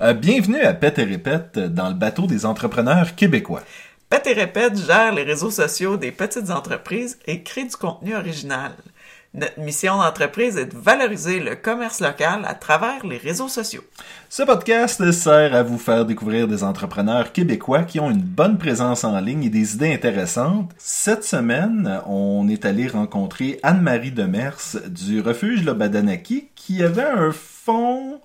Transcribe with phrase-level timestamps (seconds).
[0.00, 3.62] Euh, bienvenue à Pète et Répète dans le bateau des entrepreneurs québécois.
[4.08, 8.72] Pète et Répète gère les réseaux sociaux des petites entreprises et crée du contenu original.
[9.34, 13.82] Notre mission d'entreprise est de valoriser le commerce local à travers les réseaux sociaux.
[14.28, 19.04] Ce podcast sert à vous faire découvrir des entrepreneurs québécois qui ont une bonne présence
[19.04, 20.70] en ligne et des idées intéressantes.
[20.76, 28.20] Cette semaine, on est allé rencontrer Anne-Marie Demers du refuge Lobadanaki qui avait un fond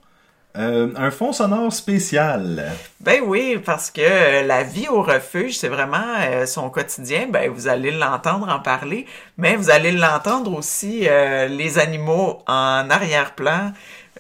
[0.58, 2.72] euh, un fond sonore spécial.
[3.00, 7.28] Ben oui, parce que euh, la vie au refuge, c'est vraiment euh, son quotidien.
[7.32, 9.06] Ben vous allez l'entendre en parler,
[9.38, 11.08] mais vous allez l'entendre aussi
[11.50, 13.72] les animaux en arrière-plan.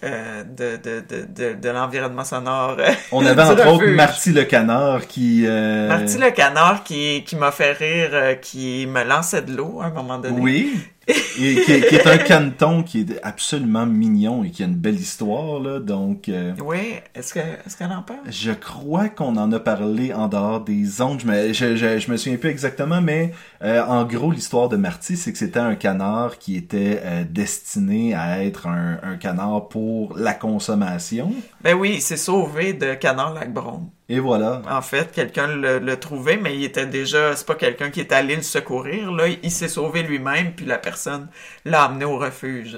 [0.03, 2.77] de, de, de, de, l'environnement sonore.
[3.11, 5.43] On avait entre autres Marty le canard qui...
[5.47, 9.89] Marty le canard qui, qui m'a fait rire, qui me lançait de l'eau à un
[9.89, 10.39] moment donné.
[10.39, 14.99] Oui, et qui, est un canton qui est absolument mignon et qui a une belle
[14.99, 15.79] histoire là.
[15.79, 18.19] Donc euh, oui est-ce que est-ce qu'elle en parle?
[18.29, 22.17] je crois qu'on en a parlé en dehors des ondes je me je, je, me
[22.17, 23.31] souviens plus exactement mais
[23.63, 28.13] euh, en gros l'histoire de Marty c'est que c'était un canard qui était euh, destiné
[28.13, 31.33] à être un, un canard pour la consommation.
[31.61, 34.61] Ben oui il s'est sauvé de canard lac Brome et voilà.
[34.69, 38.37] En fait, quelqu'un l'a trouvé, mais il était déjà, c'est pas quelqu'un qui est allé
[38.37, 39.11] le secourir.
[39.11, 41.27] Là, il s'est sauvé lui-même, puis la personne
[41.65, 42.77] l'a amené au refuge.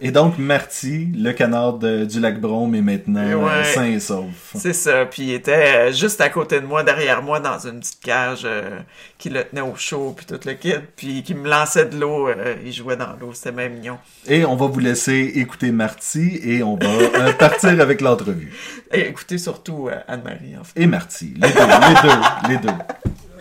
[0.00, 4.30] et donc, Marty, le canard du lac Brome, est maintenant euh, sain et sauf.
[4.54, 5.04] C'est ça.
[5.04, 8.42] Puis il était euh, juste à côté de moi, derrière moi, dans une petite cage
[8.46, 8.78] euh,
[9.22, 12.28] qui le tenait au chaud, puis tout le kit, puis qui me lançait de l'eau.
[12.64, 13.32] il jouait dans l'eau.
[13.32, 13.96] C'était même mignon.
[14.26, 18.52] Et on va vous laisser écouter Marty et on va partir avec l'entrevue.
[18.92, 21.34] Et écoutez surtout Anne-Marie et Marty.
[21.36, 22.78] Les deux, les deux, les deux.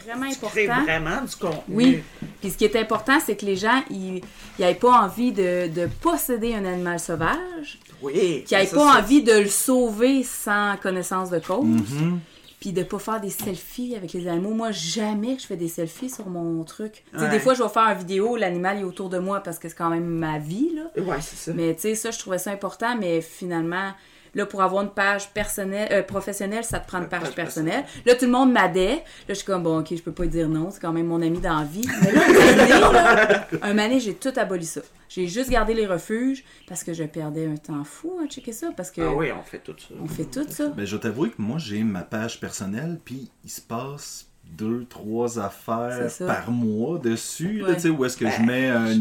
[0.06, 0.84] Vraiment important.
[0.84, 1.64] vraiment du contenu.
[1.70, 2.04] Oui.
[2.42, 4.22] Puis ce qui est important, c'est que les gens, ils
[4.60, 7.80] n'aient pas envie de, de, posséder un animal sauvage.
[8.04, 8.44] Oui.
[8.46, 11.66] Qu'ils n'aient pas envie de le sauver sans connaissance de cause.
[11.66, 12.18] Mm-hmm.
[12.62, 14.52] Puis de pas faire des selfies avec les animaux.
[14.52, 17.04] Moi, jamais je fais des selfies sur mon truc.
[17.18, 19.68] sais, Des fois, je vais faire une vidéo, l'animal est autour de moi parce que
[19.68, 20.70] c'est quand même ma vie.
[20.76, 21.04] Là.
[21.04, 21.54] Ouais, c'est ça.
[21.54, 22.96] Mais tu sais, ça, je trouvais ça important.
[22.96, 23.92] Mais finalement,
[24.34, 27.84] Là, pour avoir une page personnelle, euh, professionnelle, ça te prend une page, personnelle.
[28.06, 28.96] Là, tout le monde m'adait.
[28.96, 31.22] Là, je suis comme, bon, OK, je peux pas dire non, c'est quand même mon
[31.22, 31.88] ami dans la vie.
[32.02, 34.82] Mais là, un mané, j'ai tout aboli ça.
[35.10, 38.70] J'ai juste gardé les refuges parce que je perdais un temps fou à checker ça.
[38.76, 39.94] Parce que ah oui, on fait tout ça.
[40.02, 40.70] On fait tout ça.
[40.70, 45.40] Ben, je t'avoue que moi, j'ai ma page personnelle, puis il se passe deux, trois
[45.40, 48.96] affaires par mois dessus, tu sais, où est-ce que je ben, mets un...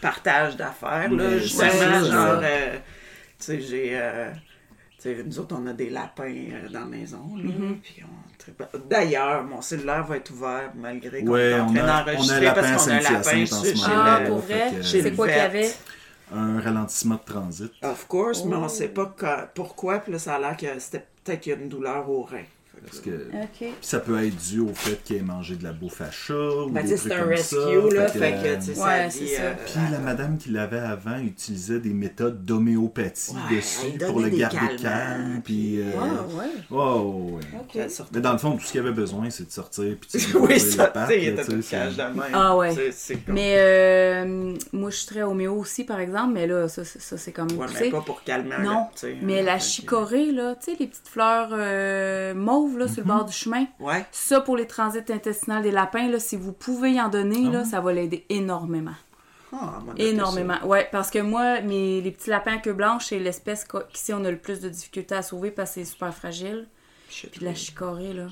[0.00, 2.76] partage d'affaires, là, justement, genre, euh,
[3.38, 3.90] tu sais, j'ai...
[3.92, 4.30] Euh,
[5.04, 7.22] nous autres, on a des lapins euh, dans la maison.
[7.36, 8.88] Mm-hmm.
[8.88, 12.94] D'ailleurs, mon cellulaire va être ouvert malgré qu'on est en train d'enregistrer parce qu'on a
[12.94, 14.72] un lapin chez Ah, pour vrai?
[14.82, 15.70] C'est quoi qu'il y avait?
[16.32, 17.72] Un ralentissement de transit.
[17.82, 19.14] Of course, mais on ne sait pas
[19.54, 19.98] pourquoi.
[19.98, 22.44] Puis là, ça a l'air que c'était peut-être qu'il y a une douleur au rein.
[22.84, 23.10] Parce que
[23.80, 26.70] ça peut être dû au fait qu'il ait mangé de la bouffe à chat ou
[26.70, 29.42] ben, des trucs un rescue, là, fait que, ouais, c'est ça.
[29.42, 34.76] Euh, Puis la madame qui l'avait avant utilisait des méthodes d'homéopathie dessus pour le garder
[34.80, 35.40] calme.
[35.44, 35.90] Puis, euh...
[36.30, 37.40] ouais, ouais.
[37.76, 37.88] ouais.
[38.12, 40.58] Mais dans le fond, tout ce qu'il avait besoin, c'est de sortir puis de oui,
[40.58, 41.10] ça, la patte.
[41.14, 41.94] Il était tout cache
[42.32, 42.74] Ah ouais.
[43.28, 47.32] Mais euh, moi, je suis très homéo aussi, par exemple, mais là, ça, ça c'est
[47.32, 47.50] comme...
[47.52, 48.56] Ouais, mais pas pour calmer.
[48.62, 48.88] Non,
[49.22, 52.34] mais la chicorée, là, tu sais, les petites fleurs euh,
[52.78, 53.66] là, sur le bord du chemin.
[53.78, 54.04] Ouais.
[54.12, 57.60] Ça, pour les transits intestinaux des lapins, là, si vous pouvez y en donner, là,
[57.62, 57.64] ah.
[57.64, 58.94] ça va l'aider énormément.
[59.52, 60.58] Ah, énormément.
[60.64, 64.24] Ouais, parce que moi, mes, les petits lapins à queue blanche, c'est l'espèce qu'ici on
[64.24, 66.68] a le plus de difficultés à sauver parce que c'est super fragile.
[67.08, 68.28] Puis de la chicorée, là.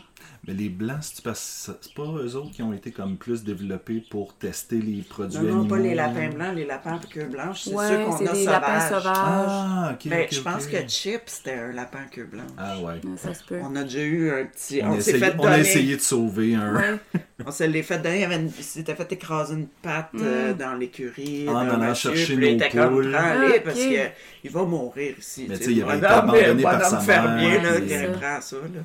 [0.49, 4.77] Mais les blancs, c'est pas eux autres qui ont été comme plus développés pour tester
[4.77, 8.05] les produits non, non, pas les lapins blancs, les lapins à queue blanche, c'est ceux
[8.07, 9.05] qu'on a des lapins sauvages.
[9.15, 10.09] Ah, ok.
[10.09, 12.49] Ben, je pense que Chip, c'était un lapin à queue blanche.
[12.57, 12.95] Ah ouais.
[13.19, 13.61] Ça se peut.
[13.63, 14.81] On a déjà eu un petit...
[14.83, 15.41] On, s'est fait donner...
[15.41, 16.99] on a essayé de sauver un...
[17.47, 18.27] on s'est les fait donner,
[18.57, 20.57] il s'était fait écraser une patte euh, mm.
[20.57, 21.47] dans l'écurie.
[21.47, 23.13] En allant chercher nos poules.
[23.13, 25.45] Comme, ah, parce qu'il va mourir ici.
[25.47, 27.05] Mais tu sais, il avait été abandonné par sa mère.
[27.05, 28.81] fermier, là, qui reprend ça, là.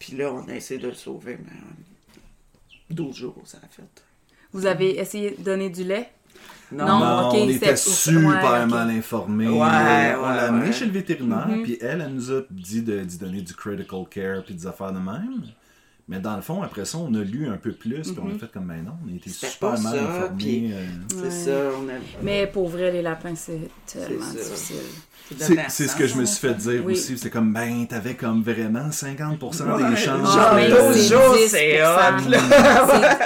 [0.00, 1.52] Puis là, on a essayé de le sauver, mais
[2.90, 3.82] 12 jours, ça a fait.
[4.52, 6.10] Vous avez essayé de donner du lait?
[6.72, 9.46] Non, non on était super mal informés.
[9.46, 11.62] Ouais, on l'a amené chez le vétérinaire, mm-hmm.
[11.62, 14.98] puis elle, elle nous a dit d'y donner du critical care puis des affaires de
[14.98, 15.42] même.
[16.08, 18.30] Mais dans le fond, après ça, on a lu un peu plus, puis on a
[18.30, 18.38] mm-hmm.
[18.38, 20.70] fait comme, ben non, on a été super mal informés.
[20.72, 20.86] Euh.
[21.08, 21.70] C'est ça.
[21.78, 21.92] On a...
[22.22, 24.76] Mais pour vrai, les lapins, c'est tellement difficile.
[25.38, 27.18] C'est ce que je me suis fait dire aussi.
[27.18, 30.34] C'est comme, ben, t'avais comme vraiment 50% des chances.
[30.34, 32.36] Genre, dojo, c'est hot,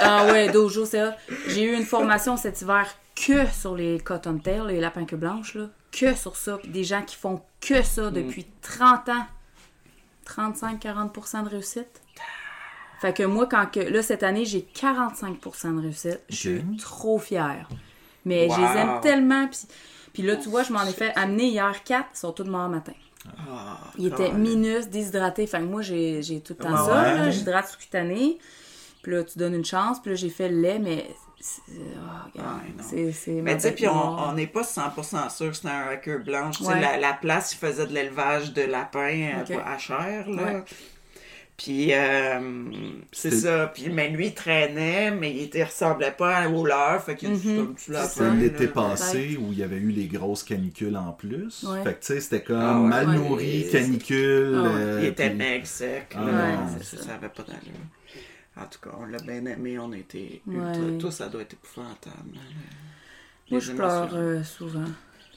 [0.01, 1.13] Ah ouais, dojo, c'est hot.
[1.47, 5.69] J'ai eu une formation cet hiver que sur les cottontails, les lapins que blanches, là.
[5.91, 6.59] Que sur ça.
[6.65, 8.13] Des gens qui font que ça mm.
[8.13, 9.25] depuis 30 ans.
[10.27, 12.01] 35-40% de réussite.
[12.99, 13.79] Fait que moi, quand que.
[13.79, 15.39] Là, cette année, j'ai 45
[15.75, 16.21] de réussite.
[16.29, 17.69] Je suis trop fière.
[18.25, 19.47] Mais je les aime tellement.
[19.47, 19.67] Puis,
[20.15, 22.69] puis là, tu vois, je m'en ai fait amener hier 4, ils sont tous morts
[22.69, 22.93] matin.
[23.49, 25.45] Ah, Ils étaient minus, déshydratés.
[25.47, 26.85] Fait que moi, j'ai j'ai tout le temps Ouais.
[26.89, 27.15] ça.
[27.15, 27.29] là.
[27.31, 28.37] J'hydrate sous-cutané.
[29.03, 29.99] Puis là, tu donnes une chance.
[30.01, 31.09] Puis là, j'ai fait le lait, mais.
[32.35, 35.87] Ouais, c'est- ma Mais tu sais, puis on n'est pas 100% sûr que c'était un
[35.89, 36.57] hacker blanche.
[36.57, 36.81] Tu sais, Ouais.
[36.81, 40.43] la, la place, il faisait de l'élevage de lapins euh, à chair, là.
[40.43, 40.63] Ouais.
[41.57, 42.39] Puis, euh,
[43.13, 43.67] c'est ça.
[43.73, 47.01] Puis, mais lui, il traînait, mais il était, ressemblait pas au leur.
[47.01, 47.55] Fait qu'il Mhm.
[47.57, 48.33] comme tu l'as C'est C'était ça.
[48.35, 51.63] l'été passé où il y avait eu les grosses canicules en plus.
[51.63, 51.81] Ouais.
[51.83, 52.87] Fait que tu sais, c'était comme Ah ouais.
[52.89, 53.15] mal Ouais.
[53.15, 53.69] nourri, Ouais.
[53.71, 54.53] canicule.
[54.57, 54.69] Ah ouais.
[54.75, 56.13] euh, Il était puis- maigre, sec.
[56.17, 57.13] Ah ça, ça.
[57.13, 57.79] avait pas d'allure.
[58.57, 60.55] En tout cas, on l'a bien aimé, on a été Ouais.
[60.55, 60.97] ultra...
[60.99, 62.37] Tout ça doit être épouvantable.
[63.49, 64.83] Moi, je pleure euh, souvent.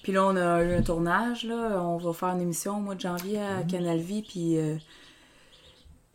[0.03, 1.81] Puis là, on a eu un tournage, là.
[1.83, 4.77] On va faire une émission au mois de janvier à Canal Vie, puis euh,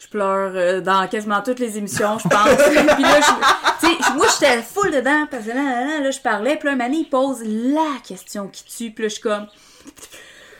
[0.03, 2.49] je pleure euh, dans quasiment toutes les émissions, je pense.
[2.95, 6.11] puis là, je- tu sais, moi, j'étais full dedans, parce que là, là, là, là,
[6.11, 9.07] je parlais, puis là, un moment donné, il pose la question qui tue, puis là,
[9.09, 9.47] je suis comme...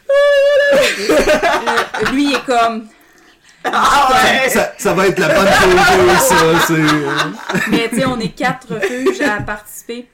[0.10, 0.78] Euh,
[2.12, 2.88] Lui, il est comme...
[3.66, 4.50] Ah ouais!
[4.50, 6.36] Ça, ça va être la bonne photo, ça.
[6.68, 7.08] c'est, euh,
[7.70, 10.10] Mais tu sais, on est quatre refuges à participer.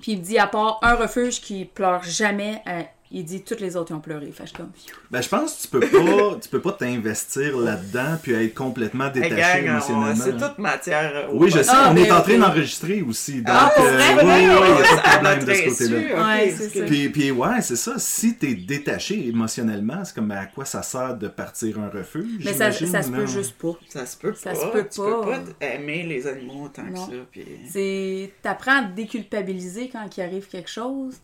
[0.00, 2.82] Puis il me dit, à part un refuge qui pleure jamais, euh,
[3.12, 4.30] il dit toutes les autres ils ont pleuré.
[4.32, 4.70] Fait je comme,
[5.10, 9.06] Ben, je pense que tu peux pas, tu peux pas t'investir là-dedans puis être complètement
[9.06, 10.14] Hey, détaché gang, émotionnellement.
[10.24, 11.28] c'est toute matière.
[11.32, 13.42] Oui, je sais, Ah, on est en train d'enregistrer aussi.
[13.42, 15.68] Donc, Ah, euh, vrai, oui, vrai, oui, il n'y a pas de problème de ce
[15.68, 15.98] côté-là.
[15.98, 16.84] ok, Ouais, c'est parce que- ça.
[16.86, 17.94] Puis, puis ouais, c'est ça.
[17.98, 22.44] Si t'es détaché émotionnellement, c'est comme à quoi ça sert de partir un refuge?
[22.44, 23.72] mais ça, ça se peut juste pas.
[23.88, 24.56] Ça se peut Ça pas.
[24.56, 25.20] se peut Tu pas.
[25.20, 27.06] peux pas aimer les animaux autant Non.
[27.06, 27.18] que ça.
[27.32, 27.44] Puis...
[27.68, 31.14] C'est, t'apprends à te déculpabiliser quand il arrive quelque chose.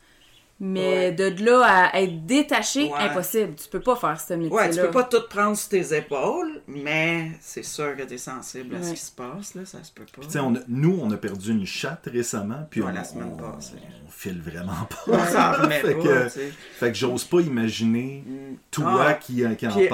[0.58, 0.66] Ouais.
[0.68, 2.98] Mais de là à être détaché, Ouais.
[3.00, 3.54] impossible.
[3.56, 4.54] Tu peux pas faire ce métier-là.
[4.64, 8.74] Ouais, tu peux pas tout prendre sur tes épaules, mais c'est sûr que t'es sensible
[8.76, 10.22] à ce qui se passe, là, ça se peut pas.
[10.22, 13.04] Tu sais, on a- nous, on a perdu une chatte récemment, puis Ouais, on, la
[13.04, 13.74] semaine on- passée.
[14.06, 15.26] on file vraiment pas.
[15.26, 16.40] S'en remet fait, pas, que, tu
[16.78, 18.24] fait que j'ose pas imaginer
[18.70, 19.12] toi Ah.
[19.14, 19.90] qui, qui en perds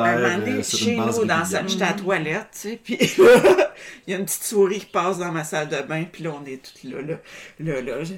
[0.46, 2.98] euh, sur chez une base nous, dans sa, j'étais à la toilette, tu sais, puis
[4.06, 6.34] il y a une petite souris qui passe dans ma salle de bain, puis là,
[6.40, 7.16] on est toutes là, là,
[7.60, 8.14] là, là, je,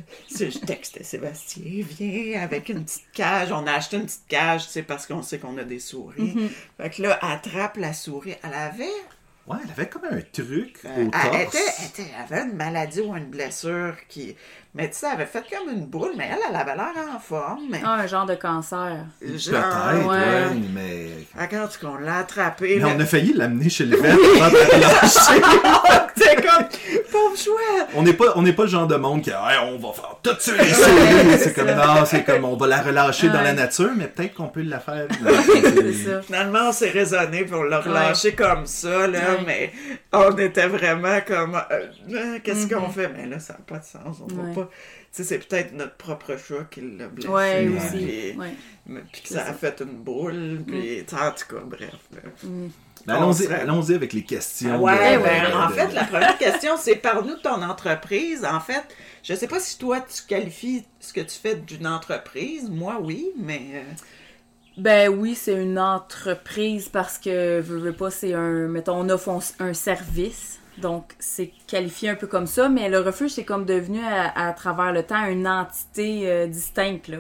[0.50, 4.70] je- textais Sébastien, viens, avec une petite cage, on a acheté une petite cage, tu
[4.70, 6.34] sais, parce qu'on sait qu'on a des souris.
[6.34, 6.48] Mm-hmm.
[6.78, 8.84] Fait que là, attrape la souris, elle avait
[9.46, 11.54] Ouais, elle avait comme un truc Euh, au elle, torse.
[11.54, 14.34] était, elle était- elle avait une maladie ou une blessure qui.
[14.74, 17.20] Mais tu sais, elle avait fait comme une boule, mais elle, elle avait l'air en
[17.20, 17.60] forme.
[17.70, 17.80] Mais...
[17.84, 19.04] Ah, un genre de cancer.
[19.20, 20.16] Peut-être, Genre, ouais.
[20.16, 21.08] ouais, mais...
[21.38, 22.76] Regarde, qu'on l'a attrapé.
[22.76, 22.94] Mais là.
[22.96, 25.42] on a failli l'amener chez le vet avant de la lâcher.
[26.36, 26.68] Comme,
[27.12, 27.88] pauvre chouette!
[27.94, 30.16] On n'est pas, on n'est pas le genre de monde qui, Hey, on va faire
[30.22, 31.38] tout ça les souris.
[31.38, 34.48] C'est comme, non, c'est comme, on va la relâcher dans la nature, mais peut-être qu'on
[34.48, 35.06] peut la faire.
[36.04, 36.22] Ça.
[36.22, 39.38] Finalement, on s'est raisonné pour le relâcher comme ça, là, Ouais.
[39.46, 39.72] mais
[40.12, 43.08] on était vraiment comme, euh, euh, qu'est-ce qu'on fait?
[43.08, 44.48] Mais là, ça n'a pas de sens, on Ouais.
[44.54, 44.68] va pas...
[45.14, 47.28] Tu sais, c'est peut-être notre propre chat qui l'a blessé.
[47.28, 48.04] Ouais, aussi.
[48.04, 48.54] Puis, Ouais.
[48.86, 49.52] mais- puis que ça a ça.
[49.54, 51.90] fait une boule, puis en tout cas, bref.
[53.06, 54.70] Allons-y, allons-y avec les questions.
[54.74, 57.62] Ah Ouais, de- ben, de- en de- fait, la première question, c'est parle-nous de ton
[57.62, 58.44] entreprise.
[58.44, 58.82] En fait,
[59.22, 62.70] je sais pas si toi, tu qualifies ce que tu fais d'une entreprise.
[62.70, 63.60] Moi, oui, mais...
[63.74, 63.82] euh,
[64.78, 69.28] Ben oui, c'est une entreprise parce que, veux, veux pas, c'est un, mettons, on offre
[69.28, 70.58] un, un service.
[70.78, 74.52] Donc, c'est qualifié un peu comme ça, mais le refuge, c'est comme devenu à, à
[74.52, 77.18] travers le temps une entité euh, distincte, là.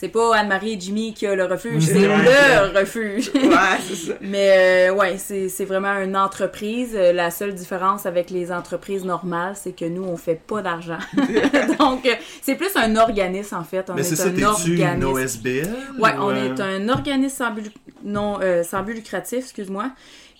[0.00, 3.30] C'est pas Anne-Marie et Jimmy qui a le refuge, c'est le refuge.
[3.34, 4.12] Ouais, c'est ça.
[4.22, 6.92] Mais euh, ouais, c'est vraiment une entreprise.
[6.94, 10.96] Euh, La seule différence avec les entreprises normales, c'est que nous, on fait pas d'argent.
[11.78, 13.90] Donc, euh, c'est plus un organisme, en fait.
[13.90, 15.04] On Mais est, c'est ça, un t'es-tu une organisme.
[15.04, 15.68] OSBL?
[15.98, 17.70] Ouais, ou, on euh, est un organisme sans but,
[18.02, 19.90] non, euh, sans but lucratif, excuse-moi.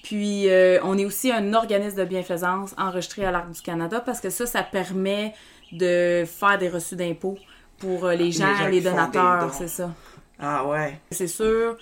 [0.02, 4.21] Puis, euh, on est aussi un organisme de bienfaisance enregistré à l'Arc du Canada parce
[4.21, 5.35] que ça, ça permet
[5.73, 7.37] de faire des reçus d'impôts
[7.80, 9.90] pour euh, les gens, gens les, des donateurs, c'est ça.
[10.38, 10.99] Ah ouais.
[11.10, 11.76] C'est sûr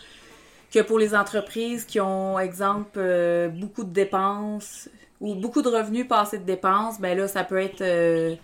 [0.72, 4.88] que pour les entreprises qui ont, exemple, euh, beaucoup de dépenses
[5.20, 8.34] ou beaucoup de revenus passés de dépenses, ben là, ça peut être, euh,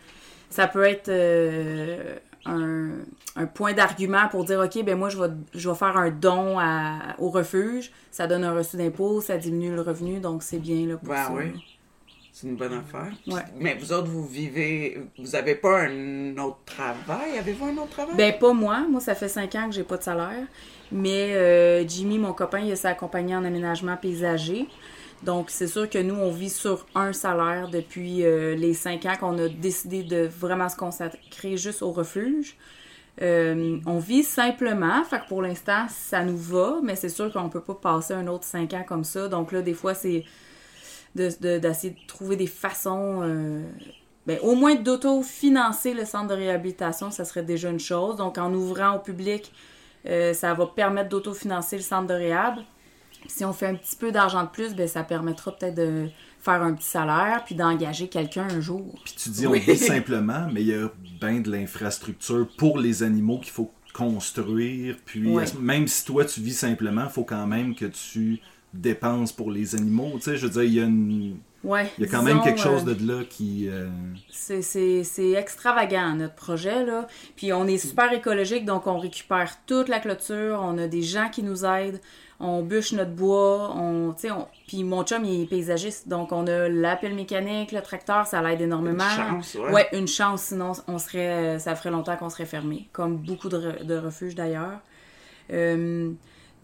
[0.50, 2.90] ça peut être euh, un,
[3.36, 6.58] un point d'argument pour dire, OK, ben moi, je vais, je vais faire un don
[6.58, 7.90] à- au refuge.
[8.10, 11.24] Ça donne un reçu d'impôt, ça diminue le revenu, donc c'est bien là, pour Ben
[11.24, 11.32] ça.
[11.32, 11.52] oui.
[12.34, 13.12] C'est une bonne affaire.
[13.28, 13.44] Ouais.
[13.60, 14.98] Mais vous autres, vous vivez...
[15.20, 17.38] Vous avez pas un autre travail?
[17.38, 18.16] Avez-vous un autre travail?
[18.16, 18.84] Ben, pas moi.
[18.90, 20.44] Moi, ça fait cinq ans que j'ai pas de salaire.
[20.90, 24.66] Mais euh, Jimmy, mon copain, il a sa compagnie en aménagement paysager.
[25.22, 29.14] Donc, c'est sûr que nous, on vit sur un salaire depuis euh, les cinq ans
[29.18, 32.56] qu'on a décidé de vraiment se consacrer juste au refuge.
[33.22, 37.48] Euh, on vit simplement, fait que pour l'instant, ça nous va, mais c'est sûr qu'on
[37.48, 39.28] peut pas passer un autre cinq ans comme ça.
[39.28, 40.24] Donc là, des fois, c'est
[41.14, 43.62] de- de- d'essayer de, trouver des façons, euh,
[44.26, 48.16] ben, au moins d'auto-financer le centre de réhabilitation, ça serait déjà une chose.
[48.16, 49.52] Donc en ouvrant au public,
[50.06, 52.56] euh, ça va permettre d'autofinancer le centre de réhab.
[53.26, 56.08] Si on fait un petit peu d'argent de plus, ben, ça permettra peut-être de
[56.40, 58.94] faire un petit salaire puis d'engager quelqu'un un jour.
[59.04, 60.90] Puis tu dis on vit simplement, mais il y a
[61.20, 64.96] bien de l'infrastructure pour les animaux qu'il faut construire.
[65.06, 65.20] Puis
[65.60, 68.40] même si toi tu vis simplement, il faut quand même que tu
[68.74, 70.12] dépenses pour les animaux.
[70.14, 72.34] Tu sais, je veux dire, il y a, une- Ouais, il y a quand disons,
[72.34, 73.68] même quelque chose de là qui.
[73.70, 73.88] euh,
[74.30, 77.06] C'est- C'est c'est extravagant, notre projet, là.
[77.36, 81.30] Puis on est super écologique, donc on récupère toute la clôture, on a des gens
[81.30, 82.00] qui nous aident,
[82.38, 84.46] on bûche notre bois, on, tu sais, on...
[84.66, 88.42] Puis mon chum, il est paysagiste, donc on a la pelle mécanique, le tracteur, ça
[88.42, 89.02] l'aide énormément.
[89.04, 89.88] Une chance, ouais.
[89.94, 93.84] une chance, sinon on serait, ça ferait longtemps qu'on serait fermé, comme beaucoup de, re-
[93.86, 94.80] de refuges d'ailleurs.
[95.50, 96.10] Euh,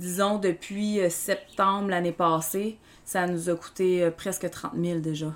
[0.01, 5.33] disons, depuis euh, septembre l'année passée, ça nous a coûté euh, presque 30 000 déjà.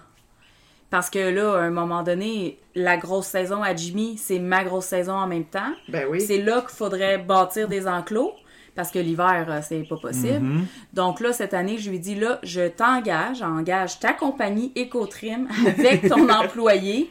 [0.91, 4.87] Parce que là, à un moment donné, la grosse saison à Jimmy, c'est ma grosse
[4.87, 5.73] saison en même temps.
[5.89, 6.21] Ben oui.
[6.21, 8.33] C'est là qu'il faudrait bâtir des enclos.
[8.75, 10.41] Parce que l'hiver, euh, c'est pas possible.
[10.41, 10.67] mhm.
[10.93, 16.09] Donc là, cette année, je lui dis là, je t'engage, engage ta compagnie Ecotrim avec
[16.09, 17.11] ton employé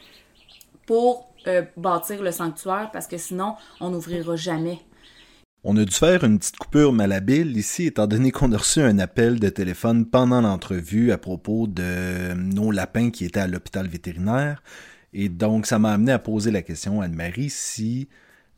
[0.85, 4.79] pour euh, bâtir le sanctuaire parce que sinon, on n'ouvrira jamais.
[5.65, 8.99] On a dû faire une petite coupure malhabile ici, étant donné qu'on a reçu un
[8.99, 14.61] appel de téléphone pendant l'entrevue à propos de nos lapins qui étaient à l'hôpital vétérinaire.
[15.13, 18.09] Et donc, ça m'a amené à poser la question à Anne-Marie si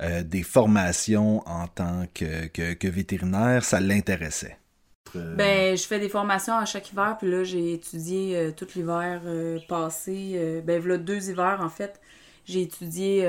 [0.02, 4.58] euh, des formations en tant que, que, que vétérinaire, ça l'intéressait.
[5.16, 8.68] Euh, Ben, je fais des formations à chaque hiver, puis là, j'ai étudié euh, tout
[8.76, 10.34] l'hiver euh, passé.
[10.36, 12.00] euh, ben, voilà deux hivers, en fait.
[12.46, 13.26] J'ai étudié.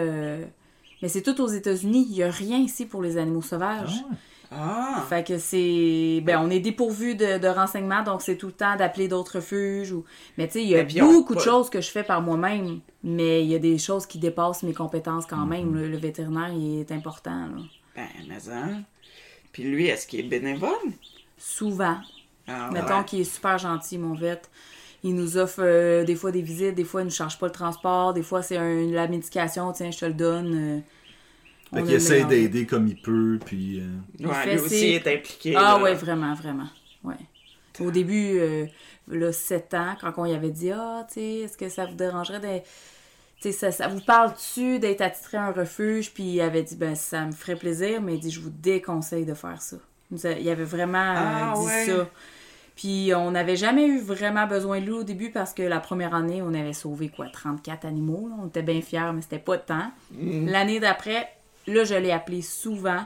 [1.03, 2.07] Mais c'est tout aux États-Unis.
[2.09, 4.05] Il n'y a rien ici pour les animaux sauvages.
[4.51, 5.05] Ah!
[5.09, 6.21] Fait que c'est.
[6.25, 9.93] Ben, on est dépourvu de, de renseignements, donc c'est tout le temps d'appeler d'autres refuges.
[9.93, 10.05] Ou...
[10.39, 13.43] Mais tu sais, il y a beaucoup de choses que je fais par moi-même, mais
[13.45, 15.75] il y a des choses qui dépassent mes compétences quand même.
[15.75, 17.63] Le, le vétérinaire, il est important, là.
[17.97, 18.83] Ben, mais hein.
[19.53, 20.71] Puis lui, est-ce qu'il est bénévole?
[21.39, 21.97] Souvent.
[22.47, 23.05] Ah, Mettons ouais.
[23.05, 24.43] qu'il est super gentil, mon vet.
[25.05, 27.53] Il nous offre euh, des fois des visites, des fois il ne charge pas le
[27.53, 30.55] transport, des fois c'est un- la médication, tiens, je te le donne.
[30.55, 30.79] euh,
[31.75, 33.81] Fait qu'il essaie d'aider comme il peut, puis...
[33.81, 33.85] euh,
[34.19, 35.55] il Ouais, fait lui aussi est impliqué.
[35.57, 35.83] Ah là.
[35.83, 36.69] ouais, vraiment, vraiment.
[37.05, 37.17] Ouais.
[37.81, 38.67] Au début, euh,
[39.09, 41.95] là, 7 ans, quand on y avait dit Ah, tu sais, est-ce que ça vous
[41.95, 42.65] dérangerait
[43.41, 46.13] sais, ça, ça vous parle-tu d'être attitré à un refuge?
[46.15, 49.27] Puis il avait dit Ben, ça me ferait plaisir, mais il dit Je vous déconseille
[49.27, 49.77] de faire ça.
[50.13, 51.85] Il avait vraiment euh, Ah, dit ouais.
[51.87, 52.09] ça.
[52.77, 56.15] Puis on n'avait jamais eu vraiment besoin de lui au début parce que la première
[56.15, 58.29] année, on avait sauvé quoi, 34 animaux.
[58.29, 58.37] là.
[58.43, 59.91] On était bien fiers, mais c'était pas de temps.
[60.21, 61.29] L'année d'après,
[61.67, 63.01] là, je l'ai appelé souvent.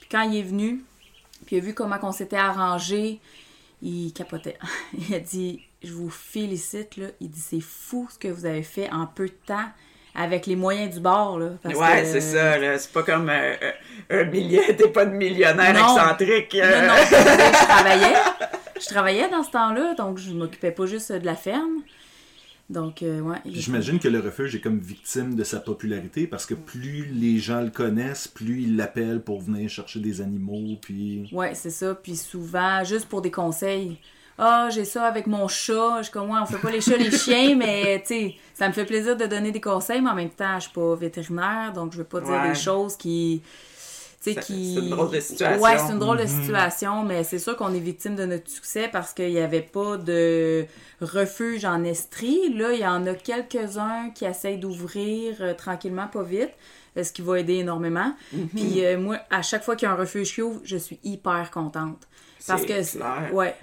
[0.00, 0.82] Puis quand il est venu,
[1.46, 3.20] puis il a vu comment on s'était arrangé,
[3.80, 4.58] il capotait.
[5.08, 7.06] Il a dit Je vous félicite, là.
[7.20, 9.68] Il dit C'est fou ce que vous avez fait en peu de temps
[10.14, 11.50] avec les moyens du bord, là.
[11.62, 12.78] parce ouais, que- c'est ça, là.
[12.78, 13.54] C'est pas comme euh,
[14.10, 15.96] euh, un millier, t'es pas de millionnaire Non.
[15.96, 16.54] excentrique.
[16.56, 16.80] euh.
[16.82, 18.14] Non, non, je travaillais.
[18.82, 21.82] Je travaillais dans ce temps-là, donc je m'occupais pas juste de la ferme.
[22.70, 23.36] Donc, euh, ouais.
[23.44, 27.60] j'imagine que le refuge est comme victime de sa popularité parce que plus les gens
[27.60, 31.28] le connaissent, plus ils l'appellent pour venir chercher des animaux, puis...
[31.32, 31.94] Ouais, c'est ça.
[31.94, 33.98] Puis souvent, juste pour des conseils.
[34.38, 35.98] Ah, j'ai ça avec mon chat.
[35.98, 38.68] Je suis comme, ouais, on fait pas les chats, les chiens, mais tu sais, ça
[38.68, 41.72] me fait plaisir de donner des conseils, mais en même temps, je suis pas vétérinaire,
[41.74, 42.48] donc je veux pas dire Ouais.
[42.48, 43.42] des choses qui.
[44.24, 44.74] Qui.
[44.74, 45.60] c'est une drôle de situation.
[45.62, 48.88] Ouais, c'est une drôle de situation, mais c'est sûr qu'on est victime de notre succès
[48.90, 50.64] parce qu'il n'y avait pas de
[51.00, 52.54] refuge en Estrie.
[52.56, 56.50] Là, il y en a quelques-uns qui essayent d'ouvrir euh, tranquillement, pas vite,
[56.96, 58.14] euh, ce qui va aider énormément.
[58.32, 58.48] Mhm.
[58.48, 60.98] Puis euh, moi, à chaque fois qu'il y a un refuge qui ouvre, je suis
[61.02, 62.06] hyper contente.
[62.46, 63.30] Parce C'est que, c'est- clair.
[63.34, 63.54] ouais,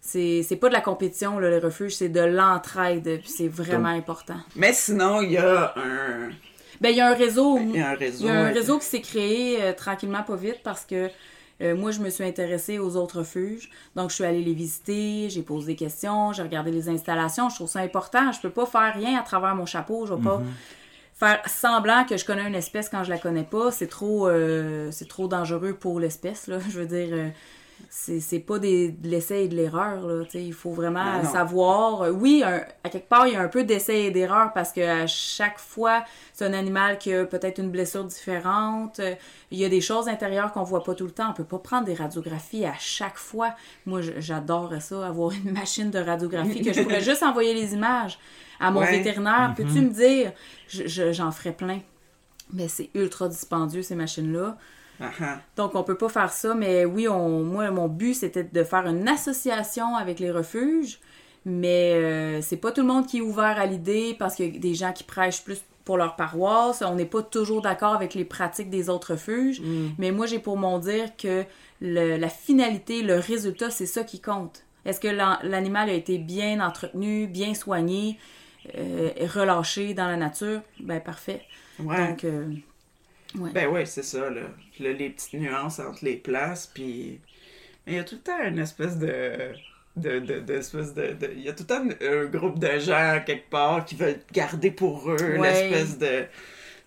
[0.00, 3.88] c'est c'est pas de la compétition, là, le refuge, c'est de l'entraide, puis c'est vraiment
[3.90, 4.38] important.
[4.56, 6.30] Mais sinon, il y a un,
[6.80, 7.58] Ben, il y a un réseau.
[7.58, 8.24] il y a un réseau.
[8.24, 11.10] Il y a un réseau qui s'est créé euh, tranquillement, pas vite, parce que
[11.60, 13.70] euh, moi, je me suis intéressée aux autres refuges.
[13.96, 17.50] Donc, je suis allée les visiter, j'ai posé des questions, j'ai regardé les installations.
[17.50, 18.32] Je trouve ça important.
[18.32, 20.06] Je peux pas faire rien à travers mon chapeau.
[20.06, 20.40] Je vais pas
[21.14, 23.70] faire semblant que je connais une espèce quand je la connais pas.
[23.70, 26.58] C'est trop, euh, c'est trop dangereux pour l'espèce, là.
[26.70, 27.32] Je veux dire...
[27.88, 31.28] c'est c'est pas des, de l'essai et de l'erreur, il faut vraiment non.
[31.30, 32.02] savoir.
[32.02, 34.72] Euh, Oui, un- à quelque part, il y a un peu d'essai et d'erreur parce
[34.72, 39.00] que à chaque fois, c'est un animal qui a peut-être une blessure différente.
[39.50, 41.30] Il y a des choses intérieures qu'on voit pas tout le temps.
[41.30, 43.54] On peut pas prendre des radiographies à chaque fois.
[43.86, 48.18] Moi, j'adorerais ça, avoir une machine de radiographie que je pourrais juste envoyer les images
[48.60, 48.90] à mon Ouais.
[48.98, 49.54] vétérinaire.
[49.56, 50.32] Peux-tu me dire?
[50.68, 51.80] Je- je- J'en ferais plein.
[52.52, 54.56] Mais c'est ultra dispendieux, ces machines-là.
[55.00, 55.38] Ah.
[55.56, 58.86] Donc, on peut pas faire ça, mais oui, on, moi, mon but, c'était de faire
[58.86, 61.00] une association avec les refuges,
[61.44, 64.56] mais euh, c'est pas tout le monde qui est ouvert à l'idée parce qu'il y
[64.56, 66.82] a des gens qui prêchent plus pour leur paroisse.
[66.86, 69.62] On n'est pas toujours d'accord avec les pratiques des autres refuges,
[69.98, 71.44] mais moi, j'ai pour mon dire que
[71.80, 74.64] le- la finalité, le résultat, c'est ça qui compte.
[74.84, 78.18] Est-ce que l'an- l'animal a été bien entretenu, bien soigné,
[78.76, 80.60] euh, relâché dans la nature?
[80.78, 81.42] Ben, parfait.
[81.78, 82.08] Ouais.
[82.08, 82.44] Donc, euh,
[83.34, 84.42] Ben oui, c'est ça, là.
[84.80, 87.20] Là, les petites nuances entre les places, puis...
[87.86, 89.52] Mais il y a tout le temps une espèce de...
[89.96, 92.58] De, de, de- espèce de, de- il y a tout le temps un, un groupe
[92.60, 95.68] de gens quelque part qui veulent garder pour eux Ouais.
[95.70, 96.24] l'espèce de,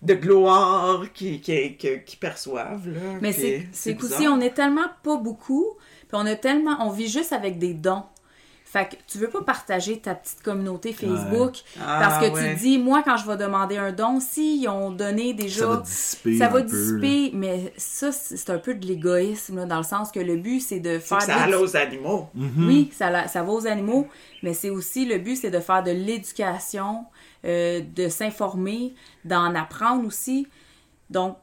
[0.00, 2.88] de gloire qui, qui, qui, qui perçoivent.
[2.88, 3.00] Là.
[3.20, 4.32] Mais c'est bizarre.
[4.32, 5.76] on est tellement pas beaucoup,
[6.08, 8.04] puis on a tellement, on vit juste avec des dons.
[8.74, 12.54] Fait que tu veux pas partager ta petite communauté Facebook Ah, parce que ouais.
[12.56, 15.60] tu dis, moi, quand je vais demander un don, s'ils ont donné déjà.
[15.60, 16.38] Ça va dissiper.
[16.38, 16.78] ça va un peu, là.
[17.00, 20.58] dissiper, mais ça, c'est un peu de l'égoïsme, là, dans le sens que le but,
[20.58, 21.18] c'est de faire.
[21.18, 22.28] que ça l'édu- aux animaux.
[22.34, 24.08] Oui, ça va aux animaux,
[24.42, 27.04] mais c'est aussi le but, c'est de faire de l'éducation,
[27.44, 30.48] euh, de s'informer, d'en apprendre aussi.
[31.10, 31.36] Donc,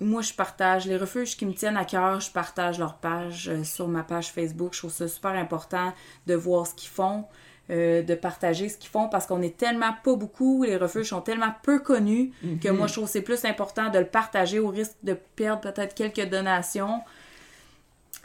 [0.00, 0.86] moi, je partage.
[0.86, 4.32] Les refuges qui me tiennent à cœur, je partage leur page euh, sur ma page
[4.32, 4.74] Facebook.
[4.74, 5.92] Je trouve ça super important
[6.26, 7.24] de voir ce qu'ils font,
[7.70, 11.20] euh, de partager ce qu'ils font parce qu'on est tellement pas beaucoup, les refuges sont
[11.20, 14.68] tellement peu connus que moi, je trouve que c'est plus important de le partager au
[14.68, 17.00] risque de perdre peut-être quelques donations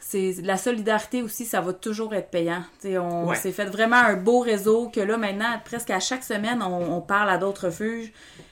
[0.05, 2.61] c'est la solidarité aussi, ça va toujours être payant.
[2.79, 3.35] T'sais, on Ouais.
[3.37, 7.01] s'est fait vraiment un beau réseau que là maintenant, presque à chaque semaine, on, on
[7.01, 8.11] parle à d'autres refuges.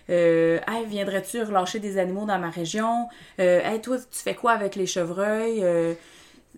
[0.10, 3.08] Euh, hey, viendrais-tu relâcher des animaux dans ma région?
[3.40, 5.60] Euh, hey, toi, tu fais quoi avec les chevreuils?
[5.64, 5.94] Euh,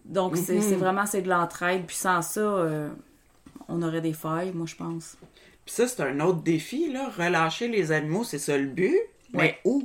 [0.06, 1.84] donc, c'est c'est vraiment c'est de l'entraide.
[1.88, 2.90] Puis sans ça, euh,
[3.68, 5.18] on aurait des failles, moi, je pense.
[5.66, 7.10] Puis ça, c'est un autre défi, là.
[7.18, 8.96] Relâcher les animaux, c'est ça le but.
[9.34, 9.58] Mais Ouais.
[9.66, 9.84] où?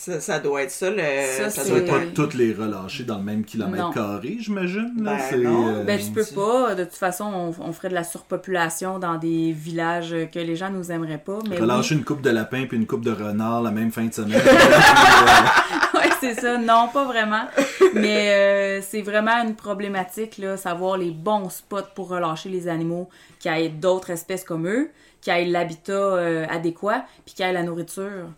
[0.00, 1.02] Ça, ça doit être ça, le...
[1.36, 3.90] Ça, ça doit pas toutes les relâcher dans le même kilomètre Non.
[3.90, 4.92] carré, j'imagine.
[5.02, 5.16] là.
[5.32, 6.76] Ben euh, Ben, tu peux pas.
[6.76, 10.70] De toute façon, on, on ferait de la surpopulation dans des villages que les gens
[10.70, 11.40] nous aimeraient pas.
[11.50, 11.62] Mais oui.
[11.62, 14.40] relâcher une coupe de lapin puis une coupe de renard la même fin de semaine.
[15.94, 16.58] ouais, c'est ça.
[16.58, 17.46] Non, pas vraiment.
[17.94, 23.08] Mais euh, c'est vraiment une problématique, là, savoir les bons spots pour relâcher les animaux,
[23.40, 27.64] qui aient d'autres espèces comme eux, qui aient l'habitat euh, adéquat, puis qui aient la
[27.64, 28.28] nourriture.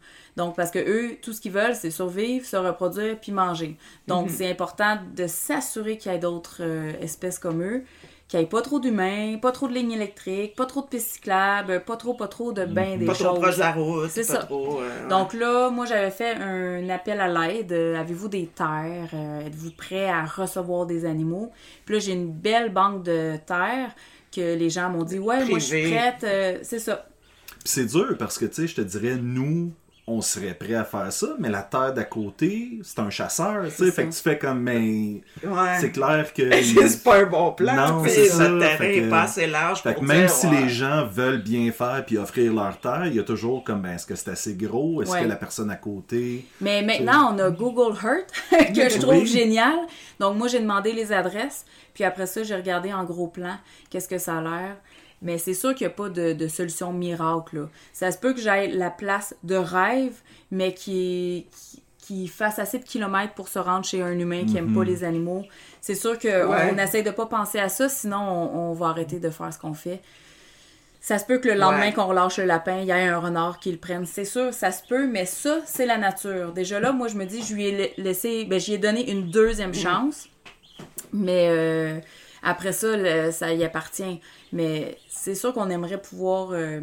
[0.40, 3.76] Donc, parce que eux, tout ce qu'ils veulent, c'est survivre, se reproduire, puis manger.
[4.06, 7.84] Donc, c'est important de s'assurer qu'il y ait d'autres euh, espèces comme eux,
[8.26, 11.14] qu'il n'y ait pas trop d'humains, pas trop de lignes électriques, pas trop de pistes
[11.14, 13.26] cyclables, pas trop, pas trop de bains des Pas choses.
[13.26, 14.08] trop proche de la route.
[14.10, 14.38] C'est ça.
[14.44, 17.72] Trop, euh, Donc là, moi, j'avais fait un appel à l'aide.
[17.72, 19.10] Euh, Avez-vous des terres?
[19.12, 21.50] Euh, Êtes-vous prêt à recevoir des animaux?
[21.84, 23.94] Puis là, j'ai une belle banque de terres
[24.34, 26.22] que les gens m'ont dit, ouais, moi, je suis prête.
[26.24, 27.06] Euh, c'est ça.
[27.64, 29.72] Puis c'est dur parce que, tu sais, je te dirais, nous,
[30.12, 33.70] on serait prêt à faire ça, mais la terre d'à côté, c'est un chasseur, tu
[33.70, 33.90] sais.
[33.92, 35.76] Fait que tu fais comme, mais Ouais.
[35.80, 36.50] c'est clair que.
[36.62, 37.74] c'est pas un bon plan.
[37.74, 40.20] Non, c'est ça, Le terrain fait que- est pas assez large Fait pour que même
[40.26, 40.62] dire, si ouais.
[40.62, 43.94] les gens veulent bien faire puis offrir leur terre, il y a toujours comme, ben,
[43.94, 45.02] est-ce que c'est assez gros?
[45.02, 45.22] Est-ce Ouais.
[45.22, 46.44] que la personne à côté.
[46.60, 48.30] Mais maintenant, on a Google Earth,
[48.74, 49.26] que je trouve Oui.
[49.26, 49.74] génial.
[50.18, 51.64] Donc, moi, j'ai demandé les adresses.
[51.94, 53.56] Puis après ça, j'ai regardé en gros plan
[53.90, 54.76] qu'est-ce que ça a l'air.
[55.22, 57.58] Mais c'est sûr qu'il n'y a pas de, de solution miracle.
[57.60, 57.68] Là.
[57.92, 60.14] Ça se peut que j'aille la place de rêve,
[60.50, 64.54] mais qui, qui, qui fasse assez de kilomètres pour se rendre chez un humain qui
[64.54, 65.44] n'aime pas les animaux.
[65.82, 66.72] C'est sûr qu'on Ouais.
[66.74, 69.58] on essaye de pas penser à ça, sinon on, on va arrêter de faire ce
[69.58, 70.00] qu'on fait.
[71.02, 71.92] Ça se peut que le lendemain Ouais.
[71.94, 74.04] qu'on relâche le lapin, il y ait un renard qui le prenne.
[74.06, 76.52] C'est sûr, ça se peut, mais ça, c'est la nature.
[76.52, 79.10] Déjà là, moi, je me dis, je lui ai la- laissé, ben, j'y ai donné
[79.10, 80.28] une deuxième chance.
[81.12, 81.98] Mais euh,
[82.42, 84.20] après ça, le- ça y appartient.
[84.52, 86.80] Mais c'est sûr qu'on aimerait pouvoir euh,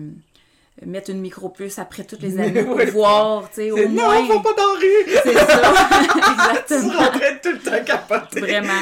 [0.86, 4.22] mettre une micropuce après toutes les années pour voir, tu sais, au moins.
[4.22, 5.20] Non, faut pas dans la rue!
[5.24, 5.62] C'est ça,
[6.68, 7.12] Tu exactement.
[7.12, 8.40] de tout le temps capoter.
[8.42, 8.74] Vraiment.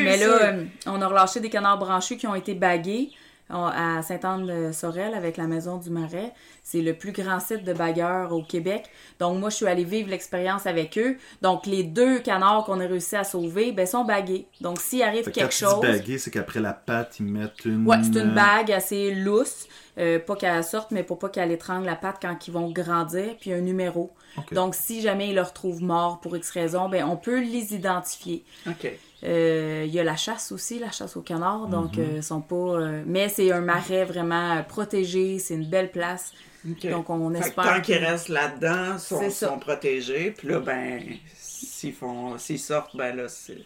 [0.00, 0.28] Mais sûr.
[0.30, 3.10] là, euh, on a relâché des canards branchus qui ont été bagués
[3.50, 6.32] on- à Sainte-Anne-de-Sorel avec la Maison du Marais.
[6.64, 8.84] C'est le plus grand site de bagueurs au Québec.
[9.18, 11.16] Donc, moi, je suis allée vivre l'expérience avec eux.
[11.42, 14.46] Donc, les deux canards qu'on a réussi à sauver, ben, sont bagués.
[14.60, 15.80] Donc, s'il arrive Fait que quand quelque tu dis chose...
[15.82, 17.84] baguer, c'est qu'après la patte, ils mettent une.
[17.86, 19.66] Ouais, c'est une euh, bague assez lousse.
[19.98, 23.36] euh, pas qu'elle sorte, mais pour pas qu'elle étrangle la patte quand ils vont grandir.
[23.40, 24.12] Puis un numéro.
[24.52, 28.44] Donc, si jamais ils le retrouvent mort pour X raison, ben, on peut les identifier.
[28.68, 28.86] OK.
[29.24, 32.40] Euh, Il y a la chasse aussi, la chasse aux canards, donc euh, ils sont
[32.40, 32.56] pas.
[32.56, 36.32] euh, Mais c'est un marais vraiment protégé, c'est une belle place.
[36.64, 37.64] Donc on Fait que espère.
[37.64, 40.30] tant qu'ils restent là-dedans, sont, sont protégés.
[40.30, 41.02] Puis là, ben,
[41.34, 43.58] s'ils font, s'ils sortent, ben là, c'est.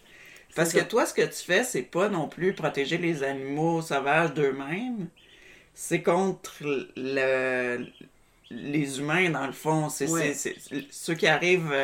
[0.54, 4.32] Parce que toi, ce que tu fais, c'est pas non plus protéger les animaux sauvages
[4.32, 5.08] d'eux-mêmes.
[5.74, 6.54] C'est contre
[6.96, 7.86] le.
[8.50, 9.88] les humains, dans le fond.
[9.90, 10.34] C'est Ouais.
[10.90, 11.74] ceux qui arrivent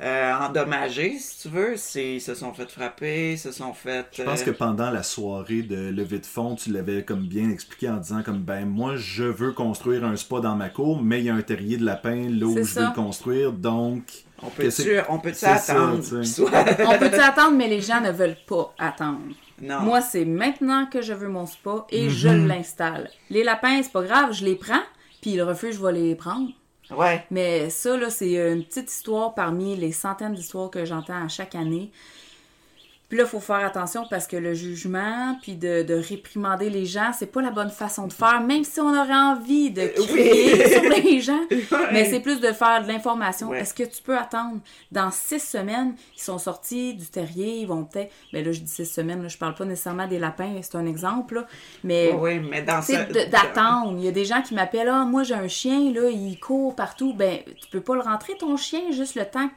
[0.00, 3.72] euh, euh, endommagés, si tu veux, c'est- ils se sont fait frapper, ils se sont
[3.72, 4.06] fait...
[4.12, 7.48] Je pense euh, que pendant la soirée de levée de fonds, tu l'avais comme bien
[7.50, 11.20] expliqué en disant comme ben moi je veux construire un spa dans ma cour, mais
[11.20, 14.02] il y a un terrier de lapin là où je veux le construire, donc
[14.42, 16.02] On peut-tu c'est- on peut ça, attendre?
[16.02, 16.50] soit-
[16.86, 19.20] On peut attendre, mais les gens ne veulent pas attendre.
[19.62, 19.80] Non.
[19.82, 22.48] Moi, c'est maintenant que je veux mon spa et je Mhm.
[22.48, 23.08] l'installe.
[23.30, 24.82] Les lapins, c'est pas grave, je les prends,
[25.22, 26.48] puis le refuge va les prendre.
[27.30, 31.54] Mais ça, là, c'est une petite histoire parmi les centaines d'histoires que j'entends à chaque
[31.54, 31.90] année.
[33.08, 36.86] Puis là, il faut faire attention parce que le jugement, puis de, de réprimander les
[36.86, 40.68] gens, c'est pas la bonne façon de faire, même si on aurait envie de crier
[40.72, 41.40] sur les gens.
[41.92, 43.50] Mais c'est plus de faire de l'information.
[43.50, 43.60] Ouais.
[43.60, 44.58] Est-ce que tu peux attendre?
[44.90, 48.10] Dans six semaines, ils sont sortis du terrier, ils vont peut-être...
[48.32, 50.86] Mais là, je dis six semaines, là, je parle pas nécessairement des lapins, c'est un
[50.86, 51.46] exemple, là.
[51.84, 52.10] Mais...
[52.18, 53.96] Oui, mais dans de- d'attendre.
[53.98, 56.74] Il y a des gens qui m'appellent Ah, moi j'ai un chien, là, il court
[56.74, 57.12] partout.
[57.14, 59.46] Ben, tu peux pas le rentrer, ton chien, juste le temps.
[59.48, 59.52] que-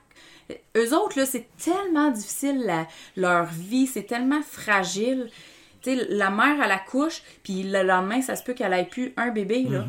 [0.76, 2.72] Eux autres, c'est tellement difficile,
[3.16, 5.30] leur vie, c'est tellement fragile.
[5.86, 9.30] La mère à la couche, puis le lendemain, ça se peut qu'elle ait plus un
[9.30, 9.86] bébé, là.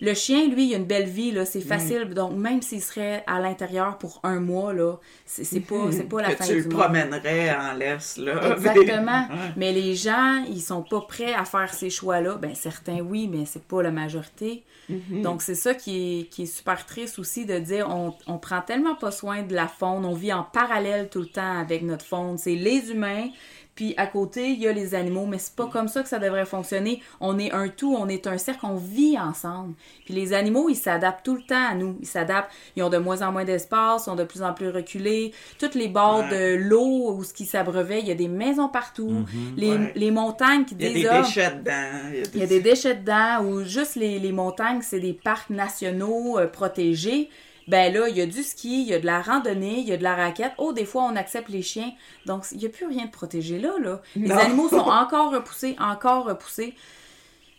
[0.00, 2.08] Le chien, lui, il a une belle vie, là, c'est facile.
[2.14, 6.22] Donc, même s'il serait à l'intérieur pour un mois, là, c'est c'est pas, c'est pas
[6.22, 8.52] la que fin tu du le promènerais en laisse, là.
[8.52, 9.26] Exactement.
[9.56, 12.36] Mais les gens, ils sont pas prêts à faire ces choix-là.
[12.36, 14.62] Ben certains oui, mais c'est pas la majorité.
[14.90, 15.22] Mm-hmm.
[15.22, 18.60] Donc c'est ça qui est, qui est super triste aussi de dire on, on prend
[18.60, 22.04] tellement pas soin de la faune, on vit en parallèle tout le temps avec notre
[22.04, 22.38] faune.
[22.38, 23.28] C'est les humains,
[23.76, 26.18] puis à côté il y a les animaux, mais c'est pas comme ça que ça
[26.18, 27.00] devrait fonctionner.
[27.20, 29.74] On est un tout, on est un cercle, on vit ensemble.
[30.04, 31.96] Puis les animaux, ils s'adaptent tout le temps à nous.
[32.00, 35.32] Ils s'adaptent, ils ont de moins en moins d'espace, sont de plus en plus reculés.
[35.60, 39.24] Toutes les bords de l'eau où ce qui s'abreuvaient, il y a des maisons partout.
[39.56, 39.92] les, Ouais.
[39.94, 42.22] les montagnes qui Il y a des déchets dedans.
[42.34, 46.38] il y a des déchets dedans ou juste les, les montagnes, c'est des parcs nationaux
[46.38, 47.28] euh, protégés.
[47.68, 49.92] Ben là, il y a du ski, il y a de la randonnée, il y
[49.92, 50.52] a de la raquette.
[50.58, 51.90] Oh, des fois, on accepte les chiens.
[52.24, 54.00] Donc, il n'y a plus rien de protégé là, là.
[54.14, 54.36] Les Non.
[54.38, 56.74] animaux sont encore repoussés, encore repoussés.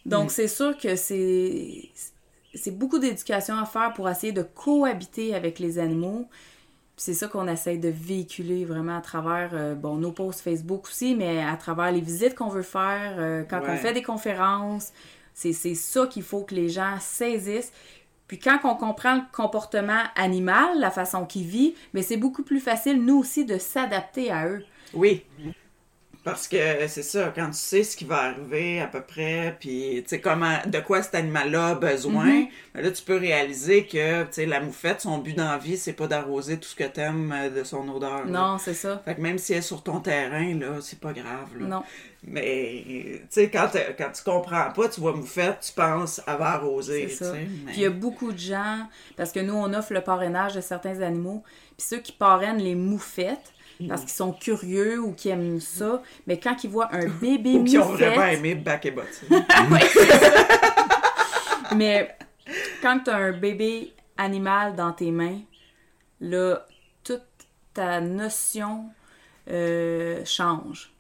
[0.06, 0.10] Mm.
[0.10, 1.90] Donc, c'est sûr que c'est...
[2.54, 6.28] C'est beaucoup d'éducation à faire pour essayer de cohabiter avec les animaux.
[6.96, 11.14] C'est ça qu'on essaye de véhiculer vraiment à travers euh, bon, nos posts Facebook aussi,
[11.14, 13.68] mais à travers les visites qu'on veut faire, euh, quand Ouais.
[13.74, 14.92] on fait des conférences.
[15.36, 17.72] C'est c'est ça qu'il faut que les gens saisissent.
[18.28, 22.60] Puis quand on comprend le comportement animal, la façon qu'il vit, mais c'est beaucoup plus
[22.60, 24.66] facile, nous aussi, de s'adapter à eux.
[24.94, 25.24] Oui.
[26.28, 26.58] Parce que
[26.90, 30.20] c'est ça, quand tu sais ce qui va arriver à peu près, puis tu sais
[30.20, 32.48] comment, de quoi cet animal-là a besoin, Mm-hmm.
[32.76, 35.78] ben là tu peux réaliser que tu sais la moufette, son but dans la vie,
[35.78, 38.26] c'est pas d'arroser tout ce que t'aimes euh, de son odeur.
[38.26, 39.02] Non, c'est ça.
[39.06, 41.58] Fait que même si elle est sur ton terrain, là, c'est pas grave.
[41.60, 41.66] Là.
[41.68, 41.84] Non.
[42.24, 46.46] Mais, tu sais, quand, t'es- quand tu comprends pas, tu vois moufette, tu penses, va
[46.56, 47.32] arroser, C'est ça.
[47.34, 48.86] mais- Puis il y a beaucoup de gens,
[49.16, 51.44] parce que nous, on offre le parrainage de certains animaux,
[51.78, 53.54] puis ceux qui parrainent les moufettes,
[53.88, 57.64] parce qu'ils sont curieux ou qui aiment ça, mais quand ils voient un bébé Ou
[57.64, 60.48] qui ont vraiment aimé Back et c'est ça.
[61.76, 62.16] Mais
[62.82, 65.40] quand tu as un bébé animal dans tes mains,
[66.22, 66.66] là,
[67.04, 67.22] toute
[67.74, 68.86] ta notion
[69.50, 70.92] euh, change.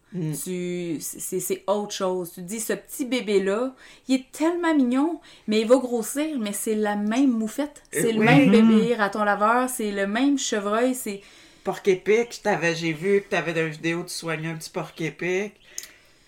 [0.43, 2.31] Tu, c'est, c'est autre chose.
[2.33, 3.73] Tu te dis, ce petit bébé-là,
[4.07, 7.83] il est tellement mignon, mais il va grossir, mais c'est la même moufette.
[7.91, 8.25] C'est le oui.
[8.25, 11.21] même bébé raton laveur, c'est le même chevreuil, c'est...
[11.71, 15.53] porc-épic, t'avais, j'ai vu que t'avais une vidéo, tu soignais un petit porc-épic.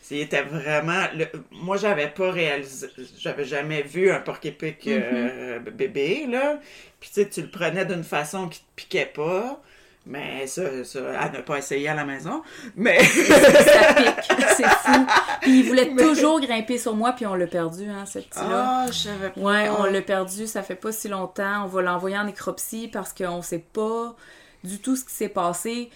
[0.02, 1.06] C'était vraiment.
[1.16, 2.88] le- Moi, j'avais pas réalisé.
[3.20, 6.60] J'avais jamais vu un porc-épic euh, bébé, là.
[7.00, 9.62] Puis, tu sais, tu le prenais d'une façon qui te piquait pas.
[10.06, 12.42] Mais ça, ça, à ne pas essayer à la maison.
[12.76, 13.00] Mais.
[13.04, 15.06] ça pique, c'est fou.
[15.42, 18.64] Puis il voulait toujours grimper sur moi, puis on l'a perdu, hein, ce petit-là.
[18.66, 19.40] Ah, je savais pas.
[19.40, 21.64] Ouais, on l'a perdu, ça fait pas si longtemps.
[21.66, 24.16] On va l'envoyer en nécropsie parce qu'on sait pas
[24.64, 25.90] du tout ce qui s'est passé.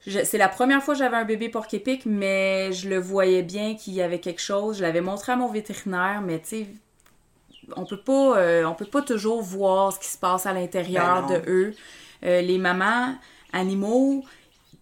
[0.00, 3.94] C'est la première fois que j'avais un bébé porc-épic, mais je le voyais bien qu'il
[3.94, 4.78] y avait quelque chose.
[4.78, 6.66] Je l'avais montré à mon vétérinaire, mais tu sais,
[7.74, 11.26] on peut pas, euh, on peut pas toujours voir ce qui se passe à l'intérieur
[11.26, 11.74] Ben de eux.
[12.24, 13.14] Euh, les mamans
[13.52, 14.24] animaux,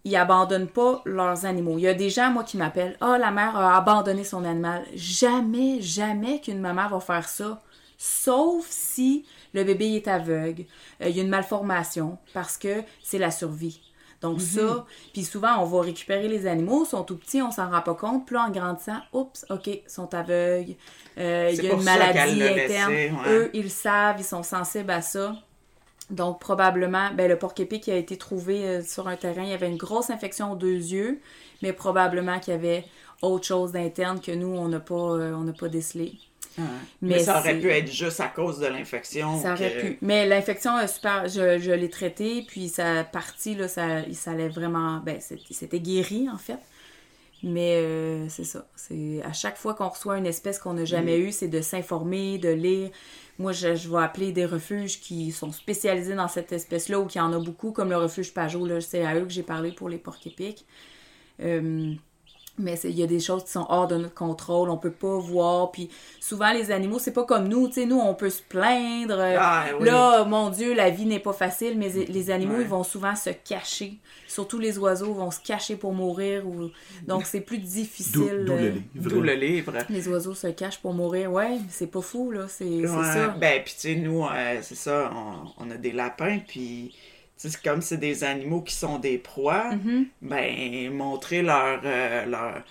[0.04, 1.78] ils abandonnent pas leurs animaux.
[1.78, 4.84] Il y a des gens, moi, qui m'appellent Ah, la mère a abandonné son animal.
[4.94, 7.62] Jamais, jamais qu'une maman va faire ça.
[7.96, 9.24] Sauf si
[9.54, 10.64] le bébé est aveugle,
[11.00, 13.80] euh, il y a une malformation, parce que c'est la survie.
[14.20, 17.70] Donc ça, puis souvent on va récupérer les animaux, ils sont tout petits, on s'en
[17.70, 20.76] rend pas compte, puis là en grandissant, oups, ok, ils sont aveugles,
[21.18, 22.92] euh, il y a une maladie l'a interne.
[22.92, 23.28] laissé, ouais.
[23.28, 25.36] Eux, ils le savent, ils sont sensibles à ça.
[26.10, 29.54] Donc, probablement, ben, le porc-épic qui a été trouvé euh, sur un terrain, il y
[29.54, 31.20] avait une grosse infection aux deux yeux,
[31.62, 32.84] mais probablement qu'il y avait
[33.22, 36.12] autre chose d'interne que nous, on n'a pas, euh, on n'a pas décelé.
[37.02, 39.40] Mais, ça aurait pu être juste à cause de l'infection.
[39.40, 39.98] Ça aurait que- pu.
[40.02, 41.26] Mais l'infection super.
[41.28, 45.00] Je, je l'ai traitée, puis ça parti, là, ça, ça allait vraiment.
[45.04, 45.18] Ben,
[45.50, 46.58] c'était guéri, en fait.
[47.42, 48.66] Mais euh, c'est ça.
[48.74, 52.38] C'est à chaque fois qu'on reçoit une espèce qu'on n'a jamais eue, c'est de s'informer,
[52.38, 52.90] de lire.
[53.38, 57.20] Moi, je, je vais appeler des refuges qui sont spécialisés dans cette espèce-là ou qui
[57.20, 58.80] en a beaucoup, comme le refuge Pajot.
[58.80, 60.64] C'est à eux que j'ai parlé pour les porcs épics.
[61.42, 61.92] Euh,
[62.58, 65.16] mais il y a des choses qui sont hors de notre contrôle, on peut pas
[65.18, 65.72] voir.
[65.72, 65.90] Puis
[66.20, 67.66] souvent, les animaux, c'est pas comme nous.
[67.68, 69.16] Tu sais, nous, on peut se plaindre.
[69.18, 69.86] euh, Ah, oui.
[69.86, 72.62] Là, mon Dieu, la vie n'est pas facile, mais les animaux, Ouais.
[72.62, 73.98] ils vont souvent se cacher.
[74.28, 76.46] Surtout les oiseaux vont se cacher pour mourir.
[76.46, 76.70] Ou...
[77.06, 78.44] Donc, c'est plus difficile.
[78.46, 78.82] d'où euh, le livre.
[78.94, 79.72] D'où le livre.
[79.90, 81.32] Les oiseaux se cachent pour mourir.
[81.32, 82.46] Ouais, c'est pas fou, là.
[82.48, 83.28] C'est Ouais, ça.
[83.28, 86.94] Ben, puis tu sais, nous, euh, c'est ça, on, on a des lapins, puis
[87.36, 90.04] c'est comme c'est des animaux qui sont des proies, Mm-hmm.
[90.22, 92.62] ben, montrer leur, euh, leur,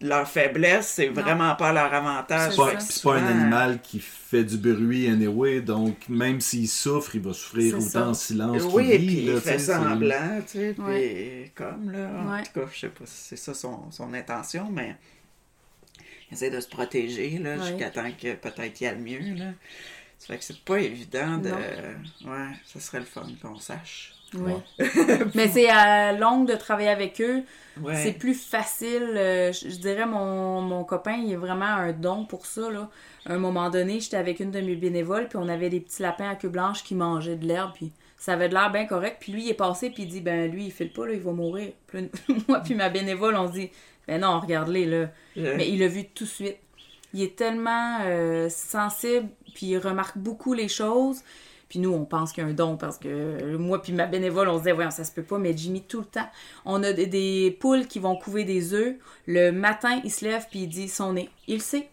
[0.00, 2.52] leur faiblesse, c'est vraiment pas leur avantage.
[2.52, 7.22] C'est pas, pas un animal qui fait du bruit anyway, donc même s'il souffre, il
[7.22, 8.08] va souffrir C'est autant ça.
[8.08, 11.50] en silence Oui, qu'il puis il tu fait semblant, tu sais, Ouais.
[11.54, 12.42] comme, là, en Ouais.
[12.44, 14.94] tout cas, je sais pas si c'est ça son, son intention, mais
[16.30, 17.66] il essaie de se protéger, là, Ouais.
[17.66, 19.46] jusqu'à temps que peut-être il y a le mieux, là.
[20.18, 21.48] Ça fait que c'est pas évident de...
[21.48, 21.56] Non.
[22.32, 24.14] Ouais, ça serait le fun qu'on sache.
[24.34, 24.52] Oui.
[25.34, 27.44] mais c'est à longue de travailler avec eux.
[27.80, 27.96] Ouais.
[27.96, 29.14] C'est plus facile.
[29.16, 32.70] euh, je, je dirais, mon, mon copain, il est vraiment un don pour ça.
[32.70, 32.90] Là.
[33.24, 36.02] À un moment donné, j'étais avec une de mes bénévoles, puis on avait des petits
[36.02, 39.16] lapins à queue blanche qui mangeaient de l'herbe, puis ça avait de l'air bien correct.
[39.20, 41.20] Puis lui, il est passé, puis il dit, ben lui, il file pas, là, il
[41.20, 41.70] va mourir.
[41.86, 42.10] Puis
[42.48, 43.70] moi, puis ma bénévole, on se dit,
[44.06, 45.08] ben non, regarde-les, là.
[45.36, 46.58] Je- Mais il l'a vu tout de suite.
[47.14, 51.18] Il est tellement euh, sensible, puis il remarque beaucoup les choses.
[51.68, 54.48] Puis nous, on pense qu'il y a un don parce que moi puis ma bénévole,
[54.48, 56.28] on se disait, voyons, ça se peut pas, mais Jimmy, tout le temps,
[56.64, 58.94] on a des, des poules qui vont couver des œufs.
[59.26, 61.28] Le matin, il se lève puis il dit son nez.
[61.46, 61.88] Il le sait.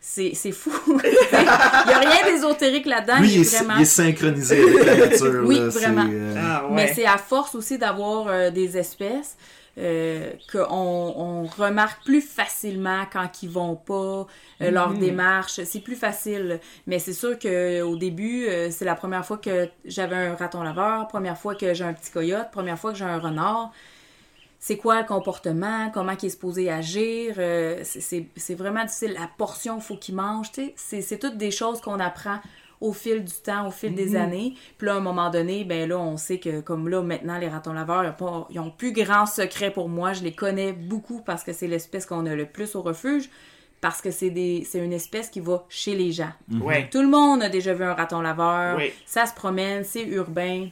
[0.00, 0.72] C'est c'est fou.
[1.04, 3.20] il y a rien d'ésotérique là-dedans.
[3.20, 3.76] Lui, il est vraiment...
[3.76, 5.42] il est synchronisé avec la nature.
[5.44, 6.08] Oui, là, vraiment.
[6.10, 6.74] euh, Ah, ouais.
[6.74, 9.36] Mais c'est à force aussi d'avoir euh, des espèces
[9.78, 14.26] euh, qu'on on remarque plus facilement quand ils vont pas,
[14.62, 15.60] euh, leur démarche.
[15.64, 16.60] C'est plus facile.
[16.86, 20.62] Mais c'est sûr que au début, euh, c'est la première fois que j'avais un raton
[20.62, 23.70] laveur, première fois que j'ai un petit coyote, première fois que j'ai un renard.
[24.58, 27.36] C'est quoi le comportement, comment il est supposé agir,
[27.82, 29.14] c'est- vraiment difficile.
[29.18, 32.40] La portion, il faut qu'il mange, C'est toutes des choses qu'on apprend
[32.80, 34.54] au fil du temps, au fil des années.
[34.78, 37.48] Puis là, à un moment donné, ben là, on sait que comme là, maintenant, les
[37.48, 40.12] ratons laveurs, ils ont, pas- ils ont plus grand secret pour moi.
[40.14, 43.28] Je les connais beaucoup parce que c'est l'espèce qu'on a le plus au refuge.
[43.82, 46.28] Parce que c'est des c'est une espèce qui va chez les gens.
[46.60, 46.88] Ouais.
[46.90, 48.76] Tout le monde a déjà vu un raton laveur.
[48.76, 48.92] Oui.
[49.06, 50.68] Ça se promène, c'est urbain.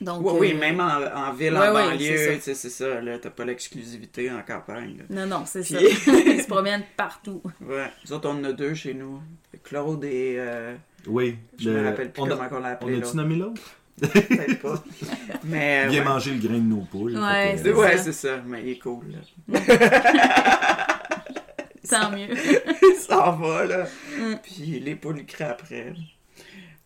[0.00, 2.34] Donc, Oui, oui, euh, même en, en ville, ouais, en ouais, banlieue, c'est ça.
[2.34, 4.98] tu sais, c'est ça, là, t'as pas l'exclusivité en campagne.
[4.98, 5.04] là.
[5.26, 5.78] Non, non, c'est ça.
[5.80, 7.40] Ils se promènent partout.
[7.62, 9.20] Ouais, nous autres, on en a deux chez nous.
[9.64, 10.36] Claude et...
[10.38, 10.74] euh,
[11.06, 11.36] Oui.
[11.58, 13.16] je le- me rappelle plus on a- comment on l'a On appelé, a-tu l'autre.
[13.16, 13.62] nommé l'autre?
[13.98, 14.84] Peut-être pas.
[15.44, 16.04] Mais, Bien ouais.
[16.04, 17.16] manger le grain de nos poules.
[17.16, 18.36] Ouais, c'est euh, Ouais, ça.
[18.46, 19.58] mais il est cool, là.
[21.88, 22.28] Tant mieux.
[22.98, 23.86] ça en va, là.
[24.18, 24.34] Mm.
[24.42, 25.94] Puis les poules crient après.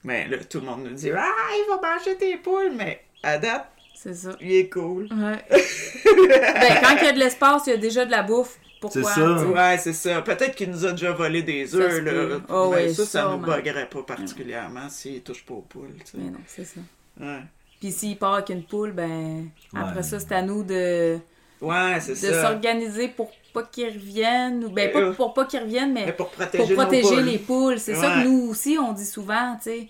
[0.05, 3.37] Mais là, tout le monde nous dit «Ah, il va manger tes poules!» Mais à
[3.39, 4.31] date, C'est ça.
[4.41, 5.09] il est cool.
[5.13, 5.39] Ouais.
[5.51, 8.59] ben, quand il y a de l'espace, il y a déjà de la bouffe.
[8.81, 9.03] Pourquoi?
[9.03, 9.45] C'est ça.
[9.47, 10.23] Ouais, c'est ça.
[10.23, 12.11] Peut-être qu'il nous a déjà volé des Ça œufs, là.
[12.13, 12.41] peut.
[12.49, 16.13] Oh, Mais oui, ça, ça nous buggerait pas particulièrement s'il touche pas aux poules, tu
[16.13, 16.19] sais.
[16.19, 16.81] Mais non, c'est ça.
[17.21, 17.41] Ouais.
[17.79, 20.03] Puis s'il part avec une poule, ben, après Ouais.
[20.03, 21.19] ça, c'est à nous de,
[21.61, 22.43] Ouais, c'est de ça.
[22.49, 24.65] s'organiser pour pas qu'ils reviennent.
[24.65, 27.25] Ou, ben, pas Euh, pour pas qu'ils reviennent, mais Mais pour protéger, pour protéger poules.
[27.25, 27.79] les poules.
[27.79, 29.89] C'est ça que nous aussi, on dit souvent, tu sais.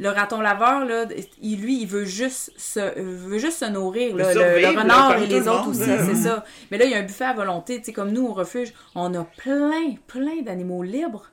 [0.00, 1.06] Le raton laveur, là,
[1.42, 4.14] il, lui, il veut juste se, veut juste se nourrir.
[4.14, 4.32] là.
[4.32, 6.44] Le là, renard et les le autres monde, aussi, c'est ça.
[6.70, 7.78] Mais là, il y a un buffet à volonté.
[7.78, 11.24] Tu sais, comme nous, au refuge, on a plein, plein d'animaux libres.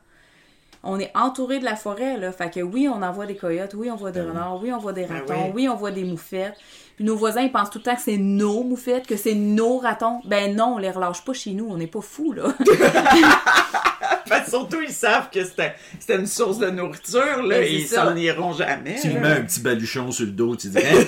[0.81, 2.31] On est entouré de la forêt, là.
[2.31, 4.93] Fait que oui, on envoie des coyotes, oui, on voit des renards, oui, on voit
[4.93, 5.51] des Ben ratons, oui.
[5.53, 6.55] oui, on voit des moufettes.
[6.95, 9.77] Puis nos voisins, ils pensent tout le temps que c'est nos moufettes, que c'est nos
[9.79, 10.21] ratons.
[10.25, 12.53] Ben non, on les relâche pas chez nous, on n'est pas fous, là.
[14.25, 17.87] Que surtout, ils savent que c'était c'était une source de nourriture, là, Ben, et ils
[17.87, 18.05] ça.
[18.05, 18.95] s'en iront jamais.
[19.01, 19.19] Tu lui là.
[19.21, 20.95] mets un petit baluchon sur le dos, tu dis Hein?
[20.95, 21.05] Ouais,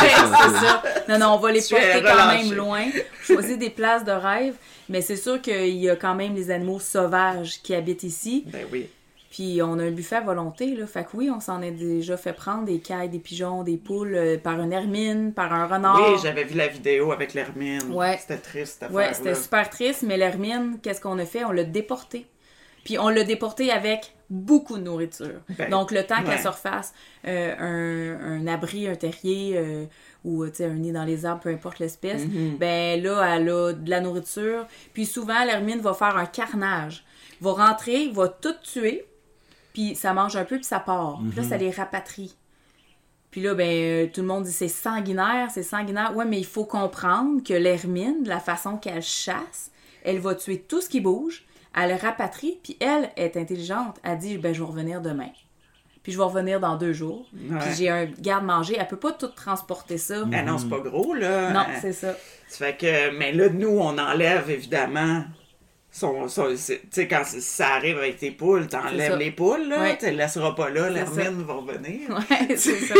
[0.00, 0.82] c'est ça.
[1.08, 2.84] Non, non, on va les Tu porter quand même loin.
[3.22, 4.54] Choisir des places de rêve.
[4.88, 8.44] Mais c'est sûr qu'il y a quand même les animaux sauvages qui habitent ici.
[8.46, 8.86] Ben oui.
[9.30, 10.86] Puis on a un buffet à volonté, là.
[10.86, 14.14] Fait que oui, on s'en est déjà fait prendre des cailles, des pigeons, des poules
[14.14, 16.00] euh, par une hermine, par un renard.
[16.00, 17.92] Oui, j'avais vu la vidéo avec l'hermine.
[17.92, 18.16] Ouais.
[18.20, 21.44] C'était triste, cette Ouais, c'était super triste, mais l'hermine, qu'est-ce qu'on a fait?
[21.44, 22.26] On l'a déporté.
[22.84, 25.40] Puis on l'a déporté avec beaucoup de nourriture.
[25.58, 26.24] Ben, Donc le temps ouais.
[26.24, 26.94] qu'elle se refasse
[27.26, 29.86] euh, un, un abri, un terrier euh,
[30.24, 32.58] ou tu sais, un nid dans les arbres, peu importe l'espèce, Mm-hmm.
[32.58, 34.66] ben là, elle a de la nourriture.
[34.92, 37.04] Puis souvent, l'hermine va faire un carnage.
[37.40, 39.04] Va rentrer, va tout tuer,
[39.76, 41.20] puis ça mange un peu, puis ça part.
[41.28, 42.34] Puis là, ça les rapatrie.
[43.30, 46.16] Puis là, ben, euh, tout le monde dit c'est sanguinaire, c'est sanguinaire.
[46.16, 49.70] Ouais, mais il faut comprendre que l'hermine, de la façon qu'elle chasse,
[50.02, 51.44] elle va tuer tout ce qui bouge,
[51.76, 53.98] elle le rapatrie, puis elle est intelligente.
[54.02, 55.28] Elle dit, ben, je vais revenir demain.
[56.02, 57.28] Puis je vais revenir dans deux jours.
[57.34, 57.58] Ouais.
[57.60, 58.78] Puis j'ai un garde-manger.
[58.80, 60.24] Elle peut pas tout transporter ça.
[60.32, 61.52] Ah non, c'est pas gros, là.
[61.52, 62.14] Non, c'est ça.
[62.48, 65.24] Ça fait que, mais là, nous, on enlève évidemment.
[65.98, 69.80] Son, son- c'est- tu sais, quand ça arrive avec tes poules, t'enlèves les poules, là.
[69.80, 69.96] Ouais.
[69.96, 72.10] Tu les laisseras pas là, l'hermine va revenir.
[72.10, 72.94] Ouais, c'est ça.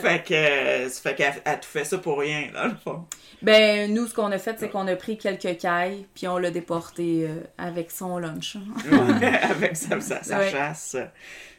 [0.00, 3.04] Fait que, euh, fait qu'elle elle tout fait ça pour rien, dans le fond.
[3.42, 6.52] Ben, nous, ce qu'on a fait, c'est qu'on a pris quelques cailles, puis on l'a
[6.52, 8.56] déporté euh, avec son lunch.
[9.50, 10.50] avec sa, sa, sa Ouais.
[10.52, 10.96] chasse.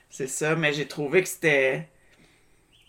[0.10, 1.90] C'est ça, mais j'ai trouvé que c'était.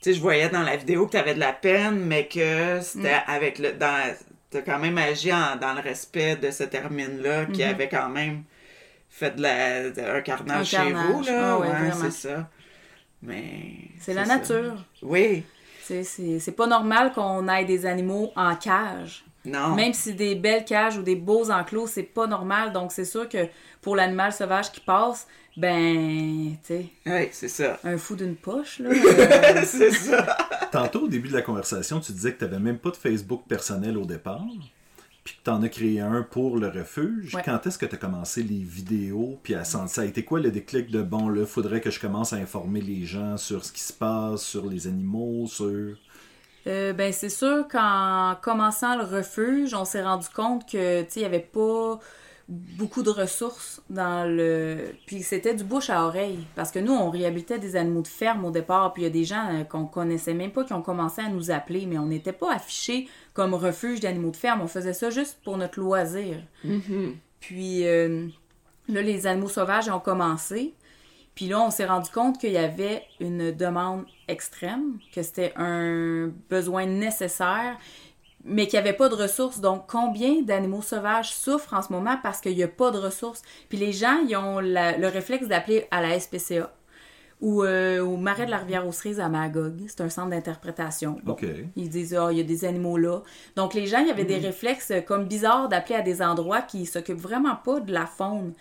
[0.00, 3.16] Tu sais, je voyais dans la vidéo que t'avais de la peine, mais que c'était
[3.16, 3.22] Mm.
[3.26, 3.72] avec le.
[3.72, 4.14] Dans,
[4.50, 7.70] t'as quand même agi en- dans le respect de cette hermine-là qui Mm-hmm.
[7.70, 8.42] avait quand même
[9.08, 11.52] fait de la, de- un carnage Un chez vous, là.
[11.54, 12.48] Ah ouais, ouais, c'est ça.
[13.22, 13.72] Mais.
[14.00, 14.36] C'est la ça.
[14.38, 14.84] nature.
[15.02, 15.44] Oui.
[15.82, 19.24] C'est pas normal qu'on ait des animaux en cage.
[19.44, 19.74] Non.
[19.74, 22.72] Même si des belles cages ou des beaux enclos, c'est pas normal.
[22.72, 23.48] Donc, c'est sûr que
[23.80, 27.78] pour l'animal sauvage qui passe, ben, tu sais, Oui, c'est ça.
[27.84, 28.90] un fou d'une poche, là.
[28.94, 30.36] euh, c'est ça.
[30.72, 33.42] Tantôt, au début de la conversation, tu disais que tu n'avais même pas de Facebook
[33.48, 34.44] personnel au départ,
[35.24, 37.34] puis que tu en as créé un pour le refuge.
[37.34, 37.42] Ouais.
[37.44, 40.40] Quand est-ce que tu as commencé les vidéos, puis à sentir ça a été quoi
[40.40, 43.72] le déclic de bon, là, faudrait que je commence à informer les gens sur ce
[43.72, 45.96] qui se passe, sur les animaux, sur.
[46.66, 51.20] Euh, ben, c'est sûr qu'en commençant le refuge, on s'est rendu compte que, tu sais,
[51.20, 51.98] il y avait pas
[52.50, 54.92] beaucoup de ressources dans le...
[55.06, 56.40] Puis c'était du bouche à oreille.
[56.56, 59.12] Parce que nous, on réhabilitait des animaux de ferme au départ, puis il y a
[59.12, 62.06] des gens euh, qu'on connaissait même pas qui ont commencé à nous appeler, mais on
[62.06, 64.60] n'était pas affichés comme refuge d'animaux de ferme.
[64.62, 66.36] On faisait ça juste pour notre loisir.
[67.38, 68.26] Puis euh,
[68.88, 70.74] là, les animaux sauvages ont commencé.
[71.36, 76.30] Puis là, on s'est rendu compte qu'il y avait une demande extrême, que c'était un
[76.50, 77.78] besoin nécessaire,
[78.44, 79.60] mais qu'il n'y avait pas de ressources.
[79.60, 83.42] Donc, combien d'animaux sauvages souffrent en ce moment parce qu'il n'y a pas de ressources?
[83.68, 86.72] Puis les gens, ils ont la- le réflexe d'appeler à la SPCA
[87.40, 89.74] ou euh, au Marais de la rivière aux Cerises à Magog.
[89.88, 91.16] C'est un centre d'interprétation.
[91.24, 91.32] Bon.
[91.76, 93.20] Ils disent, ah, il y a des animaux là.
[93.56, 96.62] Donc, les gens, il y avait des réflexes euh, comme bizarres d'appeler à des endroits
[96.62, 98.52] qui s'occupent vraiment pas de la faune.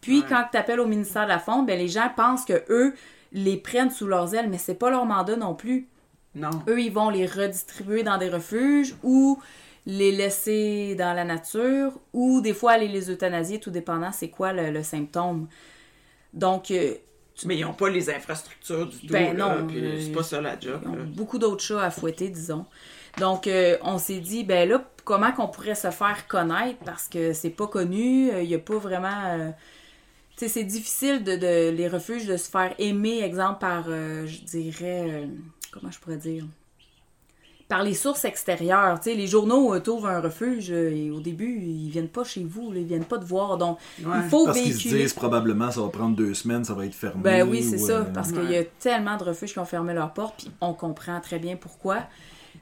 [0.00, 2.94] Puis, quand tu appelles au ministère de la Faune, ben, les gens pensent que eux
[3.32, 5.88] les prennent sous leurs ailes, mais c'est pas leur mandat non plus.
[6.34, 6.50] Non.
[6.68, 9.40] Eux, ils vont les redistribuer dans des refuges ou
[9.86, 14.52] les laisser dans la nature ou des fois aller les euthanasier, tout dépendant c'est quoi
[14.52, 15.48] le, le symptôme.
[16.34, 16.94] Donc, euh,
[17.46, 19.12] Mais ils n'ont pas les infrastructures du tout.
[19.12, 20.80] Ben là, non, euh, c'est pas ça la job.
[20.84, 21.04] ils ont là.
[21.04, 22.66] beaucoup d'autres chats à fouetter, disons.
[23.18, 27.32] Donc, euh, on s'est dit, ben là, comment qu'on pourrait se faire connaître parce que
[27.32, 29.52] c'est pas connu, il n'y a pas vraiment.
[30.36, 34.44] tu sais, c'est difficile de, de- les refuges de se faire aimer, exemple, par, je
[34.44, 35.26] dirais,
[35.70, 36.44] comment je pourrais dire
[37.68, 38.98] par les sources extérieures.
[38.98, 42.24] Tu sais, les journaux euh, t'ouvrent un refuge euh, et au début, ils viennent pas
[42.24, 43.58] chez vous, là, ils viennent pas te voir.
[43.58, 44.16] Donc, Ouais.
[44.24, 46.94] il faut Parce qu'ils se disent probablement ça va prendre deux semaines, ça va être
[46.94, 47.20] fermé.
[47.22, 48.40] Ben oui, c'est ou, ça, euh, parce Ouais.
[48.40, 51.38] qu'il y a tellement de refuges qui ont fermé leurs portes, puis on comprend très
[51.38, 51.98] bien pourquoi.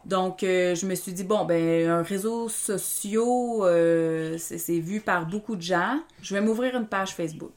[0.04, 3.22] Donc, euh, je me suis dit, bon, ben, un réseau social,
[3.62, 6.00] euh, c'est vu par beaucoup de gens.
[6.20, 7.52] Je vais m'ouvrir une page Facebook.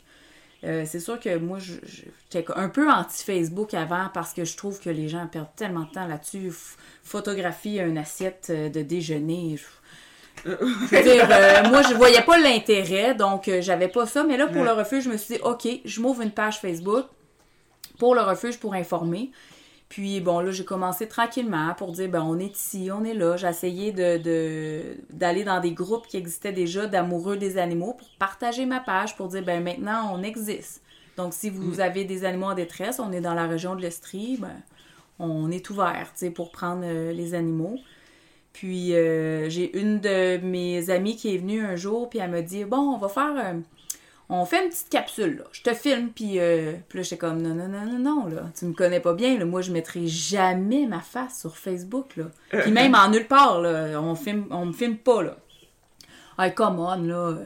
[0.63, 4.89] Euh, c'est sûr que moi, j'étais un peu anti-Facebook avant parce que je trouve que
[4.89, 6.51] les gens perdent tellement de temps là-dessus.
[7.03, 9.55] Photographier une assiette euh, de déjeuner.
[9.57, 9.63] Je
[10.45, 14.23] je dire, euh, moi, je voyais pas l'intérêt, donc euh, j'avais pas ça.
[14.23, 17.05] Mais là, pour le refuge, je me suis dit, OK, je m'ouvre une page Facebook
[17.97, 19.31] pour le refuge pour informer.
[19.89, 23.37] Puis bon, là, j'ai commencé tranquillement pour dire, ben, on est ici, on est là.
[23.37, 28.07] J'ai essayé de, de- d'aller dans des groupes qui existaient déjà d'amoureux des animaux pour
[28.19, 30.83] partager ma page, pour dire, ben, maintenant, on existe.
[31.17, 34.37] Donc, si vous avez des animaux en détresse, on est dans la région de l'Estrie,
[34.39, 34.61] ben,
[35.17, 37.79] on est ouvert, tu sais, pour prendre euh, les animaux.
[38.53, 42.41] Puis, euh, j'ai une de mes amies qui est venue un jour, puis elle m'a
[42.43, 43.33] dit, bon, on va faire...
[43.37, 43.59] euh,
[44.31, 45.43] on fait une petite capsule, là.
[45.51, 48.43] Je te filme, puis, euh, puis là, j'étais comme, non, non, non, non, non, là.
[48.57, 49.45] Tu me connais pas bien, là.
[49.45, 52.25] Moi, je mettrai jamais ma face sur Facebook, là.
[52.61, 53.99] Puis même en nulle part, là.
[53.99, 55.37] On, filme, on me filme pas, là.
[56.37, 57.37] Hey, come on, là.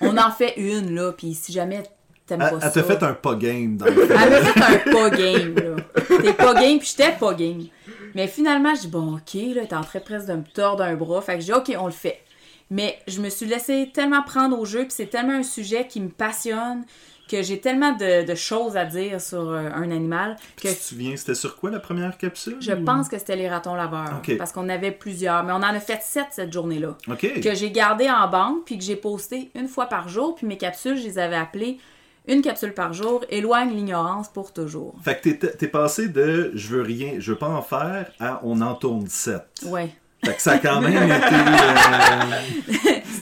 [0.00, 1.82] On en fait une, là, puis si jamais
[2.26, 2.82] t'aimes Elle, pas elle ça...
[2.82, 5.76] t'a fait un pas game dans le Elle m'a fait un pas game, là.
[6.22, 7.64] T'es pas game, puis j'étais pas game.
[8.14, 10.94] Mais finalement, je dis, bon, OK, là, t'es en train presque de me tordre un
[10.94, 11.20] bras.
[11.20, 12.22] Fait que je dis, OK, on le fait.
[12.72, 16.00] Mais je me suis laissée tellement prendre au jeu, puis c'est tellement un sujet qui
[16.00, 16.84] me passionne,
[17.28, 20.80] que j'ai tellement de, de choses à dire sur euh, un animal que Tu te
[20.82, 22.56] souviens, c'était sur quoi la première capsule?
[22.60, 24.20] je pense que c'était les ratons laveurs.
[24.38, 25.44] Parce qu'on avait plusieurs.
[25.44, 26.96] Mais on en a fait sept cette journée-là.
[27.40, 30.34] Que j'ai gardé en banque, puis que j'ai posté une fois par jour.
[30.34, 31.78] Puis mes capsules, je les avais appelées
[32.28, 34.94] une capsule par jour, éloigne l'ignorance pour toujours.
[35.02, 38.60] Fait que t'es- passé de je veux rien, je veux pas en faire à on
[38.60, 39.42] en tourne 7.
[39.66, 39.90] Ouais.
[40.24, 41.34] Fait que ça a quand même été.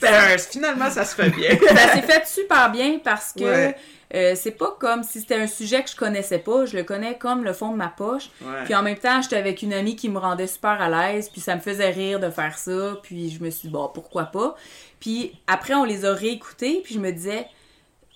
[0.05, 1.51] euh, Finalement, ça se fait bien.
[1.68, 3.76] ça s'est fait super bien parce que Ouais.
[4.14, 6.66] euh, c'est pas comme si c'était un sujet que je connaissais pas.
[6.66, 8.24] Je le connais comme le fond de ma poche.
[8.42, 8.64] Ouais.
[8.64, 11.30] Puis en même temps, j'étais avec une amie qui me rendait super à l'aise.
[11.30, 12.96] Puis ça me faisait rire de faire ça.
[13.03, 14.55] Puis je me suis dit, bon, pourquoi pas?
[15.01, 16.80] Puis après, on les a réécoutés.
[16.84, 17.46] Puis je me disais,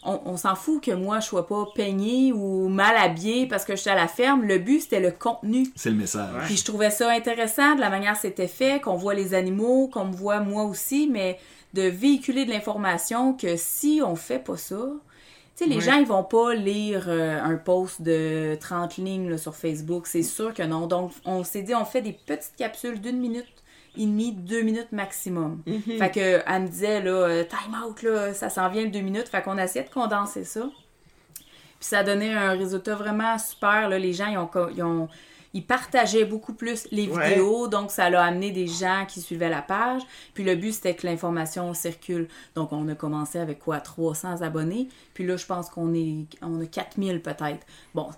[0.04, 3.74] on, on s'en fout que moi, je sois pas peignée ou mal habillée parce que
[3.76, 4.42] j'étais à la ferme.
[4.44, 5.66] Le but, c'était le contenu.
[5.76, 6.32] C'est le message.
[6.34, 6.40] Ouais.
[6.46, 9.88] Puis je trouvais ça intéressant de la manière que c'était fait, qu'on voit les animaux,
[9.88, 11.38] qu'on me voit moi aussi, mais
[11.72, 14.76] de véhiculer de l'information que si on fait pas ça,
[15.56, 15.82] tu sais, les Ouais.
[15.82, 20.22] gens, ils vont pas lire euh, un post de 30 lignes là, sur Facebook, c'est
[20.24, 20.86] sûr que non.
[20.88, 23.46] Donc, on s'est dit, on fait des petites capsules d'une minute
[23.96, 25.62] et demie, deux minutes maximum.
[25.98, 29.00] Fait que, elle me disait, là, euh, time out, là, ça s'en vient de deux
[29.00, 29.28] minutes.
[29.28, 30.68] Fait qu'on a essayé de condenser ça.
[31.34, 33.88] Puis ça a donné un résultat vraiment super.
[33.88, 33.98] Là.
[33.98, 35.08] Les gens, ils ont, ils ont-
[35.56, 37.28] ils partageaient beaucoup plus les Ouais.
[37.28, 37.68] vidéos.
[37.68, 40.02] Donc, ça l'a amené des gens qui suivaient la page.
[40.34, 42.26] Puis le but, c'était que l'information circule.
[42.56, 43.78] Donc, on a commencé avec quoi?
[43.80, 44.88] 300 abonnés.
[45.14, 47.64] Puis là, je pense qu'on est, on a 4000 peut-être.
[47.94, 48.08] Bon,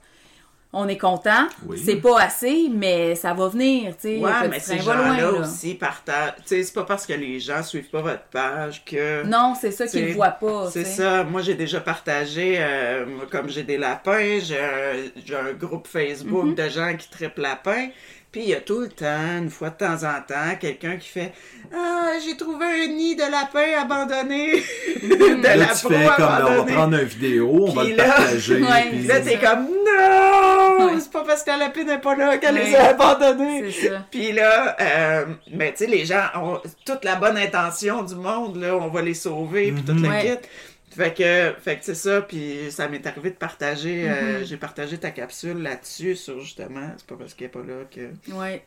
[0.79, 1.49] on est content.
[1.66, 1.81] Oui.
[1.85, 4.18] C'est pas assez, mais ça va venir, tu sais.
[4.18, 6.35] Ouais, mais ces gens-là aussi partagent.
[6.37, 9.24] Tu sais, c'est pas parce que les gens suivent pas votre page que.
[9.24, 10.70] Non, c'est ça qu'ils voient pas.
[10.70, 11.24] C'est ça.
[11.24, 16.55] Moi, j'ai déjà partagé, euh, comme j'ai des lapins, j'ai un, groupe Facebook Mhm.
[16.55, 17.89] de gens qui trippent lapins.
[18.37, 21.09] Puis il y a tout le temps, une fois de temps en temps, quelqu'un qui
[21.09, 21.32] fait
[21.74, 24.62] Ah, j'ai trouvé un nid de lapin abandonné.
[25.03, 28.05] de Là, la tu fais comme on va prendre une vidéo, on va le là-
[28.05, 28.57] partager.
[28.62, 30.84] Ouais, puis- là, t'es comme Non!
[30.87, 30.93] Ouais.
[31.01, 33.70] C'est pas parce que la lapine n'est pas là qu'elle les a abandonnés.
[33.72, 34.05] C'est ça.
[34.11, 35.24] Puis là, euh,
[35.55, 39.01] mais tu sais, les gens ont toute la bonne intention du monde, là, on va
[39.01, 40.20] les sauver, puis toute la Ouais.
[40.43, 40.49] kit.
[40.97, 44.11] Fait que, fait que c'est ça, puis ça m'est arrivé de partager, Mm-hmm.
[44.11, 47.85] euh, j'ai partagé ta capsule là-dessus, sur justement, c'est pas parce qu'elle est pas là
[47.91, 48.11] que...
[48.33, 48.65] Ouais.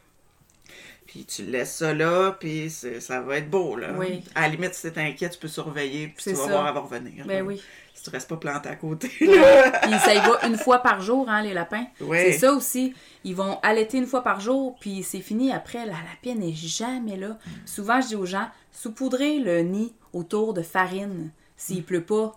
[1.08, 3.88] Puis tu laisses ça là, puis ça va être beau, là.
[3.98, 4.24] Oui.
[4.36, 6.52] À la limite, si t'es inquiet, tu peux surveiller, puis tu vas ça.
[6.52, 7.26] voir, va revenir.
[7.26, 7.44] Ben là.
[7.44, 7.60] oui.
[7.96, 9.72] Si tu restes pas planté à côté, là.
[9.82, 11.88] Puis ça y va une fois par jour, hein, les lapins.
[12.00, 12.32] Ouais.
[12.32, 12.94] C'est ça aussi.
[13.24, 15.52] Ils vont allaiter une fois par jour, puis c'est fini.
[15.52, 17.40] Après, la lapine n'est jamais là.
[17.66, 22.36] Souvent, je dis aux gens, saupoudrez le nid autour de farine s'il pleut pas.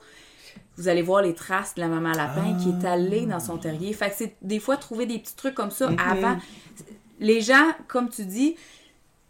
[0.76, 3.92] Vous allez voir les traces de la maman lapin qui est allée dans son terrier.
[3.92, 6.10] Fait que c'est des fois trouver des petits trucs comme ça Mm-hmm.
[6.10, 6.36] avant.
[7.20, 8.56] Les gens, comme tu dis,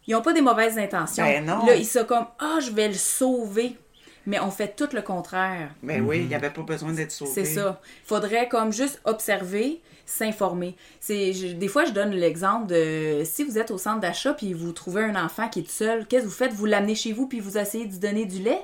[0.07, 1.23] ils ont pas des mauvaises intentions.
[1.23, 1.65] Ben non.
[1.65, 3.77] Là, ils sont comme, ah, je vais le sauver.
[4.25, 5.69] Mais on fait tout le contraire.
[5.83, 7.31] Ben oui, il n'y avait pas besoin d'être sauvé.
[7.33, 7.81] C'est ça.
[8.05, 10.77] Faudrait comme juste observer, s'informer.
[11.01, 14.71] C'est des fois je donne l'exemple de si vous êtes au centre d'achat puis vous
[14.71, 16.53] trouvez un enfant qui est seul, qu'est-ce que vous faites?
[16.53, 18.61] Vous l'amenez chez vous puis vous essayez de lui donner du lait?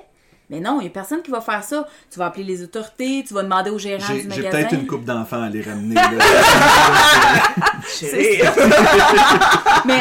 [0.50, 1.86] Mais non, il y a personne qui va faire ça.
[2.10, 4.50] Tu vas appeler les autorités, tu vas demander au gérant J'ai du j'ai magasin.
[4.50, 5.94] peut-être une coupe d'enfants à les ramener.
[9.86, 10.00] Mais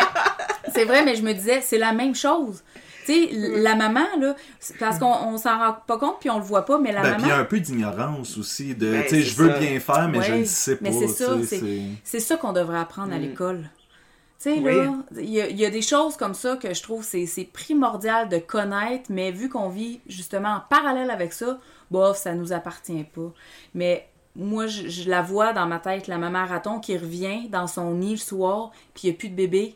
[0.73, 2.63] c'est vrai, mais je me disais, c'est la même chose.
[3.05, 4.35] Tu sais, la maman, là,
[4.79, 7.13] parce qu'on on s'en rend pas compte puis on le voit pas, mais la Ben,
[7.13, 7.41] puis il y a maman.
[7.41, 8.75] un peu d'ignorance aussi.
[8.75, 9.57] de Ben, Tu sais, je veux ça.
[9.57, 10.81] bien faire, mais je ne sais pas.
[10.83, 11.31] mais c'est ça,
[12.03, 13.21] C'est ça qu'on devrait apprendre à Mm.
[13.21, 13.69] l'école.
[14.41, 14.73] Tu sais, Oui.
[14.75, 17.25] là, il y, a- il y a des choses comme ça que je trouve c'est
[17.25, 21.57] c'est primordial de connaître, mais vu qu'on vit justement en parallèle avec ça,
[21.91, 23.33] bof, ça nous appartient pas.
[23.73, 27.67] Mais moi, je, je la vois dans ma tête, la maman raton qui revient dans
[27.67, 29.75] son nid le soir, puis il n'y a plus de bébé.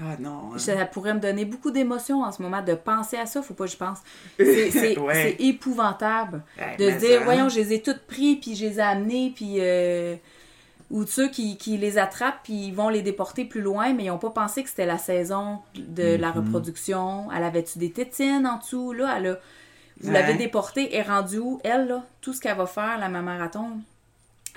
[0.00, 0.50] Ah non.
[0.54, 0.58] hein.
[0.58, 3.66] Ça pourrait me donner beaucoup d'émotions en ce moment de penser à ça, faut pas
[3.66, 3.98] que je pense.
[4.38, 5.36] C'est c'est- Ouais.
[5.38, 6.42] c'est épouvantable
[6.78, 9.32] de se dire, ça- voyons, je les ai toutes pris, puis je les ai amenés,
[9.32, 9.56] puis...
[9.60, 10.16] euh,
[10.92, 14.08] ou ceux qui, qui les attrapent, puis ils vont les déporter plus loin, mais ils
[14.08, 17.28] n'ont pas pensé que c'était la saison de la reproduction.
[17.34, 18.92] Elle avait-tu des tétines en dessous?
[18.92, 19.38] Là, elle a-
[20.00, 20.14] Vous Ouais.
[20.14, 21.60] l'avez déportée, est rendue où?
[21.64, 23.78] Elle, là, tout ce qu'elle va faire, la maman raton,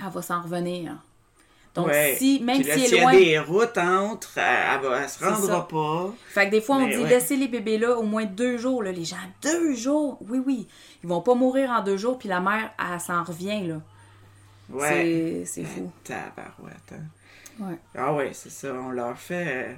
[0.00, 0.96] elle va s'en revenir.
[1.74, 2.16] Donc, Ouais.
[2.18, 3.12] si, même là, si elle est y a loin...
[3.12, 6.10] des routes entre, elle, elle se rendra pas.
[6.28, 7.08] Fait que des fois, on dit ouais.
[7.08, 8.82] laissez les bébés là au moins deux jours.
[8.82, 8.92] Là.
[8.92, 10.18] Les gens, deux jours?
[10.28, 10.66] Oui, oui.
[11.04, 13.76] Ils vont pas mourir en deux jours, puis la mère, elle s'en revient, là.
[14.72, 15.42] Ouais.
[15.46, 15.90] C'est fou.
[16.04, 16.92] Tabarouette.
[16.92, 16.96] hein.
[17.64, 17.76] Ouais.
[17.96, 18.68] Ah ouais, c'est ça.
[18.74, 19.46] On leur fait.
[19.48, 19.72] euh,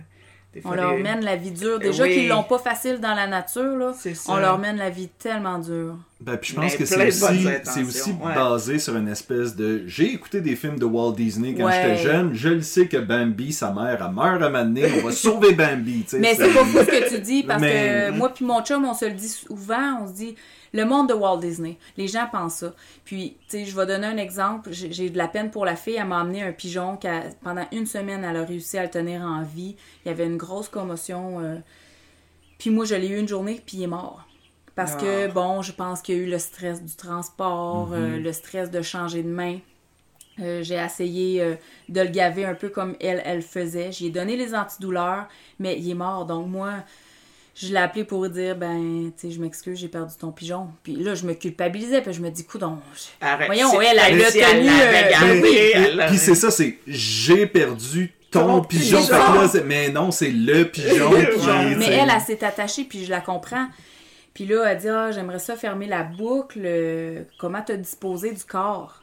[0.55, 1.78] des On fois, leur les- mène la vie dure.
[1.78, 2.14] Déjà Oui.
[2.14, 4.32] qu'ils l'ont pas facile dans la nature, là, C'est ça.
[4.32, 5.97] on leur mène la vie tellement dure.
[6.20, 8.34] Ben, puis je pense Mais que c'est aussi, c'est aussi ouais.
[8.34, 9.82] basé sur une espèce de.
[9.86, 11.72] J'ai écouté des films de Walt Disney quand Ouais.
[11.74, 12.34] j'étais jeune.
[12.34, 14.84] Je le sais que Bambi, sa mère, elle meurt à donné.
[15.01, 16.03] On va sauver Bambi.
[16.05, 18.45] tu sais, Mais c'est pas fou ce que tu dis, parce Mais- que moi puis
[18.47, 20.34] mon chum, on se le dit souvent, on se dit
[20.72, 21.76] le monde de Walt Disney.
[21.96, 22.74] Les gens pensent ça.
[23.04, 24.70] Puis, tu sais, je vais donner un exemple.
[24.72, 25.96] J'ai de la peine pour la fille.
[25.96, 27.08] Elle m'a amené un pigeon qui,
[27.42, 29.76] pendant une semaine, elle a réussi à le tenir en vie.
[30.04, 31.40] Il y avait une grosse commotion.
[31.40, 31.56] euh,
[32.58, 34.24] Puis moi, je l'ai eu une journée, puis il est mort.
[34.74, 35.28] Parce que, Ah.
[35.28, 37.94] bon, je pense qu'il y a eu le stress du transport, Mhm.
[37.94, 39.58] euh, le stress de changer de main.
[40.40, 41.56] Euh, j'ai essayé euh,
[41.88, 43.90] de le gaver un peu comme elle, elle faisait.
[43.90, 45.26] J'ai donné les antidouleurs,
[45.58, 46.26] mais il est mort.
[46.26, 46.74] Donc moi,
[47.61, 50.68] je l'ai appelé pour dire, ben, tu sais, je m'excuse, j'ai perdu ton pigeon.
[50.82, 53.46] Puis là, je me culpabilisais, puis je me dis, coudon, je- Arrête.
[53.46, 58.98] Voyons, elle, elle l'a si tenu, Puis c'est ça, c'est j'ai perdu ton Ton pigeon.
[58.98, 59.06] pigeon.
[59.16, 61.76] Fait que là, c'est- mais non, c'est le pigeon qui est.
[61.76, 63.66] Mais elle, elle s'est attachée, puis je la comprends.
[64.34, 66.61] Puis là, elle dit, ah, j'aimerais ça fermer la boucle.
[66.64, 69.00] euh, Comment te disposer du corps?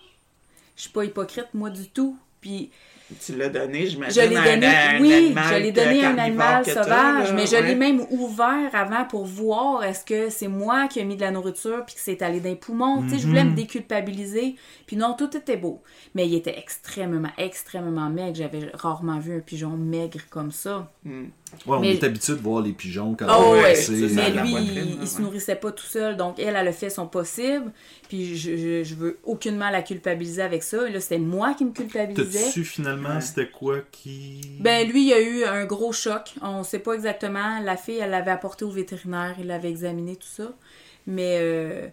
[0.78, 2.18] Je suis pas hypocrite, moi, du tout.
[2.40, 2.70] Puis
[3.24, 4.20] Tu l'as donné, j'imagine.
[4.24, 7.46] Je l'ai un- donné, un oui, animal je l'ai donné à un animal sauvage, mais
[7.46, 7.62] je ouais.
[7.62, 11.30] l'ai même ouvert avant pour voir est-ce que c'est moi qui ai mis de la
[11.30, 13.04] nourriture puis que c'est allé dans les poumons.
[13.04, 13.52] Tu sais, je voulais Mhm.
[13.52, 14.56] me déculpabiliser.
[14.88, 15.84] Puis non, tout était beau.
[16.16, 18.36] Mais il était extrêmement, extrêmement maigre.
[18.38, 20.92] J'avais rarement vu un pigeon maigre comme ça.
[21.66, 24.30] Ouais, on mais- est habitué de voir les pigeons quand Oh on ouais, c'est mais
[24.32, 26.18] lui, il, il se nourrissait pas tout seul.
[26.18, 27.72] Donc, elle, elle a fait son possible.
[28.10, 30.88] Puis je, je, je veux aucunement la culpabiliser avec ça.
[30.88, 32.44] Et là, c'était moi qui me culpabilisais.
[32.46, 34.42] T'as-tu finalement, c'était quoi qui.
[34.60, 36.34] Ben lui, il a eu un gros choc.
[36.42, 37.60] On sait pas exactement.
[37.64, 40.52] La fille, elle l'avait apporté au vétérinaire, il l'avait examiné, tout ça.
[41.08, 41.88] Mais euh,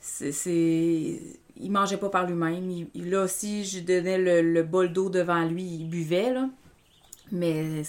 [0.00, 0.32] c'est...
[0.32, 1.20] c'est-
[1.60, 2.86] Il mangeait pas par lui-même.
[2.94, 6.48] Là aussi, je donnais le, le bol d'eau devant lui, il buvait, là.
[7.30, 7.82] Mais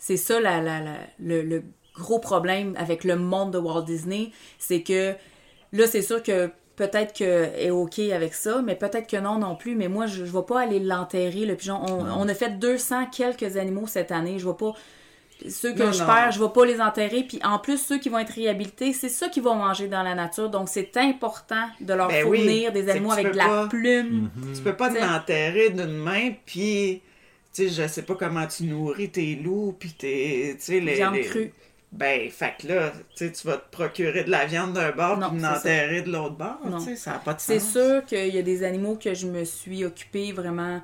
[0.00, 1.62] c'est- ça la, la- la- le, le
[1.94, 4.30] gros problème avec le monde de Walt Disney.
[4.58, 5.14] C'est que
[5.72, 9.54] là, c'est sûr que peut-être qu'elle est OK avec ça, mais peut-être que non non
[9.54, 9.76] plus.
[9.76, 11.78] Mais moi, je ne vais pas aller l'enterrer, le pigeon.
[11.86, 14.38] On, on a fait 200 quelques animaux cette année.
[14.38, 14.72] Je vais pas...
[15.48, 16.06] Ceux que Non, je non.
[16.06, 17.22] perds, je vais pas les enterrer.
[17.26, 20.14] Puis en plus, ceux qui vont être réhabilités, c'est ça qu'ils vont manger dans la
[20.14, 20.50] nature.
[20.50, 23.66] Donc, c'est important de leur Ben oui, fournir des animaux que avec de la pas-
[23.68, 24.30] plume.
[24.54, 27.00] Tu peux pas l'enterrer d'une main, puis,
[27.52, 30.94] tu sais, je sais pas comment tu nourris tes loups, puis tes, tu sais, les...
[30.94, 31.52] Viande les- crue.
[31.92, 35.18] Ben, fait que là, tu sais, tu vas te procurer de la viande d'un bord,
[35.18, 35.54] Non, puis c'est ça.
[35.54, 36.78] l'enterrer de l'autre bord, Non.
[36.78, 37.72] tu sais, ça n'a pas de C'est sens.
[37.72, 40.80] sûr qu'il y a des animaux que je me suis occupée vraiment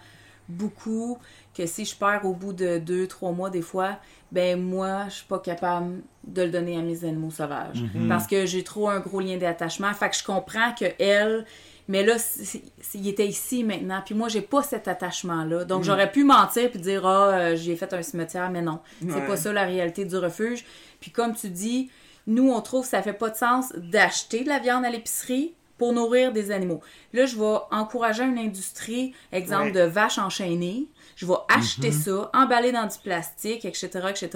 [0.49, 1.19] beaucoup,
[1.57, 3.99] que si je perds au bout de deux, trois mois des fois,
[4.33, 7.83] ben moi, je suis pas capable de le donner à mes animaux sauvages.
[8.09, 9.93] Parce que j'ai trop un gros lien d'attachement.
[9.95, 11.45] Fait que je comprends que elle,
[11.89, 12.45] mais là, c'est-
[12.81, 15.65] c'est- il était ici maintenant, puis moi, j'ai pas cet attachement-là.
[15.65, 18.81] Donc, j'aurais pu mentir puis dire, ah, euh, j'ai fait un cimetière, mais non.
[19.01, 19.27] C'est Ouais.
[19.27, 20.65] pas ça la réalité du refuge.
[21.01, 21.91] Puis comme tu dis,
[22.27, 25.55] nous, on trouve que ça fait pas de sens d'acheter de la viande à l'épicerie
[25.79, 26.81] pour nourrir des animaux.
[27.13, 29.73] Là, je vais encourager une industrie, exemple Ouais.
[29.73, 30.87] de vaches enchaînées.
[31.17, 34.31] Je vais acheter ça, emballer dans du plastique, etc., etc.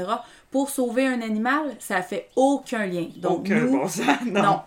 [0.50, 3.06] Pour sauver un animal, ça fait aucun lien.
[3.16, 4.42] Donc, Aucun nous, bon sens, non.
[4.42, 4.60] non.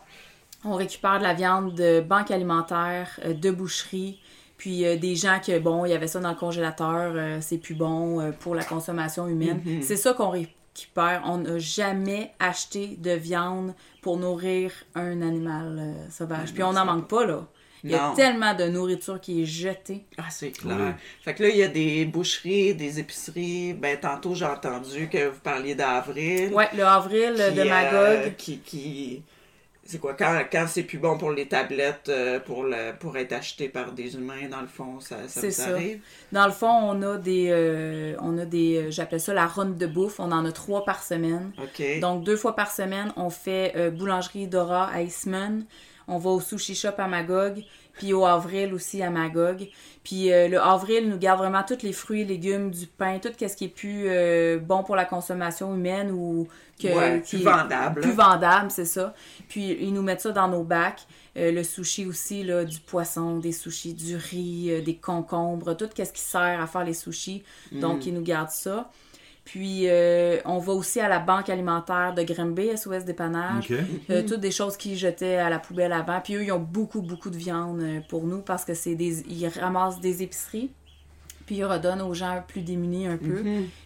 [0.66, 4.20] On récupère de la viande de banques alimentaires, euh, de boucheries,
[4.58, 7.58] puis euh, des gens que, bon, il y avait ça dans le congélateur, euh, c'est
[7.58, 9.62] plus bon euh, pour la consommation humaine.
[9.66, 9.82] Mm-hmm.
[9.82, 11.22] C'est ça qu'on récupère.
[11.26, 16.54] On n'a jamais acheté de viande pour nourrir un animal euh, sauvage.
[16.54, 17.46] Puis on n'en manque pas, là.
[17.86, 18.16] Il y a Non.
[18.16, 20.06] tellement de nourriture qui est jetée.
[20.18, 20.78] Ah, c'est clair.
[20.80, 20.92] Oui.
[21.22, 23.74] Fait que là, il y a des boucheries, des épiceries.
[23.74, 26.54] Ben, tantôt, j'ai entendu que vous parliez d'avril.
[26.54, 28.36] Ouais, le avril qui, de euh, Magog.
[28.38, 29.24] qui, qui...
[29.86, 33.34] C'est quoi, quand, quand c'est plus bon pour les tablettes, euh, pour, le, pour être
[33.34, 35.68] acheté par des humains, dans le fond, ça, ça vous ça.
[35.72, 36.00] arrive?
[36.32, 39.78] Dans le fond, on a des, euh, on a des, euh, j'appelle ça la ronde
[39.78, 40.20] de bouffe.
[40.22, 41.52] On en a trois par semaine.
[42.00, 45.66] Donc, deux fois par semaine, on fait euh, boulangerie Dora à Eastman.
[46.08, 47.64] On va au sushi shop à Magog.
[47.98, 49.68] Puis au avril aussi à Magog.
[50.04, 53.56] Puis euh, le avril nous garde vraiment tous les fruits, légumes, du pain, tout ce
[53.56, 56.48] qui est plus euh, bon pour la consommation humaine ou
[56.82, 58.02] que, Ouais, qui plus est vendable.
[58.02, 59.14] Plus vendable, c'est ça.
[59.48, 61.06] Puis ils nous mettent ça dans nos bacs.
[61.38, 66.12] Euh, le sushi aussi, là, du poisson, des sushis, du riz, des concombres, tout ce
[66.12, 67.44] qui sert à faire les sushis.
[67.72, 67.80] Mm.
[67.80, 68.92] Donc, ils nous gardent ça.
[69.46, 73.74] Puis, euh, on va aussi à la banque alimentaire de Grimby, SOS Dépannage.
[74.10, 76.22] Euh, toutes des choses qu'ils jetaient à la poubelle avant.
[76.22, 79.22] Puis eux, ils ont beaucoup, beaucoup de viande euh, pour nous parce que c'est des...
[79.30, 80.72] Ils ramassent des épiceries.
[81.54, 83.44] Puis ils redonnent aux gens plus démunis un peu.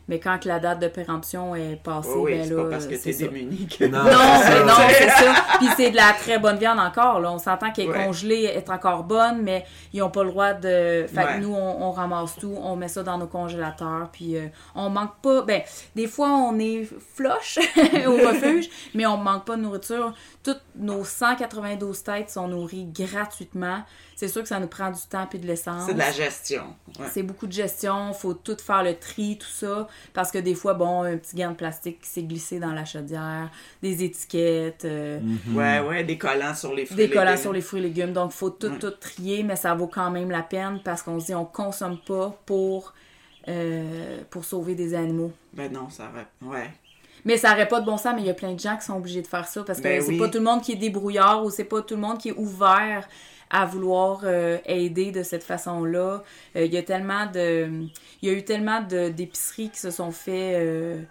[0.08, 2.88] Mais quand que la date de péremption est passée, oui, ben c'est là, pas parce
[2.88, 3.84] que c'est t'es démuni que...
[3.84, 4.04] Non.
[4.04, 4.10] Non,
[4.42, 4.64] c'est mais ça.
[4.64, 5.34] non, c'est ça.
[5.58, 7.20] Puis c'est de la très bonne viande encore.
[7.20, 7.30] Là.
[7.30, 8.06] On s'entend qu'elle est Ouais.
[8.06, 11.06] congelée, est encore bonne, mais ils n'ont pas le droit de.
[11.14, 14.48] Fait que nous, on, on ramasse tout, on met ça dans nos congélateurs, puis euh,
[14.74, 15.42] on manque pas.
[15.42, 15.62] Ben,
[15.94, 17.60] des fois, on est flush
[18.08, 20.14] au refuge, mais on manque pas de nourriture.
[20.42, 23.84] Tout, nos 192 têtes sont nourries gratuitement.
[24.16, 25.86] C'est sûr que ça nous prend du temps et de l'essence.
[25.88, 26.76] C'est de la gestion.
[27.00, 27.06] Ouais.
[27.12, 30.74] C'est beaucoup de gestion, faut tout faire le tri, tout ça, parce que des fois,
[30.74, 33.50] bon, un petit gant de plastique qui s'est glissé dans la chaudière,
[33.82, 35.20] des étiquettes, euh,
[35.54, 36.98] Ouais, ouais, des collants sur les fruits.
[36.98, 37.42] des et collants légumes.
[37.42, 38.14] sur les fruits et légumes.
[38.14, 38.80] Donc, faut tout, Ouais.
[38.80, 42.00] tout trier, mais ça vaut quand même la peine parce qu'on se dit on consomme
[42.06, 42.94] pas pour,
[43.48, 45.32] euh, pour sauver des animaux.
[45.54, 46.48] Ben non, ça va.
[46.50, 46.70] Ouais.
[47.28, 48.86] Mais ça n'aurait pas de bon sens, mais il y a plein de gens qui
[48.86, 50.18] sont obligés de faire ça parce que Ben c'est oui.
[50.18, 52.38] pas tout le monde qui est débrouillard ou c'est pas tout le monde qui est
[52.38, 53.06] ouvert
[53.50, 56.24] à vouloir euh, aider de cette façon-là.
[56.56, 57.70] Euh, Il y a tellement de...
[58.22, 61.02] Il y a eu tellement d'épiceries qui se sont fait euh,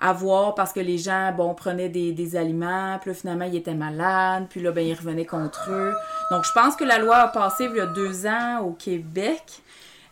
[0.00, 3.74] avoir parce que les gens, bon, prenaient des, des aliments, puis là, finalement, ils étaient
[3.74, 5.92] malades, puis là, ben, ils revenaient contre eux.
[6.30, 9.42] Donc, je pense que la loi a passé il y a deux ans au Québec.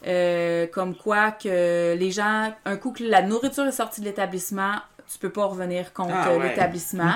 [0.06, 4.74] Euh, comme quoi que les gens, un coup que la nourriture est sortie de l'établissement,
[5.10, 6.48] tu peux pas revenir contre Ah euh, ouais.
[6.50, 7.12] l'établissement.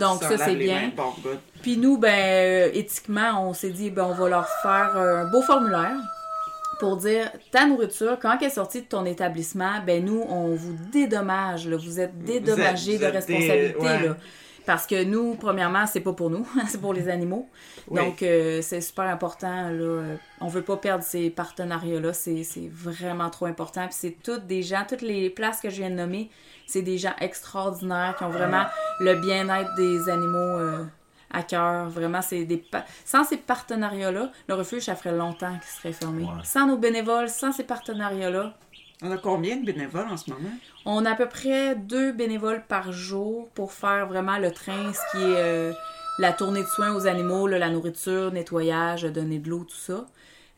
[0.00, 0.90] Donc, ça, c'est bien.
[0.96, 1.12] Bon.
[1.62, 5.42] Puis nous, ben, euh, éthiquement, on s'est dit, ben, on va leur faire un beau
[5.42, 5.96] formulaire
[6.78, 10.76] pour dire ta nourriture, quand elle est sortie de ton établissement, ben nous, on vous
[10.92, 11.76] dédommage, là.
[11.76, 13.72] vous êtes dédommagés vous de responsabilité.
[13.72, 14.06] des- ouais.
[14.08, 14.16] Là.
[14.64, 17.48] Parce que nous, premièrement, c'est pas pour nous, c'est pour les animaux.
[17.88, 18.00] Oui.
[18.00, 19.70] Donc, euh, c'est super important.
[19.70, 19.70] Là.
[19.72, 22.12] Euh, On veut pas perdre ces partenariats-là.
[22.12, 23.86] C'est c'est vraiment trop important.
[23.86, 26.30] Puis c'est toutes des gens, toutes les places que je viens de nommer,
[26.68, 28.66] c'est des gens extraordinaires qui ont vraiment
[29.00, 30.84] le bien-être des animaux euh,
[31.32, 31.88] à cœur.
[31.88, 32.58] Vraiment, c'est des...
[32.58, 36.22] pa- Sans ces partenariats-là, le refuge, ça ferait longtemps qu'il serait fermé.
[36.24, 36.30] Ouais.
[36.44, 38.54] Sans nos bénévoles, sans ces partenariats-là,
[39.02, 40.50] On a combien de bénévoles en ce moment?
[40.86, 45.00] on a à peu près deux bénévoles par jour pour faire vraiment le train, ce
[45.18, 45.72] qui est euh,
[46.18, 50.06] la tournée de soins aux animaux, là, la nourriture, nettoyage, donner de l'eau, tout ça.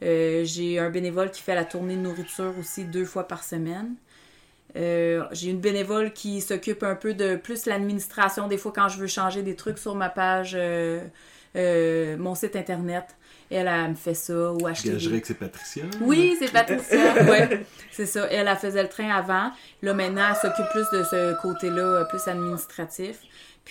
[0.02, 3.94] Euh, j'ai un bénévole qui fait la tournée de nourriture aussi deux fois par semaine.
[4.76, 8.98] Euh, j'ai une bénévole qui s'occupe un peu de plus l'administration, des fois quand je
[8.98, 11.00] veux changer des trucs sur ma page, euh,
[11.56, 13.04] euh, mon site internet.
[13.52, 14.90] Elle, elle me fait ça ou acheter.
[14.90, 15.82] Je des- gagerais que c'est Patricia.
[16.02, 17.14] oui, c'est Patricia.
[17.28, 18.26] ouais, c'est ça.
[18.30, 19.50] Elle, elle faisait le train avant.
[19.82, 23.18] Là, maintenant, elle s'occupe plus de ce côté-là, plus administratif.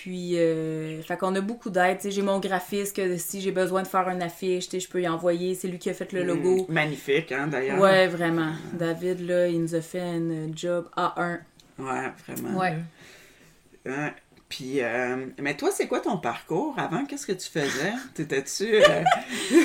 [0.02, 1.98] Puis, euh, fait qu'on a beaucoup d'aide.
[2.02, 5.54] J'ai mon graphiste que si j'ai besoin de faire une affiche, je peux y envoyer.
[5.54, 6.64] C'est lui qui a fait le logo.
[6.66, 7.78] Mm, Magnifique, hein, d'ailleurs.
[7.78, 8.52] Ouais, vraiment.
[8.72, 11.40] David, là, il nous a fait un job A1.
[11.78, 12.58] Ouais, vraiment.
[12.58, 12.76] Ouais.
[13.84, 14.14] Ouais.
[14.48, 16.74] Puis, euh, mais toi, c'est quoi ton parcours?
[16.78, 17.04] Avant?
[17.04, 17.92] Qu'est-ce que tu faisais?
[18.14, 18.76] T'étais-tu...
[18.76, 19.04] euh,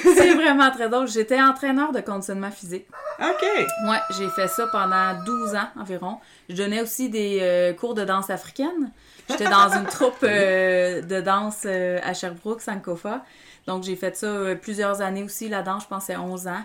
[0.04, 1.08] c'est vraiment très drôle.
[1.08, 2.88] J'étais entraîneur de conditionnement physique.
[3.22, 3.42] OK!
[3.88, 6.18] Ouais, j'ai fait ça pendant 12 ans environ.
[6.50, 8.92] Je donnais aussi des euh, cours de danse africaine.
[9.30, 13.24] J'étais dans une troupe euh, de danse euh, à Sherbrooke, Sankofa.
[13.68, 16.64] Donc j'ai fait ça euh, plusieurs années aussi, la danse, je pensais 11 ans.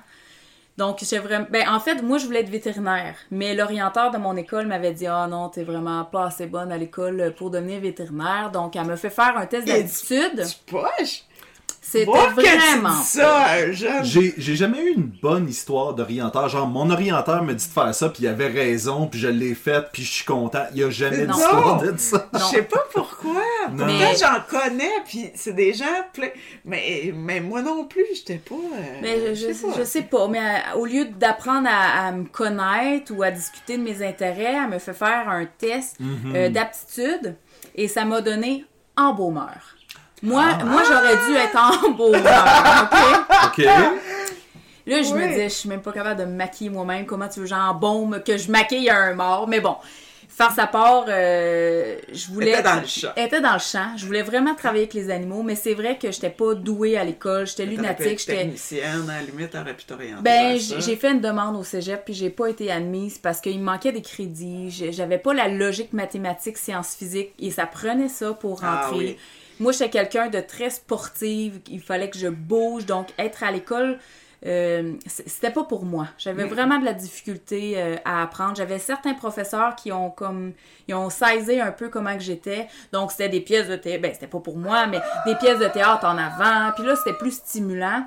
[0.77, 4.37] Donc j'ai vraiment ben en fait, moi je voulais être vétérinaire, mais l'orienteur de mon
[4.37, 8.51] école m'avait dit "Ah non, t'es vraiment pas assez bonne à l'école pour devenir vétérinaire."
[8.51, 10.43] Donc elle me fait faire un test d'aptitude.
[10.47, 11.25] Tu poches?
[11.83, 14.05] C'était vraiment ça à un jeune!
[14.05, 16.49] J'ai j'ai jamais eu une bonne histoire d'orienteur.
[16.49, 19.55] Genre, mon orienteur me dit de faire ça, puis il avait raison, puis je l'ai
[19.55, 20.65] fait, puis je suis content.
[20.75, 21.35] Il y a jamais Non.
[21.35, 22.29] d'histoire de ça.
[22.35, 23.41] Je sais pas pourquoi.
[23.73, 23.87] Non.
[23.87, 26.29] Mais- j'en connais, puis c'est des gens plein...
[26.67, 28.55] Mais, mais moi non plus, j'étais pas...
[28.55, 29.73] euh, Mais je, je, sais pas.
[29.79, 33.79] je sais pas, mais euh, au lieu d'apprendre à, à me connaître ou à discuter
[33.79, 36.33] de mes intérêts, elle me fait faire un test Mhm.
[36.37, 37.37] euh, d'aptitude
[37.75, 38.65] et ça m'a donné
[38.97, 39.77] embaumeur.
[40.23, 40.65] Moi, Ah.
[40.65, 42.21] moi j'aurais dû être embaumeur,
[42.93, 43.59] OK?
[43.59, 43.65] OK?
[44.87, 45.21] Là, je Oui.
[45.21, 47.07] me disais, je suis même pas capable de me maquiller moi-même.
[47.07, 49.47] Comment tu veux, j'embaume, que je maquille un mort?
[49.47, 49.77] Mais bon,
[50.29, 52.53] faire sa part, euh, je voulais...
[52.53, 53.09] Était dans le champ.
[53.17, 53.93] était dans le champ.
[53.97, 57.05] Je voulais vraiment travailler avec les animaux, mais c'est vrai que j'étais pas douée à
[57.05, 57.47] l'école.
[57.47, 58.37] J'étais lunatique, j'étais...
[58.39, 62.15] technicienne, à la limite, t'aurais pu t'orienter Ben, j'ai fait une demande au cégep puis
[62.15, 64.71] j'ai pas été admise parce qu'il me manquait des crédits.
[64.93, 68.97] J'avais pas la logique mathématique, sciences physiques et ça prenait ça pour Ah rentrer.
[68.99, 69.19] oui.
[69.61, 71.61] Moi, j'étais quelqu'un de très sportive.
[71.69, 72.87] Il fallait que je bouge.
[72.87, 73.99] Donc, être à l'école,
[74.47, 76.09] euh, c'était pas pour moi.
[76.17, 76.49] J'avais Mm.
[76.49, 78.57] vraiment de la difficulté euh, à apprendre.
[78.57, 80.55] J'avais certains professeurs qui ont comme
[80.89, 82.67] ils ont saisi un peu comment que j'étais.
[82.93, 84.03] Donc, c'était des pièces de théâtre.
[84.03, 86.73] Ben, c'était pas pour moi, mais des pièces de théâtre en avant.
[86.75, 88.07] Puis là, c'était plus stimulant.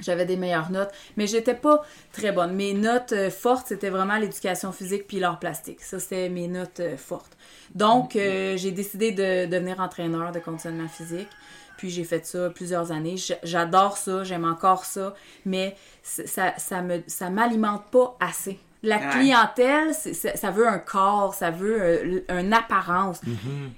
[0.00, 2.54] J'avais des meilleures notes, mais j'étais pas très bonne.
[2.54, 5.80] Mes notes euh, fortes, c'était vraiment l'éducation physique puis l'art plastique.
[5.80, 7.36] Ça, c'était mes notes euh, fortes.
[7.74, 11.28] Donc, euh, j'ai décidé de devenir entraîneur de conditionnement physique.
[11.78, 13.16] Puis j'ai fait ça plusieurs années.
[13.42, 15.14] J'adore ça, j'aime encore ça,
[15.44, 18.58] mais ça, ça me ça m'alimente pas assez.
[18.84, 19.08] La Ouais.
[19.10, 23.20] clientèle, ça veut un corps, ça veut euh, une apparence.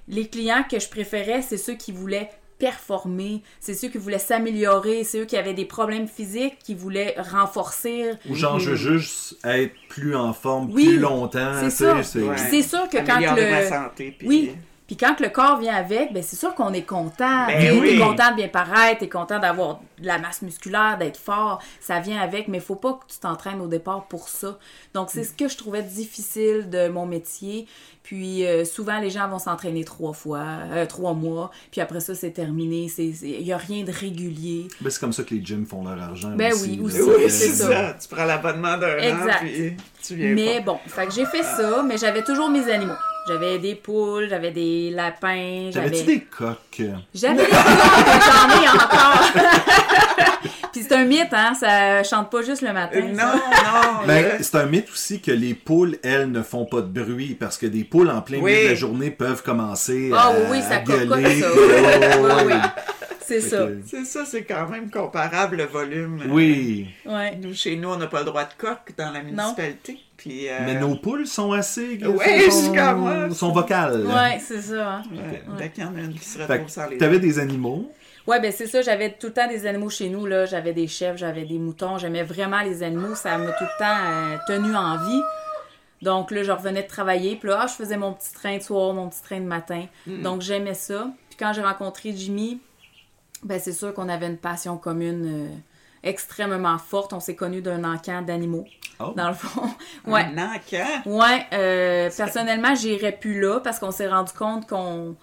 [0.08, 5.04] Les clients que je préférais, c'est ceux qui voulaient performer, c'est ceux qui voulaient s'améliorer,
[5.04, 8.10] c'est ceux qui avaient des problèmes physiques, qui voulaient renforcer.
[8.28, 11.52] Ou genre, je veux juste être plus en forme Oui, plus longtemps.
[11.60, 12.02] c'est ça.
[12.02, 12.62] c'est- Ouais.
[12.62, 14.28] Sûr que quand le- ma santé, puis...
[14.28, 14.50] Oui,
[14.86, 17.46] Puis quand que le corps vient avec, ben c'est sûr qu'on est content.
[17.46, 17.96] Ben T'es- oui.
[17.96, 21.62] T'es content de bien paraître, t'es content d'avoir de la masse musculaire, d'être fort.
[21.80, 24.58] Ça vient avec, mais faut pas que tu t'entraînes au départ pour ça.
[24.92, 27.66] Donc c'est ce que je trouvais difficile de mon métier.
[28.02, 32.14] Puis euh, souvent les gens vont s'entraîner trois fois, euh, trois mois, puis après ça
[32.14, 32.88] c'est terminé.
[32.88, 34.68] C'est il y a rien de régulier.
[34.82, 36.32] Ben, c'est comme ça que les gyms font leur argent.
[36.36, 37.00] Ben aussi, oui, aussi.
[37.00, 37.68] Oui, c'est ça.
[37.68, 37.96] ça.
[37.98, 39.38] Tu prends l'abonnement d'un an, Exact.
[39.40, 40.72] puis tu viens Mais pas.
[40.72, 42.92] bon, fait que j'ai fait ça, mais j'avais toujours mes animaux.
[43.26, 46.82] J'avais des poules, j'avais des lapins, J'avais-tu j'avais des coques?
[47.14, 49.30] J'avais des coques, j'en ai encore.
[50.74, 52.98] Puis c'est un mythe, hein, ça chante pas juste le matin.
[53.00, 53.24] Euh, ça.
[53.26, 53.90] Non, non.
[54.06, 54.28] Ben, là.
[54.40, 57.66] c'est un mythe aussi que les poules, elles, ne font pas de bruit parce que
[57.66, 58.50] des poules en plein Oui.
[58.52, 61.40] milieu de la journée peuvent commencer Ah à, oui, oui, ça à gueuler.
[61.40, 61.46] ça.
[61.54, 62.52] Oui, oui.
[63.26, 63.56] C'est ça.
[63.58, 66.20] que- C'est ça, c'est quand même comparable le volume.
[66.28, 66.88] Oui.
[67.06, 67.34] Ouais.
[67.40, 69.98] Nous, chez nous, on n'a pas le droit de coq dans la municipalité.
[70.18, 71.98] Puis, euh, Mais nos poules sont assez.
[72.04, 73.30] Ouais, sont, je suis comme moi.
[73.30, 74.04] sont vocales.
[74.06, 74.96] Ouais, c'est ça.
[74.96, 75.02] hein.
[75.12, 77.90] ouais, Dès qu'il y en a une qui se retrouve sans les t'avais des animaux?
[78.26, 80.46] Ouais, ben c'est ça, j'avais tout le temps des animaux chez nous, là.
[80.46, 83.84] J'avais des chèvres, j'avais des moutons, j'aimais vraiment les animaux, ça m'a tout le temps
[84.06, 85.20] euh, tenu en vie.
[86.02, 88.62] Donc là, je revenais de travailler, puis là, ah, je faisais mon petit train de
[88.62, 89.84] soir, mon petit train de matin.
[90.06, 91.08] Donc j'aimais ça.
[91.28, 92.60] Puis quand j'ai rencontré Jimmy,
[93.42, 95.56] ben c'est sûr qu'on avait une passion commune euh,
[96.02, 97.12] extrêmement forte.
[97.12, 98.66] On s'est connus d'un encan d'animaux,
[99.00, 99.12] Oh.
[99.16, 99.68] dans le fond.
[100.06, 100.22] ouais.
[100.36, 100.86] Un encan?
[101.06, 105.16] Ouais, euh, personnellement, j'irais plus là parce qu'on s'est rendu compte qu'on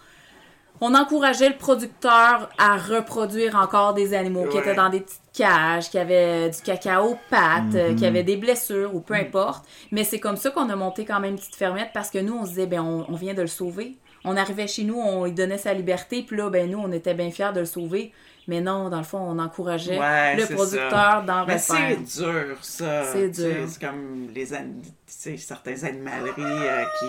[0.81, 5.89] on encourageait le producteur à reproduire encore des animaux qui étaient dans des petites cages,
[5.89, 7.95] qui avaient du cacao pâte, euh, Mhm.
[7.95, 9.63] qui avaient des blessures ou peu importe.
[9.91, 12.33] Mais c'est comme ça qu'on a monté quand même une petite fermette parce que nous,
[12.35, 13.95] on se disait, ben, on, on vient de le sauver.
[14.25, 17.13] On arrivait chez nous, on lui donnait sa liberté, puis là, ben, nous, on était
[17.13, 18.11] bien fiers de le sauver.
[18.47, 21.95] Mais non, dans le fond, on encourageait Ouais, le producteur d'en Mais refaire.
[22.07, 23.03] c'est dur, ça.
[23.13, 23.55] C'est dur.
[23.67, 27.05] C'est comme les an- certaines animaleries euh, qui.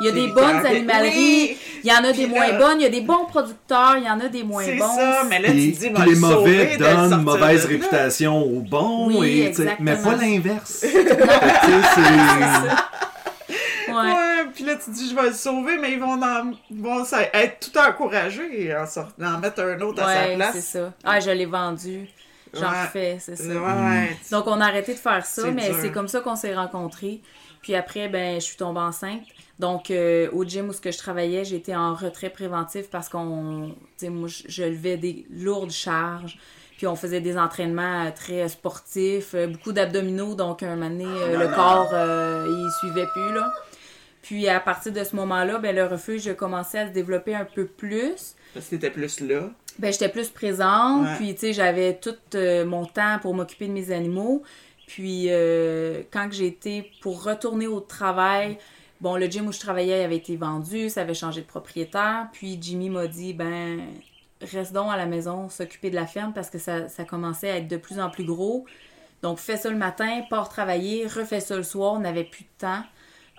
[0.00, 1.12] Il y a des bonnes animaleries,
[1.50, 1.58] Oui!
[1.84, 4.04] il y en a Puis des moins bonnes, il y a des bons producteurs, il
[4.04, 4.96] y en a des moins C'est bons.
[4.96, 9.96] ça, mais là, tu dis, les mauvais donnent mauvaise réputation aux bons, Oui, et, mais
[9.96, 10.84] pas l'inverse.
[13.86, 13.94] Ouais.
[13.94, 17.60] Ouais, puis là, tu dis, je vais le sauver, mais ils vont, en- vont être
[17.70, 20.64] tout encouragés en sortant, d'en mettre un autre à sa Ouais, c'est place.
[20.64, 20.92] ça.
[21.04, 22.08] Ah, je l'ai vendu.
[22.54, 22.82] J'en Ouais.
[22.86, 23.44] refais, c'est ça.
[23.44, 24.16] Ouais, ouais.
[24.32, 27.20] Donc, on a arrêté de faire ça, mais c'est comme ça qu'on s'est rencontrés.
[27.62, 29.20] Puis après, ben, je suis tombée enceinte.
[29.58, 33.74] Donc, euh, au gym où ce que je travaillais, j'étais en retrait préventif parce qu'on,
[33.98, 36.38] tu sais, moi, je, levais des lourdes charges.
[36.76, 40.34] Puis on faisait des entraînements euh, très sportifs, euh, beaucoup d'abdominaux.
[40.34, 43.52] Donc, un moment donné, le corps, euh, il suivait plus, là.
[44.24, 47.44] Puis à partir de ce moment-là, ben, le refuge a commencé à se développer un
[47.44, 48.34] peu plus.
[48.54, 49.50] Parce que t'étais plus là.
[49.78, 51.16] Ben, j'étais plus présente, Ouais.
[51.16, 54.42] puis tu sais, j'avais tout euh, mon temps pour m'occuper de mes animaux.
[54.86, 58.56] Puis euh, quand j'ai été pour retourner au travail,
[59.00, 62.28] bon, le gym où je travaillais avait été vendu, ça avait changé de propriétaire.
[62.32, 63.80] Puis Jimmy m'a dit, ben,
[64.40, 67.56] reste donc à la maison, s'occuper de la ferme parce que ça, ça commençait à
[67.56, 68.66] être de plus en plus gros.
[69.22, 72.58] Donc, fais ça le matin, pars travailler, refais ça le soir, on n'avait plus de
[72.58, 72.82] temps.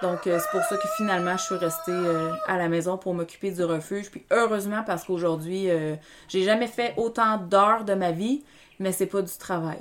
[0.02, 3.14] Donc, euh, c'est pour ça que finalement, je suis restée euh, à la maison pour
[3.14, 4.10] m'occuper du refuge.
[4.10, 5.96] Puis, heureusement, parce qu'aujourd'hui, euh,
[6.28, 8.44] j'ai jamais fait autant d'heures de ma vie,
[8.80, 9.80] mais c'est pas du travail.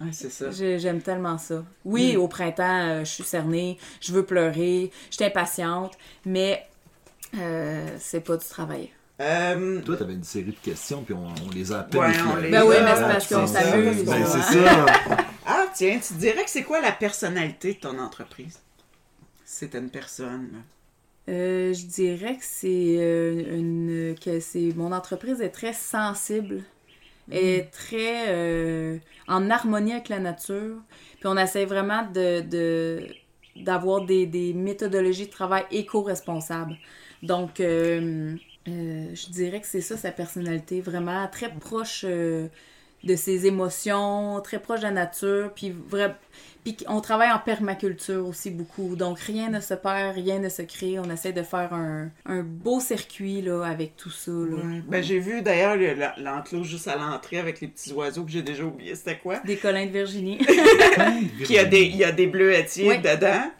[0.00, 0.50] Ouais, c'est ça.
[0.50, 1.64] J'ai- J'aime tellement ça.
[1.84, 2.20] Oui, Mm.
[2.20, 5.92] au printemps, euh, je suis cernée, je veux pleurer, je suis impatiente,
[6.24, 6.64] mais
[7.36, 8.90] euh, c'est pas du travail.
[9.20, 12.62] Euh, Toi, t'avais une série de questions, puis on, on les a Ouais, les Ben
[12.64, 14.04] oui, a, mais c'est parce qu'on ça, s'amuse.
[14.04, 14.86] Ben, c'est ça.
[15.50, 18.60] Ah, tiens, tu dirais que c'est quoi la personnalité de ton entreprise?
[19.46, 20.62] C'est une personne.
[21.28, 26.62] Euh, je dirais que c'est euh, une que c'est mon entreprise est très sensible
[27.30, 30.76] est très euh, en harmonie avec la nature.
[31.20, 32.06] Puis on essaie vraiment
[33.56, 36.76] d'avoir des, des méthodologies de travail éco-responsables.
[37.22, 38.36] Donc euh,
[38.68, 42.04] euh, je dirais que c'est ça sa personnalité vraiment très proche
[43.04, 46.14] de ses émotions très proche de la nature puis vrai
[46.64, 48.96] puis on travaille en permaculture aussi beaucoup.
[48.96, 50.98] Donc rien ne se perd, rien ne se crée.
[50.98, 54.30] On essaie de faire un, un beau circuit là, avec tout ça.
[54.30, 54.56] Là.
[54.56, 54.82] Ouais.
[54.86, 55.76] Ben, j'ai vu d'ailleurs
[56.18, 58.94] l'enclos juste à l'entrée avec les petits oiseaux que j'ai déjà oublié.
[58.94, 59.38] C'était quoi?
[59.44, 60.38] Des collins de Virginie.
[61.44, 62.98] Qu'il y a des, il y a des bleuetiers Oui.
[62.98, 63.50] dedans.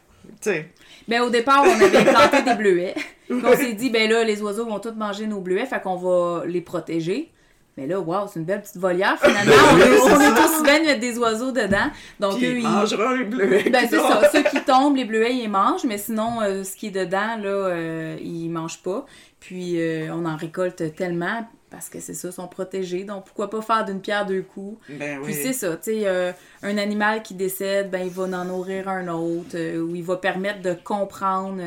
[0.43, 0.69] Tu sais.
[1.07, 2.95] ben, au départ, on avait planté des bleuets.
[3.31, 6.45] On s'est dit, ben là, les oiseaux vont tous manger nos bleuets, fait qu'on va
[6.47, 7.31] les protéger.
[7.79, 9.53] Mais là, waouh, c'est une belle petite volière finalement.
[9.73, 11.87] on est, on est tous bien de mettre des oiseaux dedans.
[12.19, 13.71] Donc, Puis eux, ils mangeront les bleuets.
[13.71, 14.21] Ben, c'est ça.
[14.33, 17.49] Ceux qui tombent, les bleuets, ils mangent, mais sinon, euh, ce qui est dedans, là,
[17.49, 19.07] euh, ils mangent pas.
[19.39, 23.05] Puis, euh, on en récolte tellement parce que c'est ça, ils sont protégés.
[23.05, 24.81] Donc, pourquoi pas faire d'une pierre deux coups?
[24.89, 25.41] Ben Puis oui.
[25.41, 26.33] c'est ça, tu sais, euh,
[26.65, 30.63] un animal qui décède, ben il va en nourrir un autre, ou il va permettre
[30.63, 31.63] de comprendre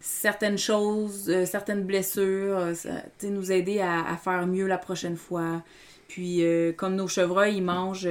[0.00, 2.90] certaines choses, euh, certaines blessures, euh, ça,
[3.24, 5.62] nous aider à, à faire mieux la prochaine fois.
[6.08, 8.08] Puis, euh, comme nos chevreuils, ils mangent,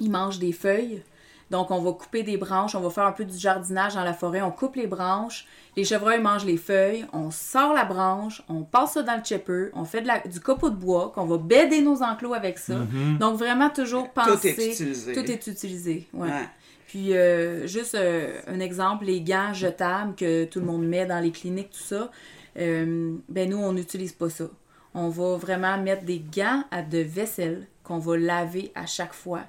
[0.00, 1.02] ils mangent des feuilles.
[1.48, 4.12] Donc, on va couper des branches, on va faire un peu du jardinage dans la
[4.12, 5.46] forêt, on coupe les branches,
[5.76, 9.68] les chevreuils mangent les feuilles, on sort la branche, on passe ça dans le chipper,
[9.74, 12.74] on fait de la- du copeau de bois, qu'on va baider nos enclos avec ça.
[13.20, 14.54] Donc, vraiment, toujours penser...
[14.56, 15.12] Tout est utilisé.
[15.12, 16.28] Tout est utilisé, ouais.
[16.28, 16.48] Ouais.
[16.86, 21.18] Puis, euh, juste euh, un exemple, les gants jetables que tout le monde met dans
[21.18, 22.10] les cliniques, tout ça,
[22.58, 24.48] euh, ben nous, on n'utilise pas ça.
[24.94, 29.42] On va vraiment mettre des gants à de vaisselle qu'on va laver à chaque fois.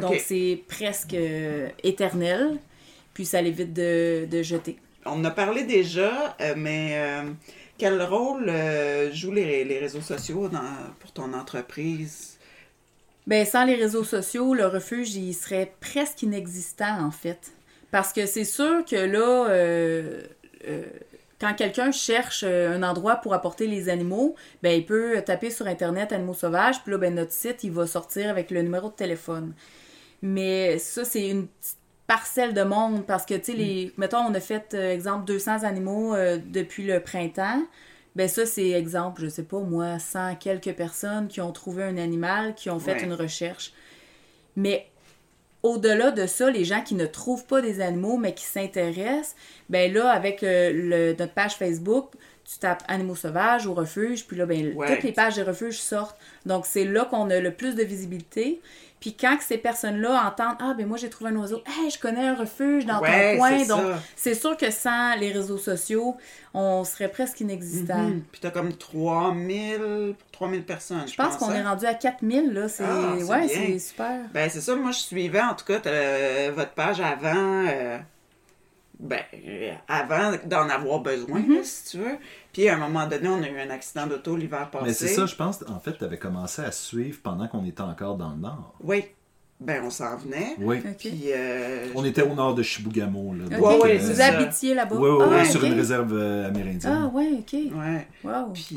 [0.00, 2.58] Donc, c'est presque euh, éternel,
[3.14, 4.76] puis ça l'évite de, de jeter.
[5.06, 6.98] On en a parlé déjà, mais
[7.76, 8.50] quel rôle
[9.12, 10.60] jouent les, les réseaux sociaux dans,
[10.98, 12.33] pour ton entreprise?
[13.26, 17.52] Ben, sans les réseaux sociaux, le refuge, il serait presque inexistant, en fait.
[17.90, 20.22] Parce que c'est sûr que là, euh,
[20.68, 20.82] euh,
[21.40, 25.66] quand quelqu'un cherche euh, un endroit pour apporter les animaux, ben, il peut taper sur
[25.66, 28.94] Internet animaux sauvages, puis là, ben, notre site, il va sortir avec le numéro de
[28.94, 29.54] téléphone.
[30.22, 33.92] Mais ça, c'est une petite parcelle de monde parce que, tu sais, les...
[33.96, 37.62] mettons, on a fait, exemple, 200 animaux euh, depuis le printemps.
[38.16, 41.96] Ben ça, c'est exemple, je sais pas moi, 100 quelques personnes qui ont trouvé un
[41.96, 43.04] animal, qui ont fait Ouais.
[43.04, 43.72] une recherche.
[44.56, 44.86] Mais
[45.62, 49.34] au-delà de ça, les gens qui ne trouvent pas des animaux, mais qui s'intéressent,
[49.68, 52.12] ben là, avec euh, le- notre page Facebook,
[52.44, 54.94] tu tapes animaux sauvages au refuge, puis là, ben, Ouais.
[54.94, 56.18] toutes les pages des refuges sortent.
[56.44, 58.60] Donc, c'est là qu'on a le plus de visibilité.
[59.04, 62.26] Puis quand ces personnes-là entendent Ah, ben moi, j'ai trouvé un oiseau, hey, je connais
[62.26, 63.64] un refuge dans Ouais, ton coin.
[63.66, 63.84] Donc,
[64.16, 66.16] c'est sûr que sans les réseaux sociaux,
[66.54, 67.98] on serait presque inexistant.
[67.98, 68.22] Mhm.
[68.32, 71.56] Puis t'as comme 3000, 3000 personnes, je, pense qu'on hein?
[71.56, 72.66] est rendu à 4000, là.
[72.70, 73.48] C'est Ah, c'est ouais, bien.
[73.48, 74.20] c'est super.
[74.32, 77.98] Ben, c'est ça, moi, je suivais, en tout cas, euh, votre page avant, euh,
[79.00, 82.16] ben, euh, avant d'en avoir besoin, là, si tu veux.
[82.52, 84.84] Puis, à un moment donné, on a eu un accident d'auto l'hiver passé.
[84.86, 87.80] Mais c'est ça, je pense, en fait, tu avais commencé à suivre pendant qu'on était
[87.82, 88.74] encore dans le nord.
[88.82, 89.04] Oui.
[89.60, 90.56] Ben, on s'en venait.
[90.58, 90.78] Oui.
[90.98, 93.34] Puis, euh, On était au nord de Chibougamau.
[93.34, 93.50] Là, Ok.
[93.52, 94.96] donc, Ouais, ouais, euh, Vous habitiez là-bas?
[94.96, 97.02] Ouais, ouais, Ah, sur une réserve euh, amérindienne.
[97.04, 97.52] Ah, ouais, ok.
[97.52, 98.08] ouais.
[98.24, 98.50] Wow.
[98.52, 98.76] Puis.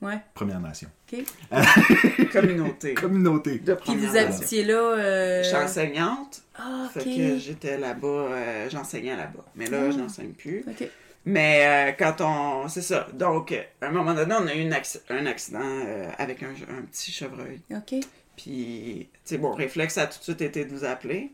[0.00, 0.88] Ouais, Première Nation.
[1.12, 1.24] ok.
[2.32, 2.94] communauté.
[2.94, 3.58] Communauté.
[3.58, 4.74] de Puis vous habitiez là.
[4.74, 5.42] Euh...
[5.42, 6.42] Je suis enseignante.
[6.56, 7.06] Ah, Fait ok.
[7.06, 9.44] que j'étais là-bas, euh, j'enseignais là-bas.
[9.56, 9.90] Mais là, Ah.
[9.90, 10.64] je n'enseigne plus.
[10.68, 10.88] Ok.
[11.24, 12.68] Mais euh, quand on.
[12.68, 13.08] C'est ça.
[13.12, 16.50] Donc, à un moment donné, on a eu une acc- un accident euh, avec un,
[16.50, 17.60] un petit chevreuil.
[17.70, 17.94] Ok.
[18.36, 21.32] Puis, tu sais, bon, réflexe a tout de suite été de vous appeler.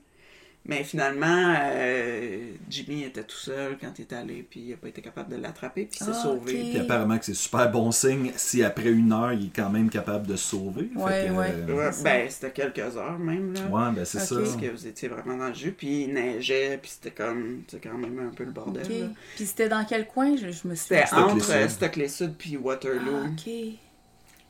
[0.67, 4.89] Mais finalement, euh, Jimmy était tout seul quand il est allé, puis il n'a pas
[4.89, 6.53] été capable de l'attraper, puis il s'est Ah, sauvé.
[6.55, 6.71] ok.
[6.71, 9.91] Puis apparemment que c'est super bon signe si après une heure, il est quand même
[9.91, 10.89] capable de se sauver.
[10.97, 11.55] Ouais, que, ouais.
[11.69, 13.61] euh, ben, c'était quelques heures même, là.
[13.67, 14.37] Ouais, ben c'est ça.
[14.37, 17.87] Parce que vous étiez vraiment dans le jus, puis il neigeait, puis c'était comme, c'était
[17.89, 18.85] quand même un peu le bordel.
[18.85, 18.89] Ok.
[18.91, 19.07] là.
[19.37, 20.35] Puis c'était dans quel coin?
[20.37, 21.71] Je, je me suis C'était entre euh, Sud.
[21.73, 23.17] Stock-les-Sud puis Waterloo.
[23.25, 23.53] Ah, ok.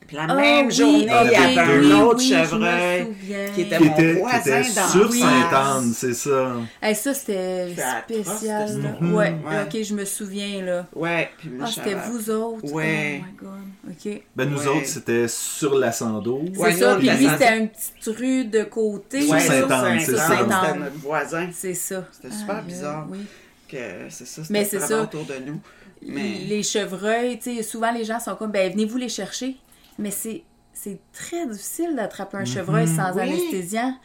[0.07, 3.07] Puis la Ah, même oui, journée, ok, il y avait oui, un autre oui, chevreuil
[3.55, 5.19] qui était Qui mon était, qui voisin était d'en sur face.
[5.19, 6.51] Sainte-Anne, c'est ça.
[6.81, 7.67] Hey, ça, c'était
[8.05, 8.81] spécial.
[8.81, 8.89] là.
[8.99, 9.05] ça.
[9.05, 9.13] Ouais.
[9.13, 9.61] Ouais.
[9.65, 10.85] ok, je me souviens, là.
[10.95, 12.71] Ouais, puis Ah, c'était vous autres?
[12.71, 13.21] Ouais.
[13.21, 13.91] Oh my god.
[14.13, 14.21] Ok.
[14.35, 14.67] Ben nous Ouais.
[14.67, 16.41] autres, c'était sur la Sando.
[16.53, 19.21] C'est Ouais, ça, on puis lui, dans- c'était une petite rue de côté.
[19.21, 19.39] Sur.
[19.39, 20.27] Sainte-Anne, sur c'est ça.
[20.29, 21.49] C'était notre voisin.
[21.53, 22.05] C'est ça.
[22.11, 23.07] C'était super Ah, bizarre.
[23.09, 23.19] Oui.
[23.67, 23.77] Que
[24.09, 25.03] c'est ça, Mais c'était c'est vraiment ça.
[25.17, 25.59] autour de nous.
[26.07, 29.55] Mais Les chevreuils, tu sais, souvent les gens sont comme, ben venez-vous les chercher.
[29.97, 30.43] Mais c'est
[30.73, 33.21] c'est très difficile d'attraper un chevreuil sans Oui.
[33.21, 33.97] anesthésiant.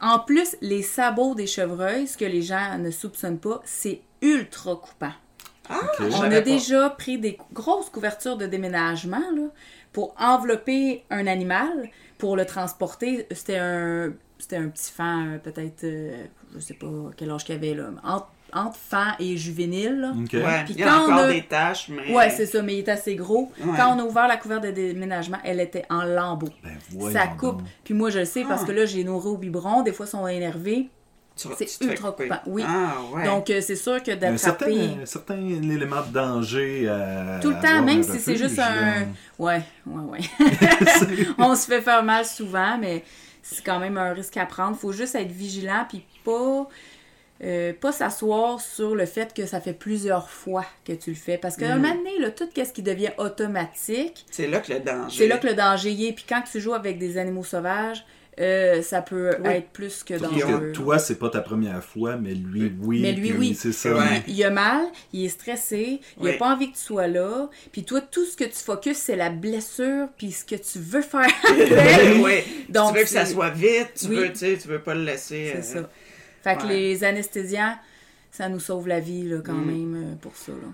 [0.00, 4.76] En plus, les sabots des chevreuils, ce que les gens ne soupçonnent pas, c'est ultra
[4.76, 5.12] coupant.
[5.70, 6.06] ah, Ok.
[6.10, 6.40] je On a pas.
[6.42, 9.48] déjà pris des grosses couvertures de déménagement là,
[9.92, 11.88] pour envelopper un animal,
[12.18, 13.26] pour le transporter.
[13.30, 16.86] C'était un, c'était un petit fan, euh, peut-être, euh, je sais pas
[17.16, 20.12] quel âge qu'il avait, là, entre, entre fan et juvénile.
[20.14, 22.14] Ouais, Puis il y a encore a- des taches, mais.
[22.14, 23.52] Ouais, c'est ça, mais il est assez gros.
[23.60, 23.72] Ouais.
[23.76, 26.48] Quand on a ouvert la couverte de déménagement, elle était en lambeaux.
[26.62, 27.58] Ben ça coupe.
[27.58, 27.66] donc.
[27.84, 28.66] Puis moi, je le sais parce Ah.
[28.66, 29.82] que là, j'ai nourri au biberon.
[29.82, 30.88] Des fois, ils sont énervés.
[31.56, 32.64] C'est ultra coupant, oui.
[32.66, 33.24] Ah, ouais.
[33.24, 35.06] Donc, euh, c'est sûr que Il y a un certain, d'attraper...
[35.06, 36.92] certain élément de danger
[37.40, 39.06] Tout le temps, même si c'est juste un...
[39.38, 40.18] Ouais, ouais, ouais.
[41.38, 43.04] on se fait faire mal souvent, mais
[43.40, 44.76] c'est quand même un risque à prendre.
[44.76, 46.66] Faut juste être vigilant, puis pas...
[47.44, 51.38] euh, pas s'asseoir sur le fait que ça fait plusieurs fois que tu le fais.
[51.38, 51.82] Parce qu'à un Mm.
[51.82, 55.16] moment donné, là, tout ce qui devient automatique, C'est là que le danger.
[55.18, 56.12] c'est là que le danger y est.
[56.12, 58.04] Puis quand tu joues avec des animaux sauvages,
[58.40, 59.50] euh, ça peut Oui.
[59.50, 60.68] être plus que Parce dangereux.
[60.68, 63.00] que toi, c'est pas ta première fois, mais lui, oui.
[63.02, 63.54] Mais lui, oui.
[63.58, 63.96] C'est ça.
[63.96, 64.22] Ouais.
[64.28, 64.82] Il a mal,
[65.12, 66.38] il est stressé, il a Oui.
[66.38, 67.48] pas envie que tu sois là.
[67.72, 71.02] Puis toi, tout ce que tu focuses, c'est la blessure, puis ce que tu veux
[71.02, 71.26] faire
[71.56, 72.18] oui, après.
[72.20, 72.64] oui.
[72.68, 74.16] Donc, tu veux que ça soit vite, tu Oui.
[74.16, 75.50] veux, tu sais, tu veux pas le laisser.
[75.62, 75.90] C'est euh, ça.
[76.42, 76.68] Fait que ouais.
[76.68, 77.76] les anesthésiants,
[78.30, 79.66] ça nous sauve la vie, là, quand Mm.
[79.66, 80.68] même, euh, pour ça, là.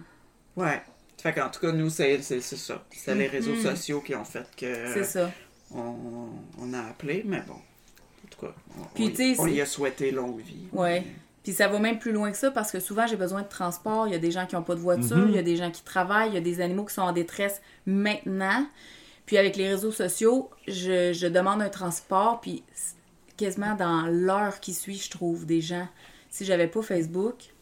[0.62, 0.82] Ouais.
[1.22, 2.84] Fait qu'en tout cas, nous, c'est ça.
[2.90, 3.62] C'est les réseaux Mhm.
[3.62, 5.30] sociaux qui ont fait que C'est ça.
[5.74, 6.28] on,
[6.60, 7.54] on a appelé, mais bon.
[7.54, 10.66] En tout cas, on, Puis, on- on y a souhaité longue vie.
[10.72, 11.04] Ouais.
[11.42, 14.06] Puis ça va même plus loin que ça parce que souvent j'ai besoin de transport.
[14.08, 15.28] Il y a des gens qui n'ont pas de voiture, Mhm.
[15.28, 17.12] il y a des gens qui travaillent, il y a des animaux qui sont en
[17.12, 18.66] détresse maintenant.
[19.26, 22.62] Puis avec les réseaux sociaux, je, je demande un transport, puis
[23.36, 25.88] quasiment dans l'heure qui suit, je trouve des gens.
[26.30, 27.53] Si j'avais pas Facebook,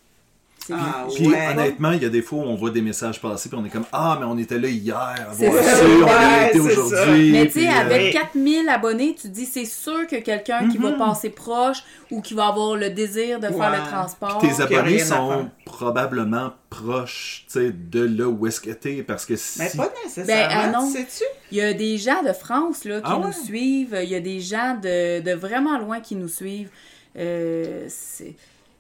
[0.71, 1.49] Ah, Puis Ouais.
[1.51, 3.69] honnêtement, il y a des fois où on voit des messages passer puis on est
[3.71, 7.33] comme ah mais on était là hier, ça, on a été aujourd'hui.
[7.33, 10.79] Mais tu sais, euh, avec 4000 abonnés, tu te dis c'est sûr que quelqu'un qui
[10.79, 10.99] va Mhm.
[10.99, 11.79] passer proche
[12.11, 14.39] ou qui va avoir le désir de faire le transport.
[14.39, 19.37] tes abonnés sont probablement proches, tu sais, de là où est-ce que t'es parce que
[19.37, 20.91] si Mais pas nécessairement, Ben, ah non.
[20.91, 21.25] sais-tu?
[21.51, 23.27] Il y a des gens de France là, qui Ah ouais?
[23.27, 23.99] nous suivent.
[24.03, 26.71] Il y a des gens de, de vraiment loin qui nous suivent.
[27.19, 28.35] Euh, c'est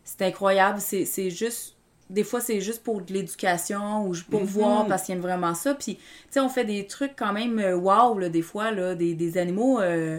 [0.04, 0.80] c'est incroyable.
[0.80, 1.76] C'est c'est juste.
[2.10, 4.46] Des fois, c'est juste pour de l'éducation ou pour Mhm.
[4.46, 5.74] voir parce qu'ils aiment vraiment ça.
[5.74, 8.94] Puis, tu sais, on fait des trucs quand même euh, wow, là, des fois, là,
[8.94, 10.18] des, des animaux euh,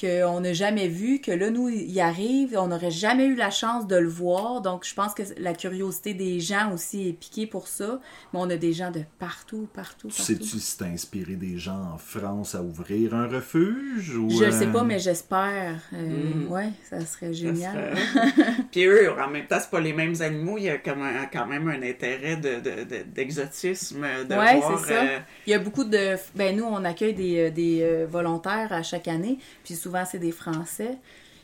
[0.00, 3.86] qu'on n'a jamais vus, que là, nous, il arrive, on n'aurait jamais eu la chance
[3.86, 4.60] de le voir.
[4.60, 8.00] Donc, je pense que la curiosité des gens aussi est piquée pour ça.
[8.32, 10.22] Mais on a des gens de partout, partout, tu partout.
[10.22, 14.50] sais-tu si t'as inspiré des gens en France à ouvrir un refuge ou Je le
[14.50, 15.78] sais euh, pas, mais j'espère.
[15.92, 16.50] Euh, Mm.
[16.50, 17.96] Ouais, ça serait Ça génial.
[17.96, 20.58] serait- Puis eux, en même temps, c'est pas les mêmes animaux.
[20.58, 24.60] Il y a comme un- quand même un intérêt de, de- de- d'exotisme, de, Ouais,
[24.60, 25.02] c'est ça.
[25.02, 26.16] euh, Il y a beaucoup de.
[26.34, 30.32] Ben, nous, on accueille des, euh, des volontaires à chaque année, puis souvent, c'est des
[30.32, 30.98] Français.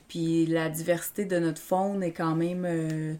[0.09, 2.65] Puis la diversité de notre faune est quand même.
[2.67, 3.13] euh,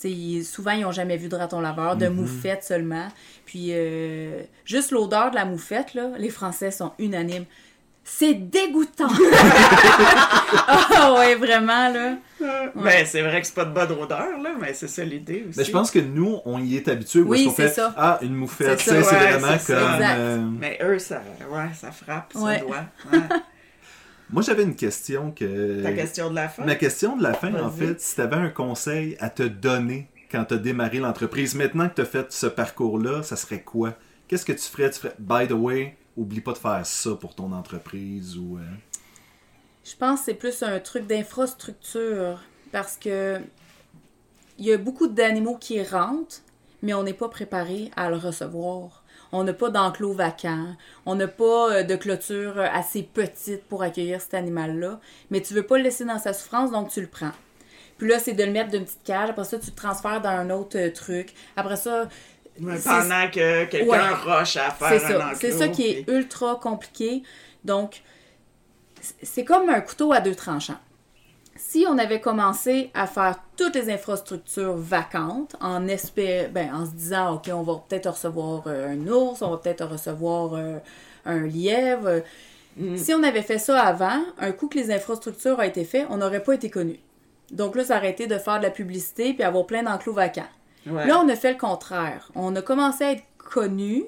[0.00, 2.14] tu sais, ils- souvent, ils n'ont jamais vu de raton laveur, de Mhm.
[2.14, 3.08] moufette seulement.
[3.44, 7.44] Puis euh, juste l'odeur de la moufette, là, les Français sont unanimes.
[8.04, 9.08] C'est dégoûtant!
[11.00, 12.16] Ah ouais, vraiment, là.
[12.74, 15.58] Ben, c'est vrai que c'est pas de bonne odeur, là, mais c'est ça l'idée aussi.
[15.58, 17.20] Mais je pense que nous, on y est habitués.
[17.20, 17.92] où Oui, c'est fait ça.
[17.96, 18.80] Ah, une moufette.
[18.80, 19.76] C'est ouais, vraiment comme.
[20.02, 22.60] euh, Mais eux, ça, ouais, ça frappe, ça Ouais.
[22.60, 22.84] doit.
[23.12, 23.18] Ouais.
[24.30, 25.82] Moi, j'avais une question que.
[25.82, 26.64] Ta question de la fin?
[26.64, 30.08] Ma question de la fin, en fait, si tu avais un conseil à te donner
[30.30, 33.94] quand tu as démarré l'entreprise, maintenant que tu as fait ce parcours-là, ça serait quoi?
[34.26, 34.90] Qu'est-ce que tu ferais?
[34.90, 38.58] Tu ferais, by the way, oublie pas de faire ça pour ton entreprise ou.
[38.58, 38.62] euh,
[39.84, 43.38] Je pense que c'est plus un truc d'infrastructure parce que
[44.58, 46.42] il y a beaucoup d'animaux qui rentrent,
[46.82, 49.04] mais on n'est pas préparé à le recevoir.
[49.32, 50.74] On n'a pas d'enclos vacant,
[51.04, 55.00] on n'a pas euh, de clôture assez petite pour accueillir cet animal-là,
[55.30, 57.32] mais tu veux pas le laisser dans sa souffrance, donc tu le prends.
[57.98, 60.28] Puis là, c'est de le mettre d'une petite cage, après ça, tu le transfères dans
[60.30, 61.34] un autre euh, truc.
[61.56, 62.08] Après ça,
[62.60, 63.98] Pendant que quelqu'un Ouais.
[64.24, 65.26] rush à faire un ça.
[65.26, 65.38] enclos.
[65.40, 67.22] C'est ça qui est ultra compliqué.
[67.64, 68.02] Donc,
[69.22, 70.78] c'est comme un couteau à deux tranchants.
[71.58, 76.92] Si on avait commencé à faire toutes les infrastructures vacantes en espé- ben, en se
[76.92, 80.78] disant OK, on va peut-être recevoir euh, un ours, on va peut-être recevoir euh,
[81.26, 82.22] un lièvre.
[82.76, 82.96] Mm.
[82.96, 86.18] Si on avait fait ça avant, un coup que les infrastructures ont été faites, on
[86.18, 87.00] n'aurait pas été connu.
[87.50, 90.42] Donc là, ça aurait été de faire de la publicité puis avoir plein d'enclos vacants.
[90.86, 91.06] Ouais.
[91.06, 92.30] Là, on a fait le contraire.
[92.36, 94.04] On a commencé à être connus.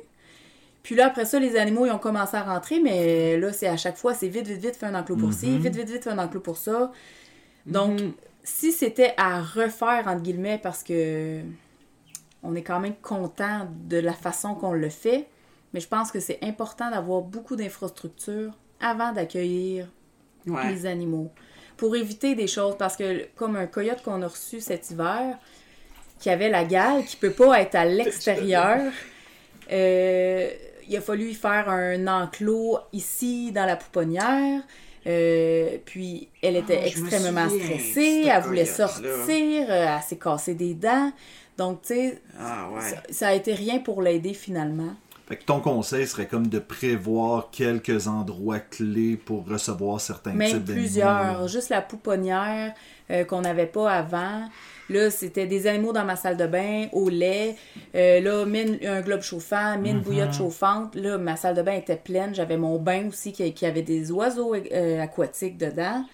[0.82, 3.76] Puis là, après ça, les animaux, ils ont commencé à rentrer, mais là, c'est à
[3.76, 6.10] chaque fois, c'est vite, vite, vite, fais un enclos pour ci, vite, vite, vite, fais
[6.10, 6.90] un enclos pour ça.
[7.66, 8.12] Donc, Mhm.
[8.42, 11.40] si c'était à refaire, entre guillemets, parce que
[12.42, 15.26] on est quand même content de la façon qu'on le fait,
[15.72, 19.86] mais je pense que c'est important d'avoir beaucoup d'infrastructures avant d'accueillir
[20.46, 20.70] Ouais.
[20.70, 21.30] les animaux.
[21.76, 25.38] Pour éviter des choses, parce que comme un coyote qu'on a reçu cet hiver,
[26.18, 28.90] qui avait la gale, qui peut pas être à l'extérieur,
[29.70, 30.50] euh,
[30.88, 34.62] il a fallu y faire un enclos ici dans la pouponnière.
[35.06, 39.06] Euh, puis elle était Ah, extrêmement stressée, elle voulait sortir,
[39.68, 41.12] euh, elle s'est cassée des dents.
[41.56, 42.80] Donc, tu sais, Ah ouais.
[42.80, 44.94] ça, ça a été rien pour l'aider finalement.
[45.28, 50.50] Fait que ton conseil serait comme de prévoir quelques endroits clés pour recevoir certains Même
[50.64, 51.46] types plusieurs.
[51.46, 52.74] Juste la pouponnière
[53.10, 54.48] euh, qu'on n'avait pas avant.
[54.90, 57.56] Là, c'était des animaux dans ma salle de bain, au lait.
[57.94, 60.02] Euh, là, une- un globe chauffant, une Mhm.
[60.02, 60.94] bouillotte chauffante.
[60.96, 62.34] Là, ma salle de bain était pleine.
[62.34, 66.04] J'avais mon bain aussi qui, qui avait des oiseaux euh, aquatiques dedans.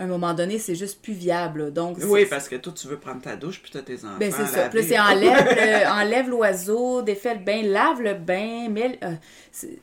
[0.00, 1.64] À un moment donné, c'est juste plus viable.
[1.64, 1.70] là.
[1.70, 4.14] Donc, Oui, parce que toi, tu veux prendre ta douche, puis t'as tes enfants.
[4.20, 4.68] ben, c'est ça.
[4.68, 9.12] Puis c'est enlève, l'oiseau, défait le bain, lave le bain, mais euh,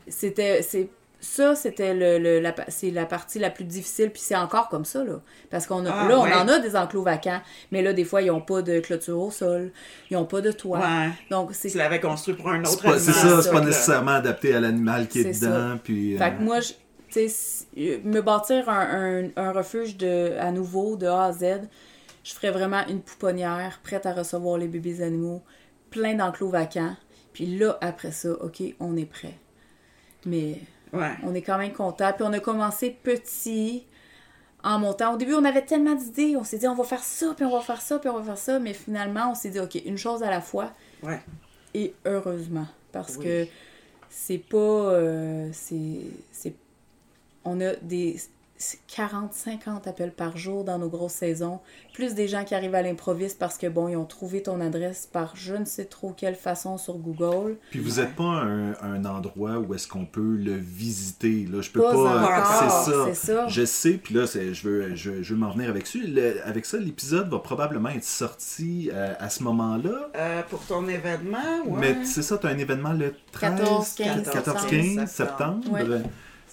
[0.08, 0.62] c'était
[1.26, 4.86] ça c'était le, le- la, c'est la partie la plus difficile puis c'est encore comme
[4.86, 6.34] ça là parce qu'on a Ah, là on ouais.
[6.34, 9.32] en a des enclos vacants mais là des fois ils ont pas de clôture au
[9.32, 9.72] sol
[10.12, 11.10] ils ont pas de toit Ouais.
[11.32, 13.60] donc c'est Tu l'avais construit pour un autre C'est pas, c'est animal, ça, c'est pas
[13.60, 13.66] là.
[13.66, 15.78] nécessairement adapté à l'animal qui est, dedans.
[15.84, 16.76] Puis, Fait euh, que moi, je- tu
[17.10, 21.32] sais, si- euh, me bâtir un, un- un refuge de, à nouveau, de A à
[21.34, 21.62] Z,
[22.24, 25.42] je ferais vraiment une pouponnière prête à recevoir les bébés animaux,
[25.92, 26.96] plein d'enclos vacants.
[27.34, 29.36] Puis là, après ça, OK, on est prêt.
[30.26, 30.60] Mais
[30.96, 31.12] Ouais.
[31.24, 32.12] on est quand même content.
[32.14, 33.86] Puis on a commencé petit
[34.64, 35.14] en montant.
[35.14, 36.36] Au début, on avait tellement d'idées.
[36.38, 38.24] On s'est dit, on va faire ça, puis on va faire ça, puis on va
[38.24, 38.60] faire ça.
[38.60, 40.72] Mais finalement, on s'est dit, OK, une chose à la fois.
[41.04, 41.20] Ouais.
[41.74, 42.66] Et heureusement.
[42.92, 43.26] Parce Oui.
[43.26, 43.48] que
[44.10, 44.58] c'est pas.
[44.58, 46.02] euh, c'est.
[46.32, 46.56] c'est-
[47.44, 48.16] On a des.
[48.60, 51.60] 40-50 appels par jour dans nos grosses saisons,
[51.94, 55.08] plus des gens qui arrivent à l'improviste parce que, bon, ils ont trouvé ton adresse
[55.12, 57.58] par je ne sais trop quelle façon sur Google.
[57.72, 61.46] Puis vous n'êtes pas un, un endroit où est-ce qu'on peut le visiter.
[61.52, 61.62] Là?
[61.62, 61.92] Je peux Pas
[63.06, 63.48] c'est ça.
[63.48, 66.00] Je sais, puis là, c'est- je veux, je, je veux m'en venir avec ça.
[66.02, 70.10] Le- avec ça, l'épisode va probablement être sorti euh, à ce moment-là.
[70.16, 71.38] Euh, pour ton événement,
[71.68, 71.80] ouais.
[71.80, 75.08] Mais c'est ça, tu as un événement le 13, 14, 15 14-15 septembre.
[75.08, 75.72] septembre.
[75.72, 76.02] Ouais.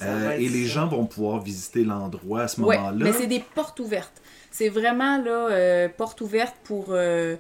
[0.07, 0.75] Euh, et les ça.
[0.75, 3.05] gens vont pouvoir visiter l'endroit à ce Ouais, moment-là.
[3.05, 4.21] mais c'est des portes ouvertes.
[4.51, 7.37] C'est vraiment là, euh, porte ouverte pour, euh,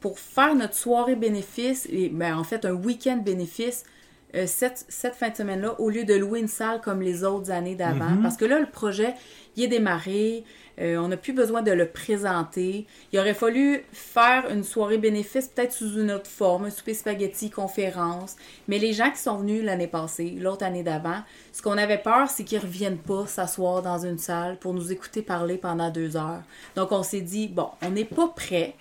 [0.00, 3.84] pour faire notre soirée bénéfice, et ben, en fait un week-end bénéfice,
[4.34, 7.50] euh, cette, cette fin de semaine-là, au lieu de louer une salle comme les autres
[7.50, 8.10] années d'avant.
[8.10, 8.22] Mhm.
[8.22, 9.14] Parce que là, le projet,
[9.56, 10.44] il est démarré,
[10.80, 12.86] euh, on n'a plus besoin de le présenter.
[13.12, 17.50] Il aurait fallu faire une soirée bénéfice, peut-être sous une autre forme, un souper spaghetti,
[17.50, 18.36] conférence.
[18.68, 21.22] Mais les gens qui sont venus l'année passée, l'autre année d'avant,
[21.52, 25.22] ce qu'on avait peur, c'est qu'ils reviennent pas s'asseoir dans une salle pour nous écouter
[25.22, 26.42] parler pendant deux heures.
[26.74, 28.74] Donc on s'est dit, bon, on n'est pas prêt.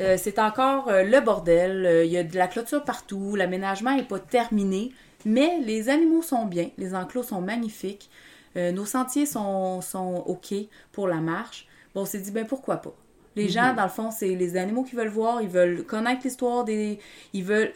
[0.00, 1.84] Euh, c'est encore euh, le bordel.
[1.86, 3.36] Euh, Il y a de la clôture partout.
[3.36, 4.92] L'aménagement n'est pas terminé.
[5.24, 6.70] Mais les animaux sont bien.
[6.78, 8.10] Les enclos sont magnifiques.
[8.56, 10.52] Nos sentiers sont, sont OK
[10.92, 11.66] pour la marche.
[11.94, 12.92] Bon, on s'est dit, ben pourquoi pas?
[13.34, 15.40] Les gens, dans le fond, c'est les animaux qui veulent voir.
[15.40, 16.98] Ils veulent connaître l'histoire des.
[17.32, 17.72] Ils veulent.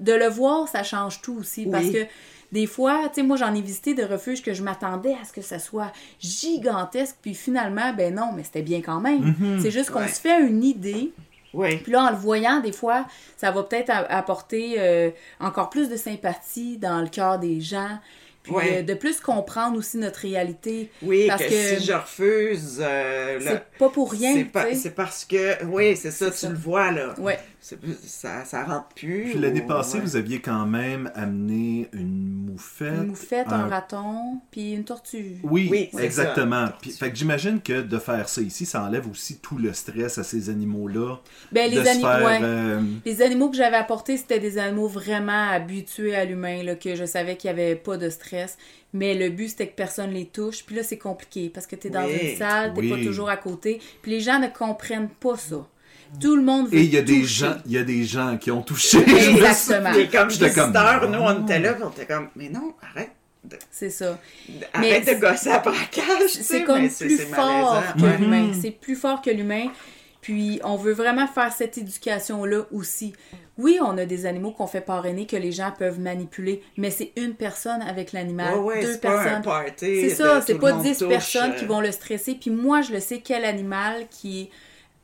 [0.00, 1.66] De le voir, ça change tout aussi.
[1.66, 2.04] Parce que
[2.52, 5.32] des fois, tu sais, moi, j'en ai visité de refuges que je m'attendais à ce
[5.32, 7.16] que ça soit gigantesque.
[7.22, 9.34] Puis finalement, ben non, mais c'était bien quand même.
[9.60, 10.08] C'est juste qu'on Ouais.
[10.08, 11.12] se fait une idée.
[11.54, 11.76] Oui.
[11.78, 15.96] Puis là, en le voyant, des fois, ça va peut-être apporter euh, encore plus de
[15.96, 17.98] sympathie dans le cœur des gens.
[18.42, 18.78] Puis Ouais.
[18.78, 20.90] euh, de plus comprendre aussi notre réalité.
[21.02, 24.32] Oui, Parce que, que- si je refuse, euh, C'est pas pour rien,
[24.74, 26.48] c'est parce que, oui, c'est ça, tu ça.
[26.48, 27.14] le vois, là.
[27.18, 27.38] Ouais.
[27.60, 29.30] Ça, ça rentre plus.
[29.30, 30.04] Puis l'année ou- passée, ouais.
[30.04, 32.94] vous aviez quand même amené une moufette.
[32.94, 35.38] Une moufette, un raton, puis une tortue.
[35.42, 36.66] Oui, exactement.
[36.80, 40.18] Puis, fait que j'imagine que de faire ça ici, ça enlève aussi tout le stress
[40.18, 41.16] à ces animaux-là.
[41.52, 42.38] Ben, les, se ani- faire, ouais.
[42.42, 46.94] euh, les animaux que j'avais apportés, c'était des animaux vraiment habitués à l'humain, là, que
[46.94, 48.56] je savais qu'il n'y avait pas de stress.
[48.94, 50.64] Mais le but, c'était que personne les touche.
[50.64, 52.18] Puis là, c'est compliqué parce que tu es dans Oui.
[52.32, 52.90] une salle, tu Oui.
[52.90, 53.80] pas toujours à côté.
[54.00, 55.66] Puis les gens ne comprennent pas ça.
[56.20, 58.36] Tout le monde veut Et il y a des gens, il y a des gens
[58.38, 58.98] qui ont touché.
[58.98, 59.92] Exactement.
[59.92, 63.10] Et comme J'étais comme, nous, on était là, on était comme, mais non, arrête.
[63.44, 64.18] de- C'est ça.
[64.72, 66.04] Arrête Mais de gosser à braquage.
[66.32, 68.16] tu sais, C'est comme mais plus fort que Ouais.
[68.18, 68.50] l'humain.
[68.60, 69.68] C'est plus fort que l'humain.
[70.20, 73.14] Puis on veut vraiment faire cette éducation-là aussi.
[73.56, 77.12] Oui, on a des animaux qu'on fait parrainer que les gens peuvent manipuler, mais c'est
[77.16, 79.42] une personne avec l'animal, Ouais, ouais, deux personnes.
[79.78, 82.34] C'est ça, c'est pas monde 10 touche, personnes qui euh, vont le stresser.
[82.34, 84.50] Puis moi, je le sais quel animal qui est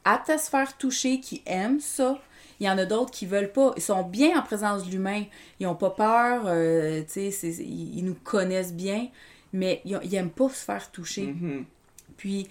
[0.05, 2.18] apte à se faire toucher, qui aime ça.
[2.61, 3.72] Il y en a d'autres qui veulent pas.
[3.76, 5.24] Ils sont bien en présence de l'humain.
[5.61, 6.42] Ils ont pas peur.
[6.46, 9.09] euh, ils, ils nous connaissent bien.
[9.52, 11.26] Mais ils, ont- ils aiment pas se faire toucher.
[11.26, 11.64] mhm.
[12.16, 12.48] Puis,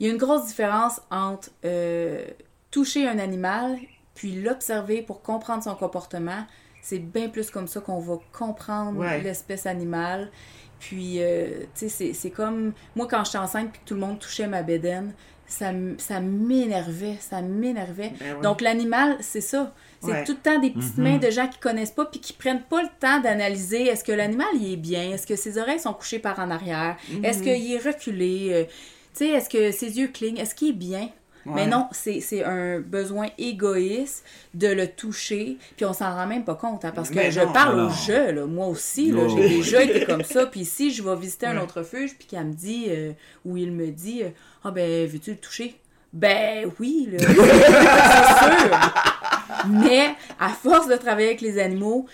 [0.00, 2.24] il y a une grosse différence entre euh,
[2.70, 3.78] toucher un animal
[4.14, 6.44] puis l'observer pour comprendre son comportement.
[6.82, 9.20] C'est bien plus comme ça qu'on va comprendre Ouais.
[9.20, 10.30] l'espèce animale.
[10.78, 12.72] Puis, euh, tu sais, c'est- c'est comme...
[12.94, 15.12] Moi, quand j'étais enceinte puis que tout le monde touchait ma bédaine,
[15.46, 18.12] ça, ça m'énervait, ça m'énervait.
[18.18, 18.40] Ben.
[18.42, 19.74] Donc, l'animal, c'est ça.
[20.02, 20.24] C'est Ouais.
[20.24, 21.04] tout le temps des petites Mhm.
[21.04, 24.12] mains de gens qui connaissent pas puis qui prennent pas le temps d'analyser est-ce que
[24.12, 25.10] l'animal, il est bien?
[25.10, 26.96] Est-ce que ses oreilles sont couchées par en arrière?
[27.22, 28.48] Est-ce qu'il est reculé?
[28.52, 30.38] Euh, tu sais, est-ce que ses yeux clignent?
[30.38, 31.08] Est-ce qu'il est bien?
[31.54, 34.24] Mais non, c'est un besoin égoïste
[34.54, 37.40] de le toucher, puis on s'en rend même pas compte, hein, parce que Mais je
[37.40, 37.86] non, parle non.
[37.86, 39.28] au jeu, là, moi aussi, Oh.
[39.28, 42.46] j'ai déjà été comme ça, puis si je vais visiter un autre refuge, puis qu'elle
[42.46, 43.12] me dit, euh,
[43.44, 44.28] ou il me dit, euh,
[44.64, 45.78] ah ben, veux-tu le toucher?
[46.12, 49.68] Ben oui, là, c'est sûr.
[49.68, 52.06] Mais à force de travailler avec les animaux,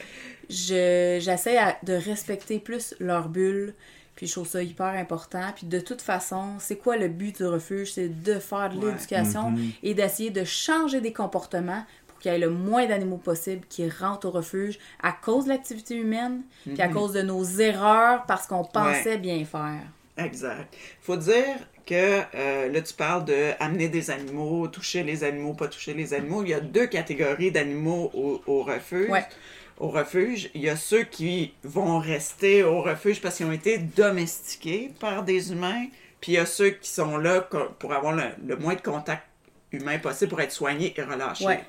[0.50, 3.74] je j'essaie de respecter plus leur bulle.
[4.22, 5.42] Puis je trouve ça hyper important.
[5.56, 7.90] Puis de toute façon, c'est quoi le but du refuge?
[7.94, 8.92] C'est de faire de Ouais.
[8.92, 9.70] l'éducation Mhm.
[9.82, 13.88] et d'essayer de changer des comportements pour qu'il y ait le moins d'animaux possible qui
[13.90, 18.46] rentrent au refuge à cause de l'activité humaine, puis à cause de nos erreurs parce
[18.46, 19.80] qu'on pensait bien faire.
[20.16, 20.72] Exact.
[21.00, 25.66] Faut dire que euh, là, tu parles de amener des animaux, toucher les animaux, pas
[25.66, 26.44] toucher les animaux.
[26.44, 29.10] Il y a deux catégories d'animaux au, au refuge.
[29.10, 29.24] Ouais.
[29.82, 33.78] Au refuge, il y a ceux qui vont rester au refuge parce qu'ils ont été
[33.78, 35.86] domestiqués par des humains,
[36.20, 39.24] puis il y a ceux qui sont là pour avoir le, le moins de contact
[39.72, 41.44] humain possible pour être soigné et relâché.
[41.44, 41.64] Ouais.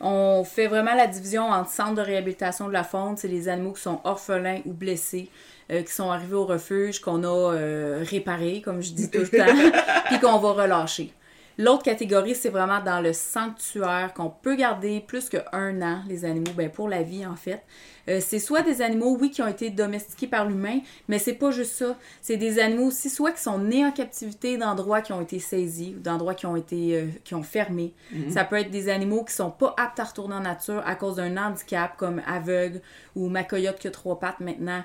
[0.00, 3.72] On fait vraiment la division entre centre de réhabilitation de la faune, c'est les animaux
[3.72, 5.28] qui sont orphelins ou blessés,
[5.70, 9.28] euh, qui sont arrivés au refuge, qu'on a euh, réparés, comme je dis tout le
[9.28, 11.12] temps, puis qu'on va relâcher.
[11.60, 16.52] L'autre catégorie, c'est vraiment dans le sanctuaire qu'on peut garder plus qu'un an, les animaux,
[16.56, 17.64] ben pour la vie en fait.
[18.08, 20.78] Euh, c'est soit des animaux, oui, qui ont été domestiqués par l'humain,
[21.08, 21.96] mais c'est pas juste ça.
[22.22, 25.96] C'est des animaux aussi, soit qui sont nés en captivité d'endroits qui ont été saisis
[25.96, 27.92] ou d'endroits qui ont été euh, qui ont fermé.
[28.30, 31.16] Ça peut être des animaux qui sont pas aptes à retourner en nature à cause
[31.16, 32.80] d'un handicap, comme aveugle
[33.16, 34.84] ou ma coyote qui a trois pattes maintenant.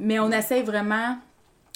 [0.00, 1.18] Mais on essaye vraiment,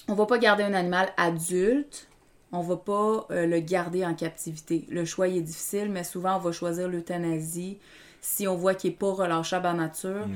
[0.09, 2.09] on va pas garder un animal adulte
[2.53, 4.87] on va pas euh, le garder en captivité.
[4.91, 7.79] Le choix il est difficile, mais souvent on va choisir l'euthanasie
[8.21, 10.29] si on voit qu'il n'est pas relâchable en nature.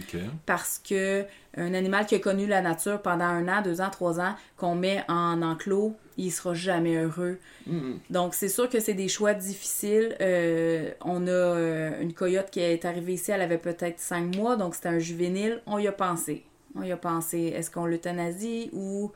[0.44, 1.24] Parce que
[1.56, 4.74] un animal qui a connu la nature pendant un an, deux ans, trois ans, qu'on
[4.74, 7.38] met en enclos, il sera jamais heureux.
[8.10, 10.16] Donc c'est sûr que c'est des choix difficiles.
[10.20, 14.56] Euh, on a euh, une coyote qui est arrivée ici, elle avait peut-être cinq mois,
[14.56, 15.62] donc c'était un juvénile.
[15.66, 16.42] On y a pensé.
[16.74, 17.52] On y a pensé.
[17.56, 19.12] Est-ce qu'on l'euthanasie ou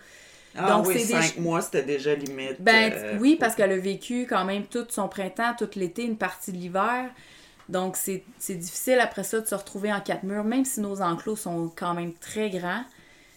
[0.57, 2.57] Ah Donc, oui, c'est des cinq mois, c'était déjà limite.
[2.61, 6.17] ben euh, oui, parce qu'elle a vécu quand même tout son printemps, tout l'été, une
[6.17, 7.11] partie de l'hiver.
[7.69, 11.01] Donc c'est c'est difficile après ça de se retrouver en quatre murs, même si nos
[11.01, 12.83] enclos sont quand même très grands.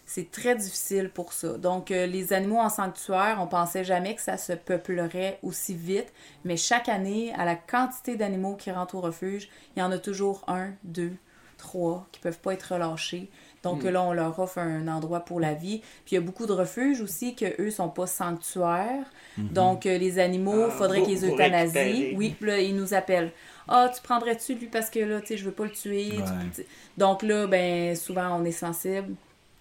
[0.05, 1.57] C'est très difficile pour ça.
[1.57, 6.11] Donc euh, les animaux en sanctuaire, on pensait jamais que ça se peuplerait aussi vite,
[6.43, 9.99] mais chaque année, à la quantité d'animaux qui rentrent au refuge, il y en a
[9.99, 11.13] toujours un, deux,
[11.57, 13.29] trois qui peuvent pas être relâchés.
[13.63, 15.79] Donc là, on leur offre un endroit pour la vie.
[16.05, 19.05] Puis il y a beaucoup de refuges aussi que eux sont pas sanctuaires.
[19.37, 22.15] Donc euh, les animaux, Ah, faudrait qu'ils euthanasient.
[22.17, 23.31] Oui, puis là, ils nous appellent.
[23.67, 26.09] Ah, tu prendrais-tu lui parce que là, tu sais, je veux pas le tuer?
[26.11, 26.27] Tu- Ouais.
[26.53, 26.65] tu-
[26.97, 29.15] Donc là, ben souvent on est sensible.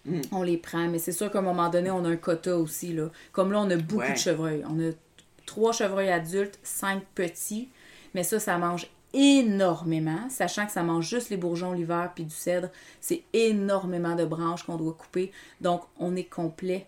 [0.05, 0.21] Mm.
[0.33, 2.93] On les prend, mais c'est sûr qu'à un moment donné, on a un quota aussi.
[2.93, 3.05] Là.
[3.31, 4.13] Comme là, on a beaucoup Ouais.
[4.13, 4.65] de chevreuils.
[4.69, 4.91] On a
[5.47, 7.69] trois chevreuils adultes, cinq petits.
[8.15, 12.35] Mais ça, ça mange énormément, sachant que ça mange juste les bourgeons l'hiver puis du
[12.35, 12.69] cèdre.
[13.01, 15.33] C'est énormément de branches qu'on doit couper.
[15.61, 16.87] Donc, on est complet.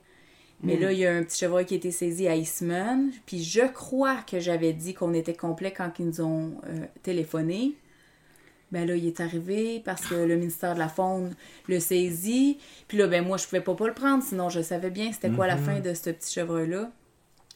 [0.63, 3.11] Mais là, il y a un petit chevreuil qui a été saisi à Eastman.
[3.27, 7.75] Puis je crois que j'avais dit qu'on était complet quand ils nous ont euh, téléphoné.
[8.73, 11.35] Ben là, il est arrivé parce que le ministère de la Faune
[11.69, 12.59] le saisit.
[12.89, 15.31] Puis là, ben moi, je pouvais pas, pas le prendre, sinon je savais bien c'était
[15.31, 16.91] quoi la fin de ce petit chevreuil-là.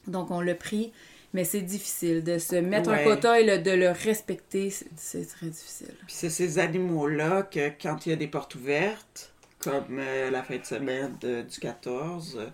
[0.07, 0.93] Donc, on l'a pris.
[1.33, 3.01] Mais c'est difficile de se mettre Ouais.
[3.01, 4.69] un quota et le- de le respecter.
[4.69, 5.93] c'est- très difficile.
[6.07, 10.41] Puis c'est ces animaux-là que quand il y a des portes ouvertes, comme euh, la
[10.43, 12.47] fin de semaine de- du 14, euh,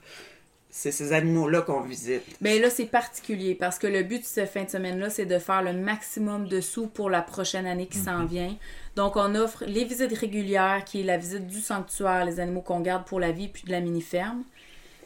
[0.70, 2.24] c'est ces animaux-là qu'on visite.
[2.42, 5.40] Ben là, c'est particulier parce que le but de cette fin de semaine-là, c'est de
[5.40, 8.58] faire le maximum de sous pour la prochaine année qui s'en vient.
[8.98, 12.82] Donc, on offre les visites régulières, qui est la visite du sanctuaire, les animaux qu'on
[12.82, 14.44] garde pour la vie, puis de la mini-ferme.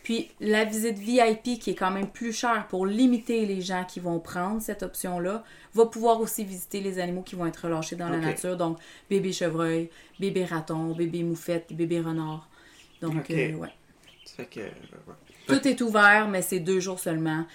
[0.09, 3.99] Puis la visite VIP, qui est quand même plus chère pour limiter les gens qui
[3.99, 5.43] vont prendre cette option-là,
[5.75, 8.57] va pouvoir aussi visiter les animaux qui vont être relâchés dans la nature.
[8.57, 12.49] Donc, bébé chevreuil, bébé raton, bébé moufette, bébé renard.
[13.03, 13.29] Donc, Ok.
[13.29, 13.69] euh, ouais.
[14.25, 15.15] Ça fait que, ouais.
[15.45, 17.45] Tout est ouvert, mais c'est deux jours seulement.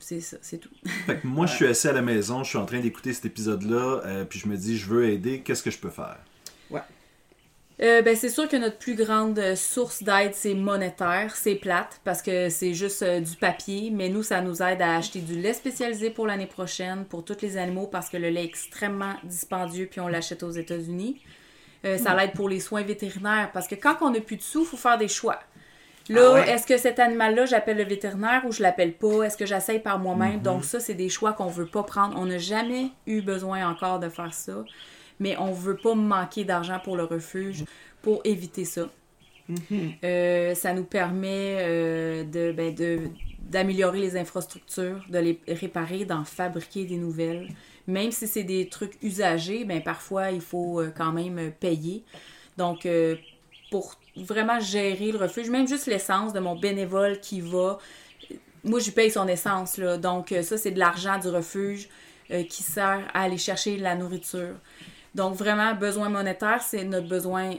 [0.00, 0.70] C'est ça, c'est tout.
[1.06, 3.26] Fait que moi, je suis assis à la maison, je suis en train d'écouter cet
[3.26, 6.18] épisode-là, euh, puis je me dis, je veux aider, qu'est-ce que je peux faire?
[7.82, 11.34] Euh, ben, c'est sûr que notre plus grande euh, source d'aide, c'est monétaire.
[11.34, 14.96] C'est plate parce que c'est juste euh, du papier, mais nous, ça nous aide à
[14.96, 18.42] acheter du lait spécialisé pour l'année prochaine pour tous les animaux parce que le lait
[18.42, 21.22] est extrêmement dispendieux puis on l'achète aux États-Unis.
[21.86, 24.60] Euh, ça l'aide pour les soins vétérinaires parce que quand on n'a plus de sous,
[24.60, 25.38] il faut faire des choix.
[26.10, 26.50] Là, Ah ouais.
[26.50, 29.22] est-ce que cet animal-là, j'appelle le vétérinaire ou je l'appelle pas?
[29.22, 30.42] Est-ce que j'essaye par moi-même?
[30.42, 32.18] Donc ça, c'est des choix qu'on veut pas prendre.
[32.18, 34.64] On n'a jamais eu besoin encore de faire ça,
[35.20, 37.64] mais on veut pas manquer d'argent pour le refuge
[38.02, 38.88] pour éviter ça.
[40.04, 43.08] Euh, ça nous permet euh, de, ben, de-
[43.40, 47.48] d'améliorer les infrastructures, de les réparer, d'en fabriquer des nouvelles.
[47.88, 52.04] Même si c'est des trucs usagés, ben, parfois il faut euh, quand même payer.
[52.56, 53.16] Donc, euh,
[53.72, 57.78] pour vraiment gérer le refuge, même juste l'essence de mon bénévole qui va,
[58.62, 59.96] moi je paye son essence, là.
[59.96, 61.88] donc ça c'est de l'argent du refuge
[62.48, 64.54] qui sert à aller chercher la nourriture.
[65.14, 67.50] Donc vraiment, besoin monétaire, c'est notre besoin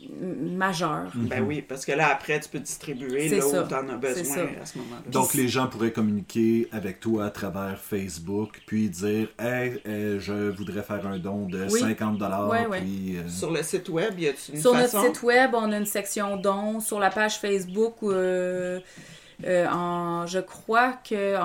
[0.00, 1.10] m- majeur.
[1.14, 3.62] Ben oui, parce que là, après, tu peux distribuer là ça.
[3.64, 5.02] où tu en as besoin à ce moment-là.
[5.10, 10.50] Donc, les gens pourraient communiquer avec toi à travers Facebook, puis dire Hey, euh, je
[10.50, 11.80] voudrais faire un don de Oui.
[11.80, 12.48] 50 dollars.
[12.48, 12.80] Ouais, ouais.
[12.80, 15.02] puis, euh, Sur le site web, y a-tu une Sur façon?
[15.02, 16.80] notre site web, on a une section dons.
[16.80, 18.80] Sur la page Facebook, euh,
[19.44, 21.36] euh, en, je crois que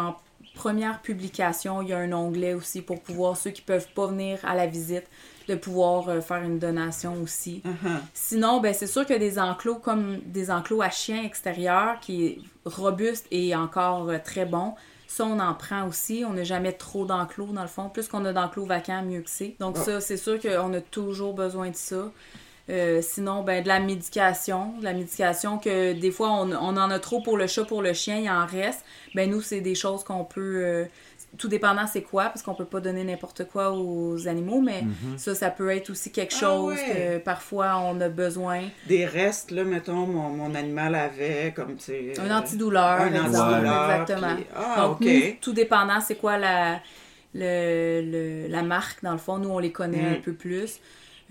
[0.57, 4.39] première publication, il y a un onglet aussi pour pouvoir, ceux qui peuvent pas venir
[4.43, 5.05] à la visite,
[5.47, 7.61] de pouvoir euh, faire une donation aussi.
[7.65, 7.99] Uh-huh.
[8.13, 12.37] Sinon, ben, c'est sûr que des enclos comme des enclos à chiens extérieurs qui est
[12.65, 14.73] robuste et encore euh, très bon,
[15.09, 16.25] Ça, on en prend aussi.
[16.29, 17.87] On n'a jamais trop d'enclos, dans le fond.
[17.89, 19.55] Plus qu'on a d'enclos vacants, mieux que c'est.
[19.59, 19.83] Donc, Ah.
[19.85, 22.11] ça, c'est sûr qu'on a toujours besoin de ça.
[22.69, 24.73] Euh, sinon, ben, de la médication.
[24.79, 27.81] De la médication que des fois, on, on en a trop pour le chat, pour
[27.81, 28.83] le chien, il en reste.
[29.15, 30.61] Ben, nous, c'est des choses qu'on peut.
[30.65, 30.85] euh,
[31.37, 34.83] tout dépendant c'est quoi, parce qu'on peut pas donner n'importe quoi aux animaux, mais
[35.17, 37.17] ça, ça peut être aussi quelque Ah chose ouais.
[37.19, 38.61] que parfois on a besoin.
[38.87, 42.13] Des restes, là, mettons, mon, mon animal avait, comme, tu sais...
[42.19, 44.35] Un antidouleur, un antidouleur, exactement.
[44.35, 46.79] puis- Ah, Donc, nous, tout dépendant, c'est quoi la,
[47.35, 49.37] le, le- la marque, dans le fond.
[49.37, 50.13] Nous, on les connaît Mm.
[50.15, 50.79] un peu plus.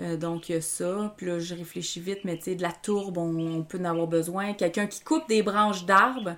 [0.01, 1.15] Euh, donc, il y a ça.
[1.17, 3.85] Puis là, je réfléchis vite, mais tu sais, de la tourbe, on, on peut en
[3.87, 4.53] avoir besoin.
[4.53, 6.37] Quelqu'un qui coupe des branches d'arbres,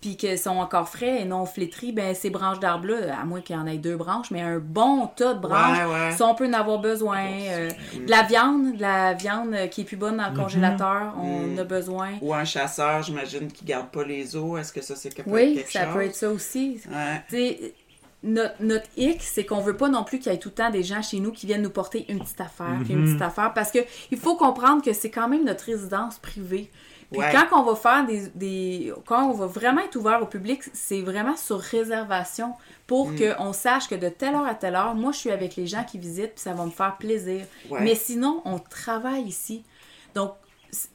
[0.00, 3.54] puis qu'elles sont encore frais et non flétries, ben ces branches d'arbres-là, à moins qu'il
[3.54, 6.12] y en ait deux branches, mais un bon tas de branches, Ouais, ouais.
[6.12, 7.26] ça, on peut en avoir besoin.
[7.26, 7.68] Euh,
[8.06, 11.48] de la viande, de la viande euh, qui est plus bonne dans le congélateur, on
[11.48, 11.58] Mm.
[11.58, 12.08] a besoin.
[12.22, 14.58] Ou un chasseur, j'imagine, qui garde pas les os.
[14.58, 15.94] Est-ce que ça, c'est quelque, Oui, quelque ça chose?
[15.94, 16.80] peut être ça aussi.
[16.88, 17.20] Ouais.
[18.22, 20.70] Notre, notre hic, c'est qu'on veut pas non plus qu'il y ait tout le temps
[20.70, 23.54] des gens chez nous qui viennent nous porter une petite affaire, puis une petite affaire,
[23.54, 23.78] parce que
[24.10, 26.70] il faut comprendre que c'est quand même notre résidence privée.
[27.10, 27.32] Puis Ouais.
[27.32, 28.92] quand on va faire des, des...
[29.06, 32.52] Quand on va vraiment être ouvert au public, c'est vraiment sur réservation
[32.86, 35.66] pour qu'on sache que de telle heure à telle heure, moi, je suis avec les
[35.66, 37.46] gens qui visitent, puis ça va me faire plaisir.
[37.68, 37.80] Ouais.
[37.80, 39.64] Mais sinon, on travaille ici.
[40.14, 40.34] Donc,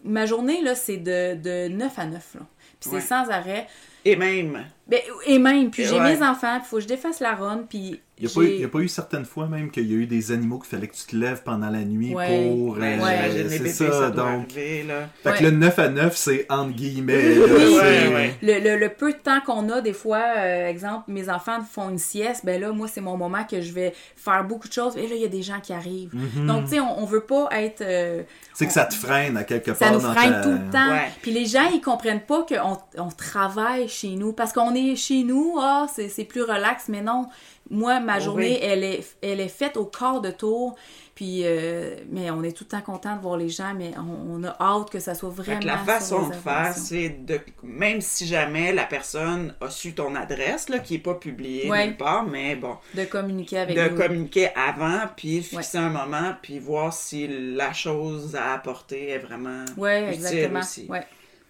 [0.05, 2.41] ma journée, là, c'est de, de 9 à 9, là.
[2.79, 3.01] Puis c'est Ouais.
[3.01, 3.67] sans arrêt.
[4.07, 6.15] Et même, Ben, et même, puis j'ai ouais.
[6.15, 8.45] mes enfants, puis faut que je défasse la run, puis Il n'y a, pas eu-
[8.45, 10.59] j'ai- il y a pas eu certaines fois même qu'il y a eu des animaux
[10.59, 12.27] qu'il fallait que tu te lèves pendant la nuit Ouais.
[12.47, 12.75] pour.
[12.75, 14.51] ben, euh, c'est ça, ça, donc.
[14.55, 15.09] arriver, là.
[15.23, 15.37] Fait Ouais.
[15.39, 17.35] que le 9 à 9, c'est entre guillemets.
[17.35, 18.35] là, Oui, c'est- ouais, ouais.
[18.43, 21.89] Le, le- le peu de temps qu'on a, des fois, euh, exemple, mes enfants font
[21.89, 24.95] une sieste, ben là, moi, c'est mon moment que je vais faire beaucoup de choses.
[24.97, 26.13] Et là, il y a des gens qui arrivent.
[26.13, 26.45] Mhm.
[26.47, 27.81] Donc, tu sais, on, on veut pas être.
[27.81, 28.21] euh,
[28.53, 30.71] C'est que ça te freine à quelque ça part nous dans freine ta- tout le
[30.71, 30.89] temps.
[30.91, 31.09] Ouais.
[31.21, 34.33] Puis les gens, ils comprennent pas qu'on on travaille chez nous.
[34.33, 37.27] Parce qu'on est chez nous, ah, c'est c'est plus relax, mais non.
[37.71, 38.67] Moi, ma Oh journée, oui.
[38.67, 40.75] elle, est, elle est faite au quart de tour.
[41.15, 44.35] Puis, euh, mais on est tout le temps content de voir les gens, mais on,
[44.41, 45.61] on a hâte que ça soit vraiment.
[45.63, 47.39] la façon de faire, c'est de.
[47.63, 51.87] Même si jamais la personne a su ton adresse, là, qui n'est pas publiée Ouais.
[51.87, 53.97] nulle part, mais bon, De communiquer avec de nous.
[53.97, 59.63] communiquer avant, puis fixer un moment, puis voir si la chose à apporter est vraiment
[59.77, 60.59] Ouais, utile exactement.
[60.59, 60.85] aussi.
[60.89, 61.03] Ouais.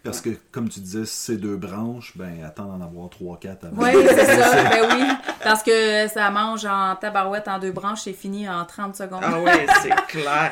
[0.06, 3.66] Parce que, comme tu disais, si c'est deux branches, ben attends d'en avoir trois, quatre
[3.66, 3.82] avant.
[3.84, 4.64] Oui, c'est ça.
[4.70, 5.04] ben oui.
[5.44, 9.22] Parce que ça mange en tabarouette en deux branches, c'est fini en 30 secondes.
[9.24, 9.52] Ah oui,
[9.82, 10.52] c'est clair.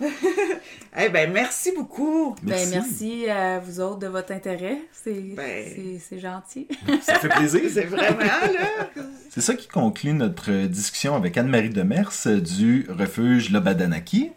[0.98, 2.34] eh ben, merci beaucoup.
[2.42, 4.78] Ben, merci à vous autres de votre intérêt.
[4.92, 5.64] C'est Ben.
[5.74, 6.68] c'est- c'est gentil.
[7.02, 7.60] Ça fait plaisir.
[7.72, 8.88] C'est vraiment, là.
[9.30, 12.10] C'est ça qui conclut notre discussion avec Anne-Marie Demers
[12.42, 14.32] du refuge Lobadanaki.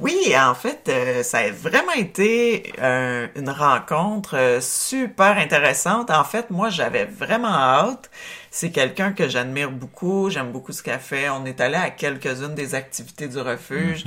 [0.00, 6.10] Oui, en fait, euh, ça a vraiment été euh, une rencontre euh, super intéressante.
[6.10, 8.10] En fait, moi, j'avais vraiment hâte.
[8.50, 10.30] C'est quelqu'un que j'admire beaucoup.
[10.30, 11.28] J'aime beaucoup ce qu'elle fait.
[11.28, 14.04] On est allé à quelques-unes des activités du refuge,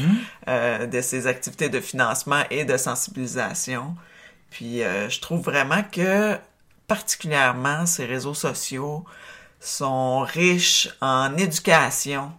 [0.48, 3.96] euh, de ses activités de financement et de sensibilisation.
[4.50, 6.36] Puis, euh, je trouve vraiment que,
[6.88, 9.06] particulièrement, ces réseaux sociaux
[9.60, 12.32] sont riches en éducation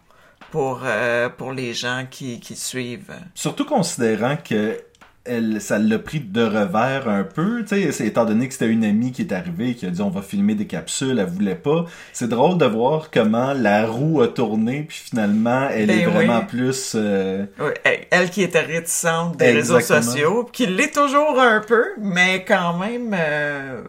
[0.55, 3.11] pour, euh, pour les gens qui, qui suivent.
[3.35, 4.79] Surtout considérant que
[5.27, 8.85] elle, ça l'a pris de revers un peu, tu sais, étant donné que c'était une
[8.85, 11.55] amie qui est arrivée et qui a dit on va filmer des capsules, elle voulait
[11.55, 11.87] pas.
[12.13, 16.43] C'est drôle de voir comment la roue a tourné puis finalement elle Ben est vraiment
[16.43, 21.61] plus euh, Oui, elle- elle qui était réticente des réseaux sociaux, qui l'est toujours un
[21.67, 23.81] peu, mais quand même, euh,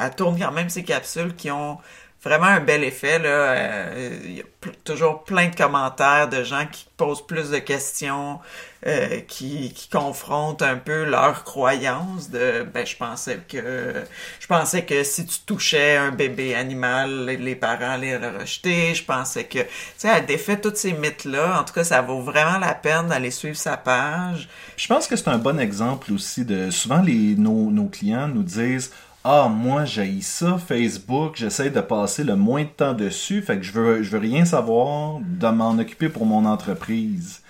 [0.00, 1.76] elle tourne quand même ses capsules qui ont
[2.24, 3.18] vraiment un bel effet.
[3.18, 3.28] Là.
[3.28, 4.44] Euh, Il y a
[4.84, 8.38] toujours plein de commentaires de gens qui posent plus de questions,
[8.86, 13.94] euh, qui, qui confrontent un peu leurs croyances de ben je pensais que
[14.40, 18.94] je pensais que si tu touchais un bébé animal, les- les parents allaient le rejeter.
[18.94, 19.66] Je pensais que tu
[19.98, 21.60] sais, elle défait tous ces mythes-là.
[21.60, 24.48] En tout cas, ça vaut vraiment la peine d'aller suivre sa page.
[24.76, 28.42] Je pense que c'est un bon exemple aussi de souvent les nos, nos clients nous
[28.42, 28.92] disent
[29.24, 33.62] ah moi j'ai ça Facebook j'essaie de passer le moins de temps dessus fait que
[33.62, 37.42] je veux je veux rien savoir de m'en occuper pour mon entreprise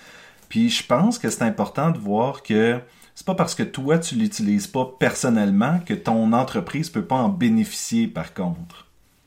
[0.48, 2.80] puis je pense que c'est important de voir que
[3.14, 7.28] c'est pas parce que toi tu l'utilises pas personnellement que ton entreprise peut pas en
[7.28, 8.84] bénéficier par contre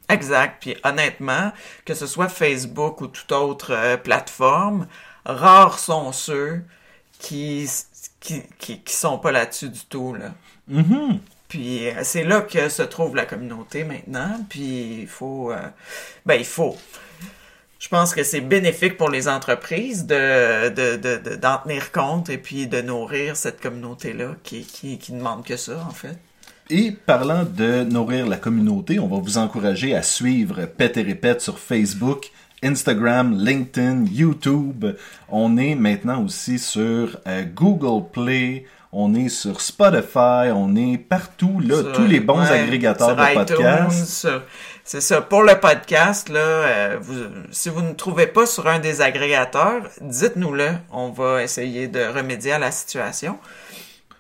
[0.10, 0.58] Exact.
[0.62, 1.52] Puis honnêtement,
[1.86, 4.88] que ce soit Facebook ou toute autre euh, plateforme,
[5.26, 6.64] rares sont ceux
[7.20, 7.70] qui,
[8.20, 10.14] qui, qui, qui sont pas là-dessus du tout.
[10.14, 10.34] Là.
[10.68, 11.20] Mhm.
[11.48, 14.40] Puis euh, c'est là que se trouve la communauté maintenant.
[14.50, 15.58] Puis il faut, euh,
[16.26, 16.76] ben il faut.
[17.80, 22.28] Je pense que c'est bénéfique pour les entreprises de, de, de, de- d'en tenir compte
[22.30, 26.18] et puis de nourrir cette communauté-là qui, qui, qui demande que ça, en fait.
[26.72, 31.40] Et parlant de nourrir la communauté, on va vous encourager à suivre Pet et Répète
[31.40, 32.32] sur Facebook,
[32.64, 34.86] Instagram, LinkedIn, YouTube.
[35.30, 38.66] On est maintenant aussi sur euh, Google Play.
[38.94, 43.22] On est sur Spotify, on est partout, là, Sur- tous les bons ouais, agrégateurs de
[43.22, 44.06] iTunes, podcasts.
[44.22, 44.44] sur-
[44.86, 45.22] C'est ça.
[45.22, 47.16] Pour le podcast, là, euh, vous,
[47.52, 50.70] si vous ne trouvez pas sur un des agrégateurs, dites-nous-le.
[50.94, 53.38] On va essayer de remédier à la situation.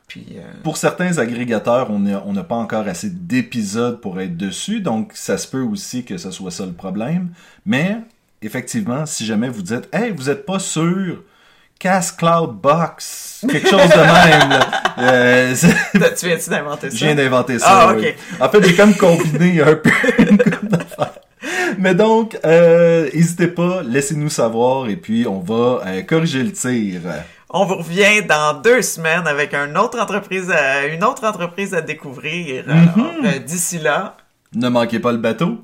[0.09, 4.81] Puis, euh, Pour certains agrégateurs, on n'a on pas encore assez d'épisodes pour être dessus,
[4.81, 7.29] donc ça se peut aussi que ce soit ça le problème.
[7.65, 7.97] Mais,
[8.41, 11.23] effectivement, si jamais vous dites «Hey, vous êtes pas sûr,
[11.79, 14.49] Casse Cloud Box, quelque chose de même.
[14.49, 14.69] là.
[14.99, 15.55] Euh,
[16.19, 16.97] tu viens-tu d'inventer ça?
[16.97, 17.65] Je viens d'inventer ça.
[17.69, 18.07] Ah, oui.
[18.07, 18.15] ok.
[18.41, 21.13] En fait, j'ai comme combiné un peu une couple d'affaires.
[21.77, 27.01] Mais donc, euh, n'hésitez pas, laissez-nous savoir et puis on va euh, corriger le tir.
[27.49, 31.81] On vous revient dans deux semaines avec une autre entreprise à, une autre entreprise à
[31.81, 32.65] découvrir.
[32.67, 33.25] Mhm.
[33.25, 34.17] euh, d'ici là,
[34.53, 35.63] Ne manquez pas le bateau.